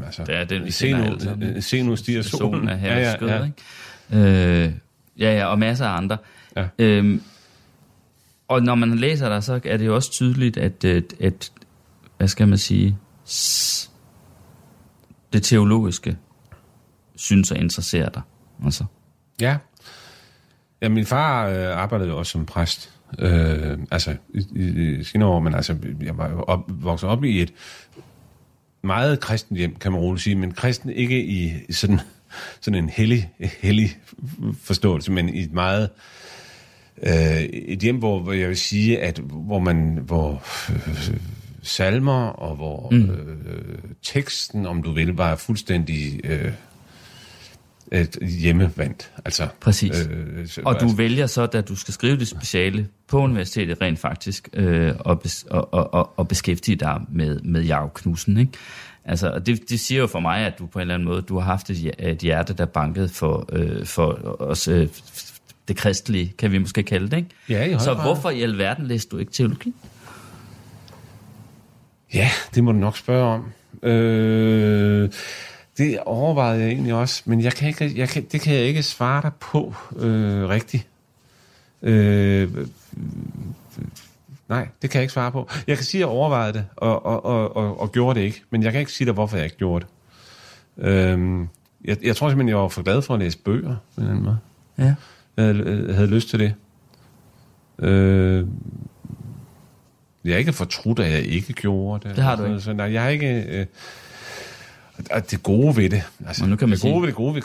altså, 0.05 0.23
det 0.23 0.35
er 0.35 0.43
den, 0.43 0.65
vi 0.65 0.71
se 0.71 0.93
nu, 0.93 1.19
se 1.61 1.83
nu 1.83 1.95
stiger 1.95 2.21
solen. 2.21 2.53
Solen 2.53 2.69
er 2.69 2.75
her 2.75 2.97
ja, 2.97 2.99
ja, 2.99 3.15
skød, 3.15 3.29
ja. 3.29 3.43
ikke? 3.43 4.65
Øh, 4.65 4.73
ja, 5.19 5.37
ja, 5.37 5.45
og 5.45 5.59
masser 5.59 5.87
af 5.87 5.97
andre. 5.97 6.17
Ja. 6.55 6.67
Øhm, 6.79 7.21
og 8.47 8.63
når 8.63 8.75
man 8.75 8.95
læser 8.95 9.29
der, 9.29 9.39
så 9.39 9.59
er 9.65 9.77
det 9.77 9.85
jo 9.85 9.95
også 9.95 10.11
tydeligt, 10.11 10.57
at, 10.57 10.85
at, 10.85 11.13
at 11.19 11.51
hvad 12.17 12.27
skal 12.27 12.47
man 12.47 12.57
sige, 12.57 12.97
det 15.33 15.43
teologiske 15.43 16.17
synes 17.15 17.51
at 17.51 17.57
interessere 17.57 18.09
dig. 18.13 18.21
Altså. 18.65 18.85
Ja. 19.41 19.57
Ja, 20.81 20.89
min 20.89 21.05
far 21.05 21.47
øh, 21.47 21.77
arbejdede 21.77 22.09
jo 22.09 22.17
også 22.17 22.31
som 22.31 22.45
præst. 22.45 22.91
Øh, 23.19 23.77
altså, 23.91 24.15
i, 24.33 24.45
i, 24.55 24.99
i 24.99 25.03
sine 25.03 25.25
år, 25.25 25.39
men 25.39 25.55
altså, 25.55 25.77
jeg 26.01 26.17
var 26.17 26.29
jo 26.29 26.41
op, 26.41 26.65
vokset 26.67 27.09
op 27.09 27.23
i 27.23 27.41
et 27.41 27.53
meget 28.81 29.19
kristent 29.19 29.57
hjem, 29.57 29.75
kan 29.75 29.91
man 29.91 30.01
roligt 30.01 30.23
sige, 30.23 30.35
men 30.35 30.51
kristen 30.51 30.89
ikke 30.89 31.25
i, 31.25 31.53
i 31.69 31.73
sådan, 31.73 31.99
sådan 32.61 32.83
en 32.83 32.89
hellig, 32.89 33.29
hellig 33.61 33.97
forståelse, 34.61 35.11
men 35.11 35.29
i 35.29 35.43
et 35.43 35.53
meget 35.53 35.83
øh, 35.83 35.89
et 37.03 37.79
hjem, 37.79 37.97
hvor, 37.97 38.19
hvor 38.19 38.33
jeg 38.33 38.49
vil 38.49 38.57
sige, 38.57 38.99
at 38.99 39.21
hvor 39.29 39.59
man, 39.59 39.99
hvor 40.05 40.43
øh, 40.69 41.17
salmer 41.63 42.27
og 42.27 42.55
hvor 42.55 42.89
mm. 42.91 43.09
øh, 43.09 43.77
teksten, 44.03 44.65
om 44.65 44.83
du 44.83 44.91
vil, 44.91 45.07
var 45.13 45.35
fuldstændig 45.35 46.19
øh, 46.23 46.51
et 47.91 48.17
hjemmevandt. 48.41 49.11
Altså, 49.25 49.47
Præcis. 49.61 50.07
Øh, 50.11 50.47
så- 50.47 50.61
Og 50.65 50.79
du 50.81 50.87
vælger 50.87 51.27
så, 51.27 51.45
da 51.45 51.61
du 51.61 51.75
skal 51.75 51.93
skrive 51.93 52.17
det 52.19 52.27
speciale 52.27 52.87
på 53.07 53.19
universitetet 53.19 53.81
rent 53.81 53.99
faktisk, 53.99 54.49
øh, 54.53 54.93
og, 54.99 55.21
bes, 55.21 55.45
og, 55.49 55.73
og, 55.73 56.19
og, 56.19 56.27
beskæftige 56.27 56.75
dig 56.75 57.01
med, 57.09 57.39
med 57.39 57.63
Jacob 57.63 57.93
Knudsen, 57.93 58.37
ikke? 58.37 58.51
Altså, 59.05 59.29
og 59.31 59.45
det, 59.45 59.69
det 59.69 59.79
siger 59.79 60.01
jo 60.01 60.07
for 60.07 60.19
mig, 60.19 60.39
at 60.45 60.53
du 60.59 60.65
på 60.65 60.79
en 60.79 60.81
eller 60.81 60.93
anden 60.93 61.07
måde, 61.07 61.21
du 61.21 61.35
har 61.39 61.45
haft 61.45 61.69
et, 61.69 61.91
et 61.99 62.17
hjerte, 62.17 62.53
der 62.53 62.65
bankede 62.65 63.09
for, 63.09 63.49
øh, 63.51 63.85
for 63.85 64.35
os, 64.41 64.67
øh, 64.67 64.87
det 65.67 65.77
kristelige, 65.77 66.33
kan 66.37 66.51
vi 66.51 66.57
måske 66.57 66.83
kalde 66.83 67.09
det, 67.09 67.17
ikke? 67.17 67.29
Ja, 67.49 67.63
i 67.63 67.79
Så 67.79 67.93
hvorfor 67.93 68.29
i 68.29 68.41
alverden 68.41 68.87
læste 68.87 69.11
du 69.11 69.17
ikke 69.17 69.31
teologi? 69.31 69.73
Ja, 72.13 72.29
det 72.55 72.63
må 72.63 72.71
du 72.71 72.77
nok 72.77 72.97
spørge 72.97 73.25
om. 73.25 73.51
Øh, 73.89 75.09
det 75.77 75.99
overvejede 75.99 76.61
jeg 76.61 76.69
egentlig 76.69 76.93
også, 76.93 77.21
men 77.25 77.41
jeg 77.41 77.53
kan 77.53 77.67
ikke, 77.67 77.93
jeg 77.95 78.09
kan, 78.09 78.25
det 78.31 78.41
kan 78.41 78.53
jeg 78.53 78.63
ikke 78.63 78.83
svare 78.83 79.21
dig 79.21 79.31
på 79.39 79.73
øh, 79.97 80.49
rigtigt. 80.49 80.87
Øh, 81.81 82.51
nej, 84.49 84.67
det 84.81 84.89
kan 84.89 84.97
jeg 84.97 85.03
ikke 85.03 85.13
svare 85.13 85.31
på. 85.31 85.49
Jeg 85.67 85.77
kan 85.77 85.85
sige, 85.85 85.99
at 85.99 86.07
jeg 86.07 86.07
overvejede 86.07 86.53
det, 86.53 86.65
og, 86.75 87.05
og, 87.05 87.25
og, 87.25 87.55
og, 87.55 87.79
og 87.79 87.91
gjorde 87.91 88.19
det 88.19 88.25
ikke, 88.25 88.41
men 88.49 88.63
jeg 88.63 88.71
kan 88.71 88.79
ikke 88.79 88.91
sige 88.91 89.05
dig, 89.05 89.13
hvorfor 89.13 89.37
jeg 89.37 89.45
ikke 89.45 89.57
gjorde 89.57 89.85
det. 89.85 90.85
Øh, 90.85 91.47
jeg, 91.85 91.97
jeg 92.03 92.15
tror 92.15 92.29
simpelthen, 92.29 92.49
jeg 92.49 92.57
var 92.57 92.67
for 92.67 92.83
glad 92.83 93.01
for 93.01 93.13
at 93.13 93.19
læse 93.19 93.37
bøger, 93.37 93.75
på 93.95 94.01
en 94.01 94.07
eller 94.07 94.11
anden 94.11 94.25
måde. 94.25 94.37
Ja. 94.77 94.95
Havde, 95.37 95.93
havde 95.93 96.07
lyst 96.07 96.29
til 96.29 96.39
det. 96.39 96.53
Øh, 97.79 98.45
jeg 100.25 100.33
er 100.33 100.37
ikke 100.37 100.53
fortrudt, 100.53 100.99
at 100.99 101.11
jeg 101.11 101.21
ikke 101.23 101.53
gjorde 101.53 102.07
det. 102.07 102.15
Det 102.15 102.23
har 102.23 102.35
du 102.35 102.41
Så- 102.41 102.47
ikke. 102.47 102.59
Så, 102.61 102.73
nej, 102.73 102.93
jeg 102.93 103.01
har 103.03 103.09
ikke... 103.09 103.43
Øh, 103.59 103.65
og 105.11 105.31
det 105.31 105.43
gode 105.43 105.77
ved 105.77 105.89
det, 105.89 106.03
altså, 106.27 106.45
nu 106.45 106.55
kan 106.55 106.69
man 106.69 106.75
det 106.75 106.81
gode 106.81 106.91
sige- 106.93 107.01
ved 107.01 107.07
det 107.07 107.15
gode 107.15 107.35
ved, 107.35 107.41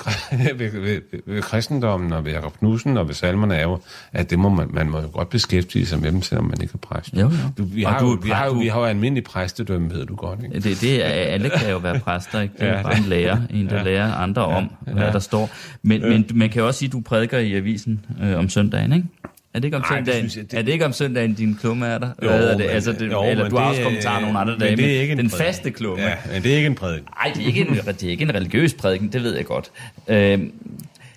ved, 0.55 0.71
ved, 0.73 0.81
ved, 0.81 1.01
ved 1.27 1.43
kristendommen 1.43 2.13
og 2.13 2.25
ved 2.25 2.33
Jacob 2.33 2.59
Knudsen 2.59 2.97
og 2.97 3.09
ved 3.09 3.15
salmerne 3.15 3.55
er 3.57 3.63
jo, 3.63 3.79
at 4.13 4.31
det 4.31 4.39
må 4.39 4.49
man, 4.49 4.69
man 4.71 4.91
må 4.91 5.01
jo 5.01 5.09
godt 5.13 5.29
beskæftige 5.31 5.87
sig 5.87 6.01
med 6.01 6.13
dem, 6.13 6.23
selvom 6.23 6.45
man 6.45 6.61
ikke 6.63 6.71
er 6.75 6.79
præst. 6.79 7.13
Jo, 7.15 7.21
jo. 7.21 7.31
Du, 7.59 7.65
vi, 7.65 7.83
har 7.83 7.99
du 7.99 8.07
jo, 8.11 8.19
vi, 8.23 8.31
har 8.31 8.47
jo, 8.47 8.53
vi 8.53 8.67
har 8.67 8.79
jo 8.81 8.85
almindelig 8.87 9.25
præstedømme, 9.25 9.91
ved 9.91 10.07
du 10.07 10.15
godt, 10.15 10.39
ikke? 10.45 10.61
Det, 10.61 10.81
det 10.81 11.05
er, 11.05 11.09
alle 11.09 11.51
kan 11.51 11.71
jo 11.71 11.77
være 11.79 11.99
præster, 12.01 12.41
ikke? 12.41 12.55
Det 12.59 12.63
er 12.63 12.71
Ja, 12.71 12.77
ja, 12.77 12.83
bare 12.83 12.97
en 12.99 13.05
lærer, 13.05 13.39
en 13.51 13.69
der 13.69 13.77
ja. 13.77 13.83
lærer 13.83 14.15
andre 14.15 14.45
om, 14.45 14.71
hvad 14.81 14.95
ja. 15.05 15.13
der 15.13 15.19
står. 15.19 15.51
Men, 15.83 16.03
men 16.03 16.27
man 16.35 16.51
kan 16.51 16.61
jo 16.61 16.67
også 16.67 16.79
sige, 16.79 16.87
at 16.87 16.93
du 16.93 17.01
prædiker 17.01 17.39
i 17.39 17.55
avisen 17.55 18.05
øh, 18.23 18.39
om 18.39 18.49
søndagen, 18.49 18.93
ikke? 18.93 19.07
Er 19.55 19.59
det 19.59 19.65
ikke 19.65 19.77
om 19.77 19.83
det 19.83 19.89
søndagen? 19.97 20.31
synes 20.31 20.37
jeg, 20.37 20.51
det- 20.51 20.59
Er 20.59 20.63
det 20.63 20.73
ikke 20.73 20.85
om 20.85 20.93
søndagen, 20.93 21.35
din 21.35 21.55
klumme 21.61 21.87
er 21.87 21.99
der? 21.99 22.07
Jo, 22.23 22.29
Hvad 22.29 22.45
er 22.45 22.49
det? 22.49 22.59
men- 22.59 22.67
Altså, 22.69 22.93
det, 22.93 23.13
jo, 23.13 23.25
eller 23.25 23.45
men 23.45 23.51
du 23.51 23.57
har 23.57 23.63
det- 23.65 23.71
også 23.71 23.83
kommentarer 23.83 24.21
nogle 24.21 24.39
andre 24.39 24.53
men 24.53 24.61
dage, 24.61 24.77
det 24.77 24.97
er 24.97 25.01
ikke 25.01 25.13
en 25.13 25.19
den 25.19 25.31
prædiken. 25.31 25.47
faste 25.55 25.71
klumme. 25.71 26.05
Ja, 26.05 26.15
men 26.33 26.43
det 26.43 26.53
er 26.53 26.57
ikke 26.57 26.67
en 26.67 26.75
prædiken. 26.75 27.09
Nej, 27.25 27.33
det 27.35 27.43
er 27.43 27.47
ikke 27.47 27.61
en, 27.61 27.67
det 27.75 28.03
er 28.03 28.09
ikke 28.11 28.23
en 28.25 28.35
religiøs 28.35 28.75
prædiken, 28.75 29.09
det 29.13 29.23
ved 29.23 29.37
jeg 29.37 29.45
godt. 29.45 29.71
Øhm, 30.09 30.53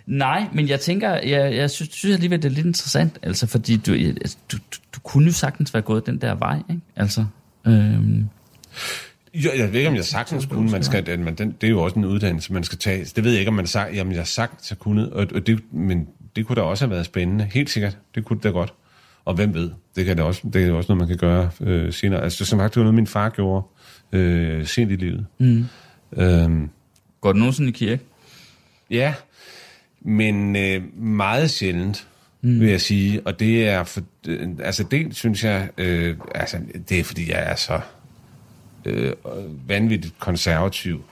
nej, 0.05 0.43
men 0.53 0.69
jeg 0.69 0.79
tænker, 0.79 1.09
jeg, 1.13 1.55
jeg 1.55 1.69
synes, 1.71 1.91
synes 1.93 2.13
alligevel, 2.15 2.41
det 2.41 2.45
er 2.51 2.53
lidt 2.55 2.65
interessant, 2.67 3.17
altså, 3.23 3.47
fordi 3.47 3.77
du, 3.77 3.93
altså, 3.93 4.37
du, 4.51 4.57
du, 4.57 4.77
du 4.95 4.99
kunne 4.99 5.25
jo 5.25 5.33
sagtens 5.33 5.73
være 5.73 5.83
gået 5.83 6.05
den 6.05 6.17
der 6.17 6.35
vej, 6.35 6.57
ikke? 6.69 6.81
Altså, 6.95 7.25
øhm, 7.67 8.25
Jo, 9.33 9.49
jeg 9.57 9.67
ved 9.73 9.79
ikke, 9.79 9.89
om 9.89 9.95
jeg 9.95 10.05
sagtens 10.05 10.45
kunne. 10.45 10.71
Man 10.71 10.83
skal, 10.83 11.19
man, 11.19 11.35
den, 11.35 11.55
det 11.61 11.67
er 11.67 11.71
jo 11.71 11.81
også 11.81 11.99
en 11.99 12.05
uddannelse, 12.05 12.53
man 12.53 12.63
skal 12.63 12.77
tage. 12.77 13.05
Det 13.15 13.23
ved 13.23 13.31
jeg 13.31 13.39
ikke, 13.39 13.49
om 13.49 13.55
man 13.55 13.67
sagt, 13.67 13.95
jamen, 13.95 14.13
jeg 14.15 14.27
sagtens 14.27 14.69
har 14.69 14.75
kunnet. 14.75 15.09
Og, 15.09 15.27
og 15.35 15.47
det, 15.47 15.59
men 15.71 16.07
det 16.35 16.45
kunne 16.45 16.55
da 16.55 16.61
også 16.61 16.85
have 16.85 16.91
været 16.91 17.05
spændende. 17.05 17.49
Helt 17.53 17.69
sikkert. 17.69 17.97
Det 18.15 18.25
kunne 18.25 18.37
det 18.37 18.43
da 18.43 18.49
godt. 18.49 18.73
Og 19.25 19.33
hvem 19.33 19.53
ved? 19.53 19.71
Det, 19.95 20.05
kan 20.05 20.17
det, 20.17 20.25
også, 20.25 20.41
det 20.53 20.65
er 20.65 20.73
også 20.73 20.93
noget, 20.93 20.99
man 20.99 21.07
kan 21.07 21.17
gøre 21.17 21.49
øh, 21.61 21.93
senere. 21.93 22.21
Altså, 22.21 22.45
som 22.45 22.59
sagt, 22.59 22.73
det 22.73 22.79
var 22.79 22.83
noget, 22.83 22.95
min 22.95 23.07
far 23.07 23.29
gjorde 23.29 23.65
øh, 24.11 24.65
sent 24.65 24.91
i 24.91 24.95
livet. 24.95 25.25
Mm. 25.37 25.65
Øhm, 26.17 26.69
går 27.21 27.31
du 27.31 27.39
nogensinde 27.39 27.69
i 27.69 27.71
kirke? 27.71 28.03
Ja, 28.89 29.13
men 30.01 30.55
øh, 30.55 30.97
meget 30.97 31.49
sjældent, 31.49 32.07
mm. 32.41 32.59
vil 32.59 32.69
jeg 32.69 32.81
sige. 32.81 33.21
Og 33.25 33.39
det 33.39 33.67
er 33.67 33.83
for, 33.83 34.01
øh, 34.27 34.49
altså 34.63 34.83
det 34.83 35.15
synes 35.15 35.43
jeg, 35.43 35.69
øh, 35.77 36.17
altså 36.35 36.57
det 36.89 36.99
er 36.99 37.03
fordi 37.03 37.31
jeg 37.31 37.51
er 37.51 37.55
så 37.55 37.79
øh, 38.85 39.13
vanvittigt 39.67 40.19
konservativ, 40.19 41.03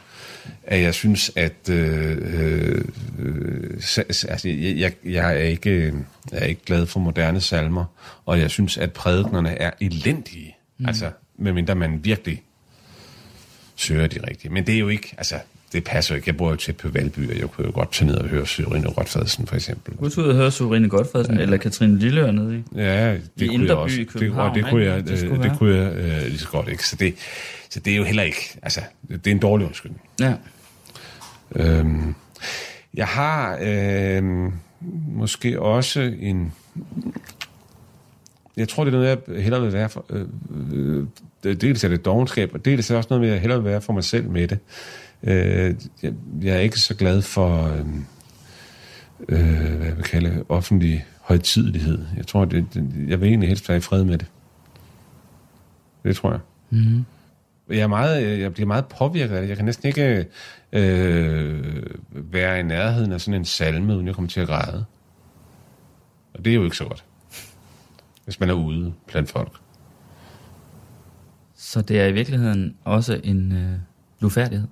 at 0.64 0.82
jeg 0.82 0.94
synes, 0.94 1.32
at 1.36 1.70
øh, 1.70 2.18
øh, 2.22 2.86
øh, 3.20 3.74
altså, 3.98 4.48
jeg, 4.50 4.78
jeg, 4.78 4.94
jeg, 5.06 5.34
er 5.34 5.44
ikke, 5.44 5.70
øh, 5.70 5.94
jeg 6.32 6.40
er 6.40 6.46
ikke 6.46 6.66
glad 6.66 6.86
for 6.86 7.00
moderne 7.00 7.42
salmer, 7.42 7.86
og 8.26 8.40
jeg 8.40 8.52
synes, 8.52 8.78
at 8.78 8.94
prædiknerne 8.94 9.50
er 9.50 9.72
elendige. 9.82 10.56
Mm. 10.78 10.86
Altså, 10.86 11.12
medmindre 11.38 11.76
man 11.76 12.06
virkelig 12.06 12.44
søger 13.76 14.08
de 14.08 14.20
rigtige. 14.30 14.52
Men 14.52 14.68
det 14.68 14.76
er 14.76 14.80
jo 14.80 14.90
ikke, 14.90 15.16
altså, 15.18 15.36
det 15.74 15.84
passer 15.84 16.16
ikke. 16.16 16.28
Jeg 16.30 16.38
bor 16.38 16.50
jo 16.50 16.56
tæt 16.56 16.78
på 16.78 16.90
Valby, 16.90 17.32
og 17.32 17.40
jeg 17.40 17.50
kunne 17.50 17.68
jo 17.68 17.72
godt 17.74 17.92
tage 17.92 18.08
ned 18.08 18.16
og 18.16 18.28
høre 18.28 18.48
Sørine 18.48 18.88
Rotfadsen, 18.88 19.48
for 19.48 19.56
eksempel. 19.56 19.94
Du 20.04 20.10
skulle 20.10 20.26
ud 20.28 20.32
og 20.32 20.38
høre 20.38 20.52
Sorine 20.52 20.90
Godfredsen, 20.90 21.36
ja. 21.36 21.42
eller 21.42 21.58
Katrine 21.58 22.00
Lillør 22.00 22.32
nede 22.32 22.58
i. 22.58 22.64
Ja, 22.76 23.14
det 23.14 23.22
kunne 23.40 23.54
Indre 23.54 23.66
jeg 23.68 23.76
også. 23.76 24.02
i 24.02 24.04
Det, 24.04 24.32
og 24.32 24.56
det 24.56 24.66
kunne 24.70 24.84
jeg, 24.84 24.98
Det 24.98 25.08
det, 25.08 25.20
skulle 25.20 25.36
det 25.36 25.44
være. 25.44 25.58
kunne 25.58 25.76
jeg 25.76 25.94
øh, 25.94 26.24
lige 26.26 26.38
så 26.38 26.48
godt 26.48 26.68
ikke. 26.70 26.88
Så 26.88 26.96
det, 26.96 27.14
så 27.70 27.80
det 27.80 27.94
er 27.94 27.98
jo 27.98 28.04
heller 28.04 28.24
ikke, 28.24 28.58
altså, 28.62 28.82
det 29.10 29.28
er 29.28 29.32
en 29.32 29.40
dårlig 29.40 29.68
undskyldning. 29.68 30.02
Ja. 30.20 30.34
Øhm, 31.56 32.16
jeg 32.94 33.08
har 33.08 33.58
øhm, 33.62 34.54
måske 35.08 35.60
også 35.60 36.02
en... 36.20 36.54
Jeg 38.58 38.70
tror, 38.70 38.84
det 38.84 38.94
er 38.94 38.98
noget, 38.98 39.20
jeg 39.28 39.44
hellere 39.44 39.62
vil 39.62 39.74
være 39.74 39.90
for... 39.90 40.06
Øh, 40.10 40.26
øh, 40.74 41.06
dels 41.62 41.84
er 41.84 41.88
det 41.88 42.06
dogenskab, 42.06 42.50
og 42.54 42.66
dels 42.66 42.90
er 42.90 42.94
det 42.94 42.98
også 42.98 43.08
noget, 43.18 43.32
jeg 43.32 43.40
hellere 43.42 43.64
vil 43.64 43.72
være 43.72 43.82
for 43.82 43.94
mig 43.94 44.04
selv 44.04 44.30
med 44.30 44.48
det. 44.48 44.60
Øh, 45.24 45.76
jeg, 46.04 46.14
jeg 46.42 46.56
er 46.56 46.60
ikke 46.60 46.80
så 46.80 46.96
glad 46.96 47.22
for... 47.22 47.68
Øh, 47.68 47.86
øh, 49.30 49.76
hvad 49.76 49.88
jeg 49.88 49.98
vil 49.98 50.04
kalde 50.04 50.46
offentlig 50.50 51.06
højtidelighed. 51.22 52.06
Jeg 52.18 52.28
tror, 52.28 52.46
det, 52.46 52.66
det, 52.74 53.06
jeg 53.08 53.22
vil 53.22 53.28
egentlig 53.28 53.50
helst 53.50 53.70
være 53.70 53.78
i 53.78 53.82
fred 53.82 54.04
med 54.04 54.18
det. 54.18 54.28
Det 56.04 56.16
tror 56.16 56.32
jeg. 56.32 56.40
Mm-hmm. 56.70 57.06
Jeg, 57.70 57.80
er 57.80 57.88
meget, 57.88 58.40
jeg 58.40 58.54
bliver 58.54 58.68
meget 58.68 58.86
påvirket 58.86 59.36
af 59.36 59.42
det. 59.42 59.50
Jeg 59.50 59.58
kan 59.58 59.66
næsten 59.66 59.88
ikke 59.88 60.26
øh, 60.74 61.86
være 62.12 62.60
i 62.60 62.64
nærheden 62.64 63.12
af 63.12 63.22
sådan 63.22 63.40
en 63.40 63.46
salme, 63.46 63.96
uden 63.96 64.08
jeg 64.08 64.16
kommer 64.16 64.30
til 64.30 64.40
at 64.40 64.48
græde. 64.48 64.86
Og 66.34 66.46
det 66.46 66.52
er 66.52 66.56
jo 66.56 66.64
ikke 66.64 66.78
så 66.78 66.86
godt. 66.86 67.04
Hvis 68.24 68.40
man 68.40 68.50
er 68.50 68.54
ude 68.54 68.94
blandt 69.08 69.30
folk. 69.30 69.58
Så 71.56 71.82
det 71.82 72.00
er 72.00 72.06
i 72.06 72.12
virkeligheden 72.12 72.76
også 72.84 73.22
en 73.24 73.52
øh, 73.52 73.80
blufærdighed. 74.20 74.68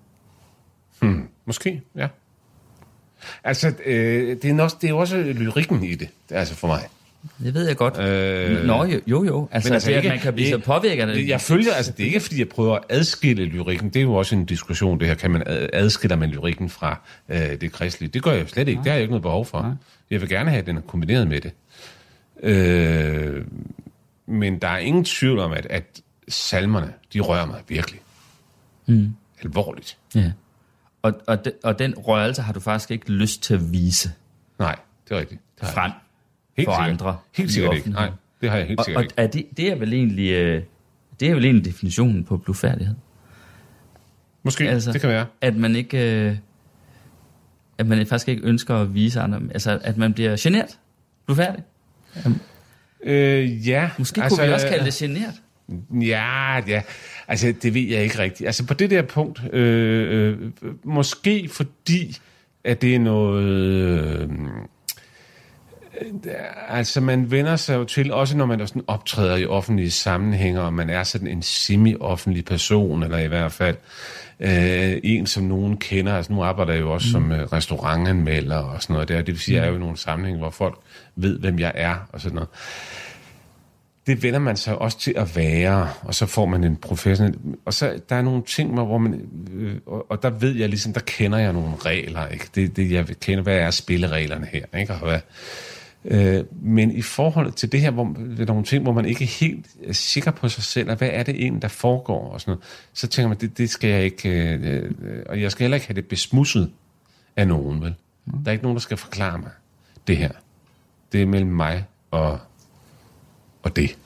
Hmm. 1.02 1.28
Måske, 1.46 1.82
ja. 1.96 2.08
Altså, 3.44 3.74
øh, 3.86 4.38
det, 4.42 4.46
er 4.60 4.64
også, 4.64 4.78
det 4.82 4.88
er 4.88 4.92
jo 4.92 4.98
også 4.98 5.18
lyrikken 5.18 5.84
i 5.84 5.96
det, 5.96 6.10
altså 6.30 6.56
for 6.56 6.68
mig. 6.68 6.82
Det 7.44 7.54
ved 7.54 7.68
jeg 7.68 7.78
godt. 7.78 7.98
Øh, 8.00 8.64
Nå, 8.66 8.84
jo, 8.86 9.00
jo. 9.08 9.24
jo. 9.24 9.50
Altså, 9.52 9.70
Men 9.70 9.74
altså 9.74 9.90
det, 9.92 9.96
at 9.98 10.06
man 10.06 10.20
kan 10.20 10.34
blive 10.34 10.50
så 10.50 10.58
påvirket 10.58 11.02
af 11.10 11.16
det. 11.16 11.28
Jeg 11.28 11.42
følger, 11.42 11.74
altså 11.74 11.92
det 11.92 12.04
er 12.04 12.08
ikke, 12.08 12.20
fordi 12.20 12.40
jeg 12.40 12.50
prøver 12.50 12.76
at 12.76 12.84
adskille 12.90 13.46
lyrikken. 13.46 13.90
Det 13.90 13.96
er 14.00 14.04
jo 14.04 14.14
også 14.14 14.36
en 14.36 14.46
diskussion, 14.46 15.00
det 15.00 15.08
her. 15.08 15.16
Kan 15.16 15.32
man 15.32 15.44
ad- 15.46 15.70
adskiller 15.74 16.16
man 16.18 16.30
lyrikken 16.30 16.70
fra 16.70 17.00
øh, 17.30 17.40
det 17.62 17.72
kristelige? 17.72 18.10
Det 18.10 18.24
gør 18.24 18.32
jeg 18.32 18.42
jo 18.42 18.48
slet 18.48 18.68
ikke. 18.68 18.80
Det 18.80 18.88
har 18.88 18.94
jeg 18.94 19.02
ikke 19.02 19.12
noget 19.12 19.22
behov 19.22 19.46
for. 19.46 19.62
Nej. 19.62 19.72
Jeg 20.12 20.22
vil 20.22 20.30
gerne 20.30 20.50
have, 20.50 20.60
at 20.60 20.66
den 20.66 20.78
er 20.78 20.82
kombineret 20.82 21.28
med 21.28 21.42
det. 21.42 21.52
Øh, 22.44 23.46
men 24.28 24.60
der 24.60 24.68
er 24.68 24.78
ingen 24.78 25.04
tvivl 25.04 25.40
om, 25.40 25.52
at, 25.52 25.68
at 25.70 26.02
salmerne, 26.28 26.94
de 27.14 27.20
rører 27.20 27.46
mig 27.46 27.60
virkelig. 27.68 28.00
Mm. 28.86 29.08
Alvorligt. 29.44 29.98
Ja. 30.16 30.32
Og, 31.02 31.14
og, 31.28 31.46
de, 31.46 31.52
og 31.64 31.80
den 31.80 31.94
rørelse 31.98 32.42
har 32.42 32.54
du 32.54 32.60
faktisk 32.60 32.92
ikke 32.92 33.12
lyst 33.12 33.44
til 33.44 33.54
at 33.54 33.72
vise 33.72 34.12
Nej, 34.60 34.76
det 35.10 35.16
er 35.16 35.20
rigtigt. 35.20 35.42
Det 35.62 35.68
frem 35.70 35.92
Helt 36.58 36.68
for 36.68 36.74
sikkert. 36.74 36.90
andre. 37.02 37.18
Helt 37.36 37.52
sikkert 37.52 37.76
ikke. 37.76 37.90
Nej, 37.90 38.12
det 38.42 38.50
har 38.50 38.58
jeg 38.58 38.68
helt 38.68 38.80
Og, 38.80 38.86
sikkert 38.86 38.98
og 39.00 39.04
ikke. 39.04 39.14
er 39.18 39.28
det, 39.28 39.46
det 39.58 39.72
er 39.72 39.76
vel 39.76 39.94
egentlig... 39.94 40.30
Øh, 40.32 40.64
det 41.20 41.30
er 41.30 41.34
vel 41.36 41.46
egentlig 41.46 41.66
definitionen 41.66 42.24
på 42.24 42.38
blufærdighed. 42.38 42.96
Måske, 44.44 44.70
altså- 44.70 44.92
det 44.92 45.02
kan 45.02 45.10
være. 45.10 45.26
At 45.42 45.56
man 45.56 45.76
ikke... 45.76 46.28
Øh, 46.28 46.38
at 47.78 47.86
man 47.88 48.08
faktisk 48.08 48.28
ikke 48.30 48.44
ønsker 48.44 48.76
at 48.76 48.94
vise 48.94 49.22
andre... 49.22 49.40
Altså, 49.52 49.80
at 49.84 49.98
man 49.98 50.14
bliver 50.14 50.36
genert. 50.40 50.80
Blufærdig. 51.26 51.64
Øh, 53.04 53.68
ja. 53.68 53.90
Måske 53.98 54.24
altså, 54.24 54.38
kunne 54.38 54.48
vi 54.48 54.54
også 54.54 54.68
kalde 54.68 54.86
det 54.86 54.94
genert. 54.94 55.34
Ja, 56.02 56.56
ja. 56.68 56.82
Altså, 57.28 57.54
det 57.62 57.74
ved 57.74 57.82
jeg 57.82 58.04
ikke 58.04 58.20
rigtigt. 58.20 58.48
Altså, 58.48 58.66
på 58.66 58.74
det 58.74 58.90
der 58.90 59.02
punkt, 59.02 59.54
øh, 59.54 60.38
øh, 60.42 60.52
måske 60.84 61.50
fordi, 61.52 62.18
at 62.64 62.82
det 62.82 62.96
er 62.96 63.00
noget... 63.00 63.44
Øh, 63.44 64.30
altså, 66.68 67.02
man 67.02 67.32
vender 67.32 67.56
sig 67.56 67.76
jo 67.76 67.84
til, 67.84 68.14
også 68.14 68.38
når 68.38 68.46
man 68.46 68.68
sådan 68.68 68.84
optræder 68.88 69.36
i 69.36 69.46
offentlige 69.46 69.92
sammenhænge, 69.92 70.62
og 70.62 70.74
man 70.74 70.90
er 70.90 71.04
sådan 71.04 71.28
en 71.28 71.42
semi-offentlig 71.42 72.46
person, 72.46 73.04
eller 73.04 73.18
i 73.18 73.28
hvert 73.28 73.52
fald 73.52 73.76
øh, 74.40 75.00
en, 75.04 75.26
som 75.26 75.44
nogen 75.44 75.78
kender. 75.78 76.16
Altså, 76.16 76.34
nu 76.34 76.44
arbejder 76.44 76.74
jeg 76.74 76.82
jo 76.82 76.94
også 76.94 77.08
mm. 77.08 77.12
som 77.12 77.32
øh, 77.32 77.44
restaurantanmelder 77.54 78.58
og 78.58 78.82
sådan 78.82 78.94
noget 78.94 79.10
der. 79.10 79.18
Det 79.18 79.28
vil 79.28 79.40
sige, 79.40 79.58
at 79.58 79.62
jeg 79.62 79.68
er 79.68 79.72
jo 79.72 79.78
i 79.78 79.80
nogle 79.80 79.98
sammenhænge, 79.98 80.40
hvor 80.40 80.50
folk 80.50 80.80
ved, 81.16 81.40
hvem 81.40 81.60
jeg 81.60 81.72
er, 81.76 81.96
og 82.14 82.22
sådan 82.22 82.36
noget 82.36 82.50
det 84.08 84.24
vender 84.24 84.40
man 84.40 84.58
sig 84.58 84.78
også 84.78 85.00
til 85.00 85.14
at 85.18 85.36
være, 85.36 85.90
og 86.02 86.16
så 86.16 86.26
får 86.26 86.46
man 86.46 86.64
en 86.64 86.76
professionel... 86.76 87.38
Og 87.66 87.74
så 87.74 88.00
der 88.10 88.16
er 88.16 88.22
nogle 88.22 88.44
ting, 88.44 88.74
hvor 88.74 88.98
man... 88.98 89.30
Øh, 89.54 89.76
og, 89.86 90.12
og 90.12 90.24
der 90.24 90.30
ved 90.30 90.56
jeg 90.56 90.70
ligesom, 90.70 90.94
der 90.94 91.00
kender 91.00 91.38
jeg 91.38 91.54
nogle 91.54 91.72
regler, 91.86 92.28
ikke? 92.28 92.50
Det, 92.56 92.76
det 92.76 92.92
jeg 92.92 93.08
kender, 93.22 93.44
hvad 93.44 93.58
er 93.58 93.72
spillereglerne 93.72 94.46
her, 94.46 94.66
ikke? 94.80 94.94
Og 94.94 95.00
hvad, 95.00 95.20
øh, 96.06 96.44
men 96.62 96.92
i 96.92 97.02
forhold 97.02 97.52
til 97.52 97.72
det 97.72 97.82
her, 97.82 97.92
hvor 97.92 98.04
der 98.38 98.42
er 98.42 98.46
nogle 98.46 98.64
ting, 98.64 98.84
hvor 98.84 98.94
man 98.94 99.06
ikke 99.06 99.26
helt 99.26 99.66
er 99.88 99.94
sikker 99.94 100.32
på 100.32 100.50
sig 100.50 100.64
selv, 100.64 100.90
og 100.90 100.96
hvad 100.96 101.10
er 101.14 101.24
det 101.24 101.46
en, 101.46 101.62
der 101.62 101.68
foregår, 101.68 102.30
og 102.34 102.42
sådan 102.42 102.52
noget, 102.52 102.64
så 102.94 103.08
tænker 103.08 103.28
man, 103.28 103.38
det, 103.38 103.58
det 103.58 103.70
skal 103.70 103.90
jeg 103.90 104.04
ikke... 104.04 104.30
Øh, 104.30 104.84
øh, 105.02 105.24
og 105.30 105.42
jeg 105.42 105.52
skal 105.52 105.64
heller 105.64 105.76
ikke 105.76 105.88
have 105.88 105.96
det 105.96 106.06
besmudset 106.06 106.72
af 107.36 107.48
nogen, 107.48 107.82
vel? 107.82 107.96
Mm. 108.26 108.44
Der 108.44 108.50
er 108.50 108.52
ikke 108.52 108.64
nogen, 108.64 108.76
der 108.76 108.82
skal 108.82 108.98
forklare 108.98 109.38
mig 109.38 109.52
det 110.08 110.18
her. 110.18 110.32
Det 111.12 111.22
er 111.22 111.26
mellem 111.26 111.52
mig 111.52 111.86
og 112.12 112.40
og 113.64 113.76
det. 113.76 113.98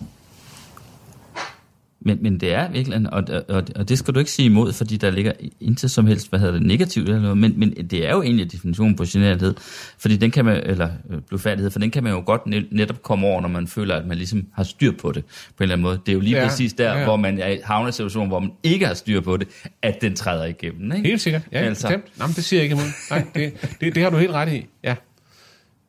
Men, 2.06 2.18
men 2.22 2.39
det 2.39 2.54
er 2.54 2.72
virkelig, 2.72 3.14
og, 3.14 3.24
og, 3.49 3.64
og 3.76 3.89
det 3.89 3.97
skal 3.97 4.14
du 4.14 4.20
ikke 4.20 4.32
sige 4.32 4.45
imod, 4.45 4.74
fordi 4.74 4.97
der 4.97 5.12
ligger 5.12 5.32
intet 5.60 5.91
som 5.91 6.08
helst, 6.08 6.30
hvad 6.30 6.39
hedder 6.39 6.54
det, 6.54 6.66
negativt 6.66 7.10
eller 7.10 7.22
noget, 7.22 7.38
men, 7.38 7.60
men 7.60 7.72
det 7.72 8.08
er 8.08 8.12
jo 8.12 8.22
egentlig 8.22 8.51
definitionen 8.51 8.95
på 8.95 9.04
generthed, 9.08 9.54
fordi 9.97 10.18
den 10.18 10.32
kan 10.32 10.45
man, 10.45 10.64
eller 10.66 10.89
øh, 11.10 11.22
blufærdighed, 11.22 11.72
for 11.72 11.80
den 11.80 11.91
kan 11.91 12.04
man 12.04 12.14
jo 12.14 12.24
godt 12.26 12.72
netop 12.72 13.04
komme 13.04 13.28
over, 13.28 13.41
når 13.41 13.49
man 13.49 13.68
føler, 13.68 13.95
at 13.95 14.06
man 14.06 14.18
ligesom 14.18 14.47
har 14.54 14.64
styr 14.64 14.91
på 14.91 15.12
det, 15.12 15.26
på 15.26 15.32
en 15.32 15.64
eller 15.64 15.76
anden 15.76 15.84
måde. 15.84 15.99
Det 16.06 16.12
er 16.12 16.14
jo 16.14 16.20
lige 16.20 16.38
ja, 16.38 16.47
præcis 16.47 16.74
der, 16.74 16.97
ja. 16.97 17.04
hvor 17.04 17.16
man 17.16 17.39
er 17.39 17.47
i 17.47 17.60
havner 17.64 17.91
situation, 17.91 18.28
hvor 18.28 18.39
man 18.39 18.51
ikke 18.64 18.86
har 18.86 18.93
styr 18.93 19.22
på 19.22 19.38
det, 19.38 19.47
at 19.82 20.01
den 20.01 20.16
træder 20.16 20.45
igennem, 20.45 20.91
ikke? 20.91 21.08
Helt 21.10 21.22
sikkert, 21.22 21.41
ja, 21.51 21.58
altså. 21.58 21.88
bestemt. 21.88 22.20
Nå, 22.20 22.28
men 22.28 22.36
det 22.36 22.43
siger 22.43 22.60
jeg 22.60 22.64
ikke 22.64 22.74
imod. 22.74 22.86
Nej, 23.10 23.26
det, 23.36 23.76
det, 23.82 23.95
det 23.95 24.04
har 24.04 24.10
du 24.10 24.18
helt 24.18 24.32
ret 24.32 24.54
i, 24.54 24.66
ja. 24.84 24.95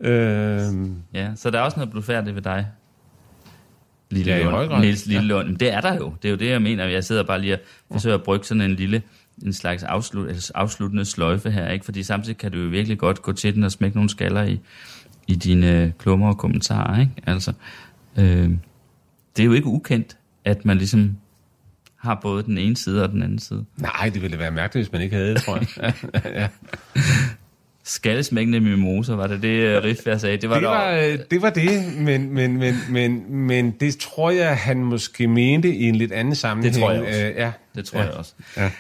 Øh... 0.01 0.73
Ja, 1.15 1.31
så 1.37 1.51
der 1.51 1.59
er 1.59 1.63
også 1.63 1.77
noget 1.77 1.91
blufærdigt 1.91 2.35
ved 2.35 2.43
dig. 2.43 2.67
Lille 4.11 4.33
ja, 4.33 4.45
Lund, 4.45 4.81
Niels 4.81 5.07
Lille 5.07 5.27
Lund. 5.27 5.49
Ja. 5.49 5.55
Det 5.55 5.73
er 5.73 5.81
der 5.81 5.95
jo. 5.95 6.15
Det 6.23 6.29
er 6.29 6.31
jo 6.31 6.37
det, 6.37 6.49
jeg 6.49 6.63
mener. 6.63 6.85
Jeg 6.85 7.05
sidder 7.05 7.23
bare 7.23 7.41
lige 7.41 7.55
og 7.55 7.61
forsøger 7.93 8.17
at 8.17 8.23
brygge 8.23 8.47
sådan 8.47 8.61
en 8.61 8.75
lille 8.75 9.03
en 9.43 9.53
slags 9.53 9.83
afslut, 9.83 10.29
altså 10.29 10.53
afsluttende 10.55 11.05
sløjfe 11.05 11.51
her, 11.51 11.71
ikke? 11.71 11.85
fordi 11.85 12.03
samtidig 12.03 12.39
kan 12.39 12.53
du 12.53 12.59
jo 12.59 12.69
virkelig 12.69 12.99
godt 12.99 13.23
gå 13.23 13.33
til 13.33 13.55
den 13.55 13.65
og 13.65 13.73
smække 13.73 13.97
nogle 13.97 14.11
skaller 14.11 14.43
i, 14.43 14.61
i 15.27 15.35
dine 15.35 15.93
klummer 15.99 16.29
og 16.29 16.39
kommentarer. 16.39 17.01
Ikke? 17.01 17.13
Altså, 17.27 17.53
øh, 18.17 18.51
det 19.37 19.43
er 19.43 19.45
jo 19.45 19.53
ikke 19.53 19.67
ukendt, 19.67 20.17
at 20.45 20.65
man 20.65 20.77
ligesom 20.79 21.17
har 21.97 22.19
både 22.23 22.43
den 22.43 22.59
ene 22.59 22.77
side 22.77 23.03
og 23.03 23.09
den 23.09 23.23
anden 23.23 23.39
side. 23.39 23.65
Nej, 23.77 24.11
det 24.15 24.23
ville 24.23 24.39
være 24.39 24.51
mærkeligt, 24.51 24.87
hvis 24.87 24.93
man 24.93 25.03
ikke 25.03 25.17
havde 25.17 25.35
det, 25.35 25.43
tror 25.43 25.57
jeg. 25.57 25.95
ja, 26.25 26.49
ja 27.85 27.89
skallesmækkende 27.89 28.61
mimoser, 28.61 29.17
var 29.17 29.27
det 29.27 29.43
det 29.43 29.49
øh, 29.49 29.83
riff, 29.83 30.07
jeg 30.07 30.21
sagde? 30.21 30.37
Det 30.37 30.51
var, 30.51 30.55
det 30.55 30.69
var, 30.69 30.91
øh, 30.91 31.19
det, 31.31 31.43
var 31.43 31.51
det, 31.51 31.97
men, 31.99 32.35
men, 32.35 32.57
men, 32.57 32.75
men, 32.91 33.37
men 33.37 33.71
det 33.71 33.97
tror 33.97 34.31
jeg, 34.31 34.57
han 34.57 34.77
måske 34.77 35.27
mente 35.27 35.75
i 35.75 35.83
en 35.83 35.97
lidt 35.97 36.13
anden 36.13 36.35
sammenhæng. 36.35 36.75
Det 36.75 36.83
tror 36.83 36.91
jeg 36.91 37.03
også. 37.03 37.25
Øh, 37.25 37.35
ja. 37.37 37.53
Det 37.75 37.85
tror 37.85 38.01
ja. 38.01 38.07
jeg 38.07 38.15
også. 38.15 38.33
Ja. 38.57 38.71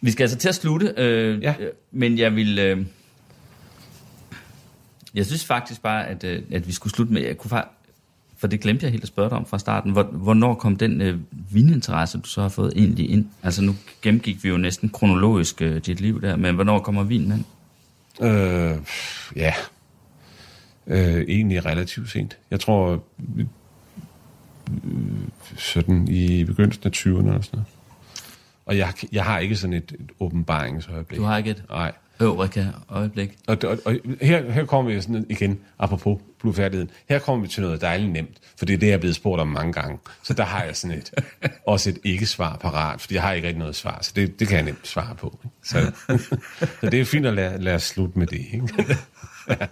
Vi 0.00 0.10
skal 0.10 0.24
altså 0.24 0.38
til 0.38 0.48
at 0.48 0.54
slutte, 0.54 0.94
øh, 0.96 1.42
ja. 1.42 1.54
men 1.92 2.18
jeg 2.18 2.36
vil... 2.36 2.58
Øh, 2.58 2.86
jeg 5.14 5.26
synes 5.26 5.44
faktisk 5.44 5.82
bare, 5.82 6.06
at, 6.06 6.24
øh, 6.24 6.42
at 6.52 6.66
vi 6.66 6.72
skulle 6.72 6.94
slutte 6.94 7.12
med... 7.12 7.22
Jeg 7.22 7.38
kunne 7.38 7.48
faktisk, 7.48 7.72
for 8.38 8.46
det 8.46 8.60
glemte 8.60 8.84
jeg 8.84 8.90
helt 8.90 9.04
at 9.04 9.08
spørge 9.08 9.30
dig 9.30 9.38
om 9.38 9.46
fra 9.46 9.58
starten. 9.58 9.92
Hvornår 10.12 10.54
kom 10.54 10.76
den 10.76 11.00
øh, 11.00 11.18
vininteresse, 11.52 12.18
du 12.18 12.28
så 12.28 12.42
har 12.42 12.48
fået 12.48 12.72
egentlig 12.76 13.10
ind? 13.10 13.26
Altså 13.42 13.62
nu 13.62 13.76
gennemgik 14.02 14.44
vi 14.44 14.48
jo 14.48 14.56
næsten 14.56 14.88
kronologisk 14.88 15.62
øh, 15.62 15.76
dit 15.86 16.00
liv 16.00 16.22
der, 16.22 16.36
men 16.36 16.54
hvornår 16.54 16.78
kommer 16.78 17.02
vinen 17.02 17.32
ind? 17.32 17.44
Øh, 18.20 18.78
ja, 19.36 19.54
øh, 20.86 21.24
egentlig 21.28 21.64
relativt 21.64 22.10
sent. 22.10 22.38
Jeg 22.50 22.60
tror, 22.60 23.04
øh, 23.38 23.46
sådan 25.56 26.08
i 26.08 26.44
begyndelsen 26.44 26.86
af 26.86 26.90
20'erne 26.96 27.08
eller 27.28 27.40
sådan 27.40 27.48
noget. 27.52 27.66
Og 28.66 28.78
jeg, 28.78 28.92
jeg 29.12 29.24
har 29.24 29.38
ikke 29.38 29.56
sådan 29.56 29.74
et, 29.74 29.92
et 30.00 30.10
åbenbaringsøjeblik. 30.20 31.18
Du 31.18 31.24
har 31.24 31.38
ikke 31.38 31.50
et? 31.50 31.64
Nej. 31.68 31.92
Eureka 32.20 32.64
øjeblik. 32.88 33.36
Og, 33.46 33.58
og, 33.64 33.78
og 33.84 33.96
her, 34.20 34.52
her 34.52 34.64
kommer 34.64 34.92
vi 34.92 35.00
sådan 35.00 35.26
igen, 35.30 35.60
apropos 35.78 36.20
blufærdigheden, 36.40 36.90
her 37.08 37.18
kommer 37.18 37.42
vi 37.42 37.48
til 37.48 37.62
noget 37.62 37.80
dejligt 37.80 38.12
nemt, 38.12 38.36
for 38.58 38.66
det 38.66 38.74
er 38.74 38.78
det, 38.78 38.86
jeg 38.86 38.94
er 38.94 38.98
blevet 38.98 39.16
spurgt 39.16 39.40
om 39.40 39.48
mange 39.48 39.72
gange. 39.72 39.98
Så 40.22 40.34
der 40.34 40.44
har 40.44 40.64
jeg 40.64 40.76
sådan 40.76 40.98
et, 40.98 41.12
også 41.66 41.90
et 41.90 41.98
ikke-svar 42.04 42.56
parat, 42.56 43.00
fordi 43.00 43.14
jeg 43.14 43.22
har 43.22 43.32
ikke 43.32 43.48
rigtig 43.48 43.58
noget 43.58 43.76
svar, 43.76 43.98
så 44.02 44.12
det, 44.16 44.40
det 44.40 44.48
kan 44.48 44.56
jeg 44.56 44.64
nemt 44.64 44.88
svare 44.88 45.14
på. 45.14 45.38
Så, 45.64 45.92
så 46.80 46.90
det 46.90 47.00
er 47.00 47.04
fint 47.04 47.26
at 47.26 47.34
lade, 47.34 47.62
lade 47.62 47.76
os 47.76 47.82
slutte 47.82 48.18
med 48.18 48.26
det. 48.26 48.38
Ikke? 48.52 48.68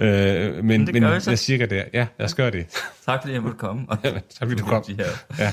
øh, 0.00 0.54
men 0.54 0.66
men, 0.66 0.88
men 0.92 1.02
jeg, 1.02 1.22
jeg 1.26 1.38
cirka 1.38 1.66
der. 1.66 1.84
Ja, 1.94 2.06
jeg 2.18 2.30
skal 2.30 2.42
gøre 2.42 2.60
det. 2.60 2.66
Tak 3.06 3.22
fordi 3.22 3.32
jeg 3.32 3.42
måtte 3.42 3.58
komme. 3.58 3.84
Og 3.88 3.98
ja, 4.04 4.10
tak 4.10 4.22
fordi 4.38 4.54
du 4.54 4.64
kom. 4.64 4.84
Ja. 5.38 5.52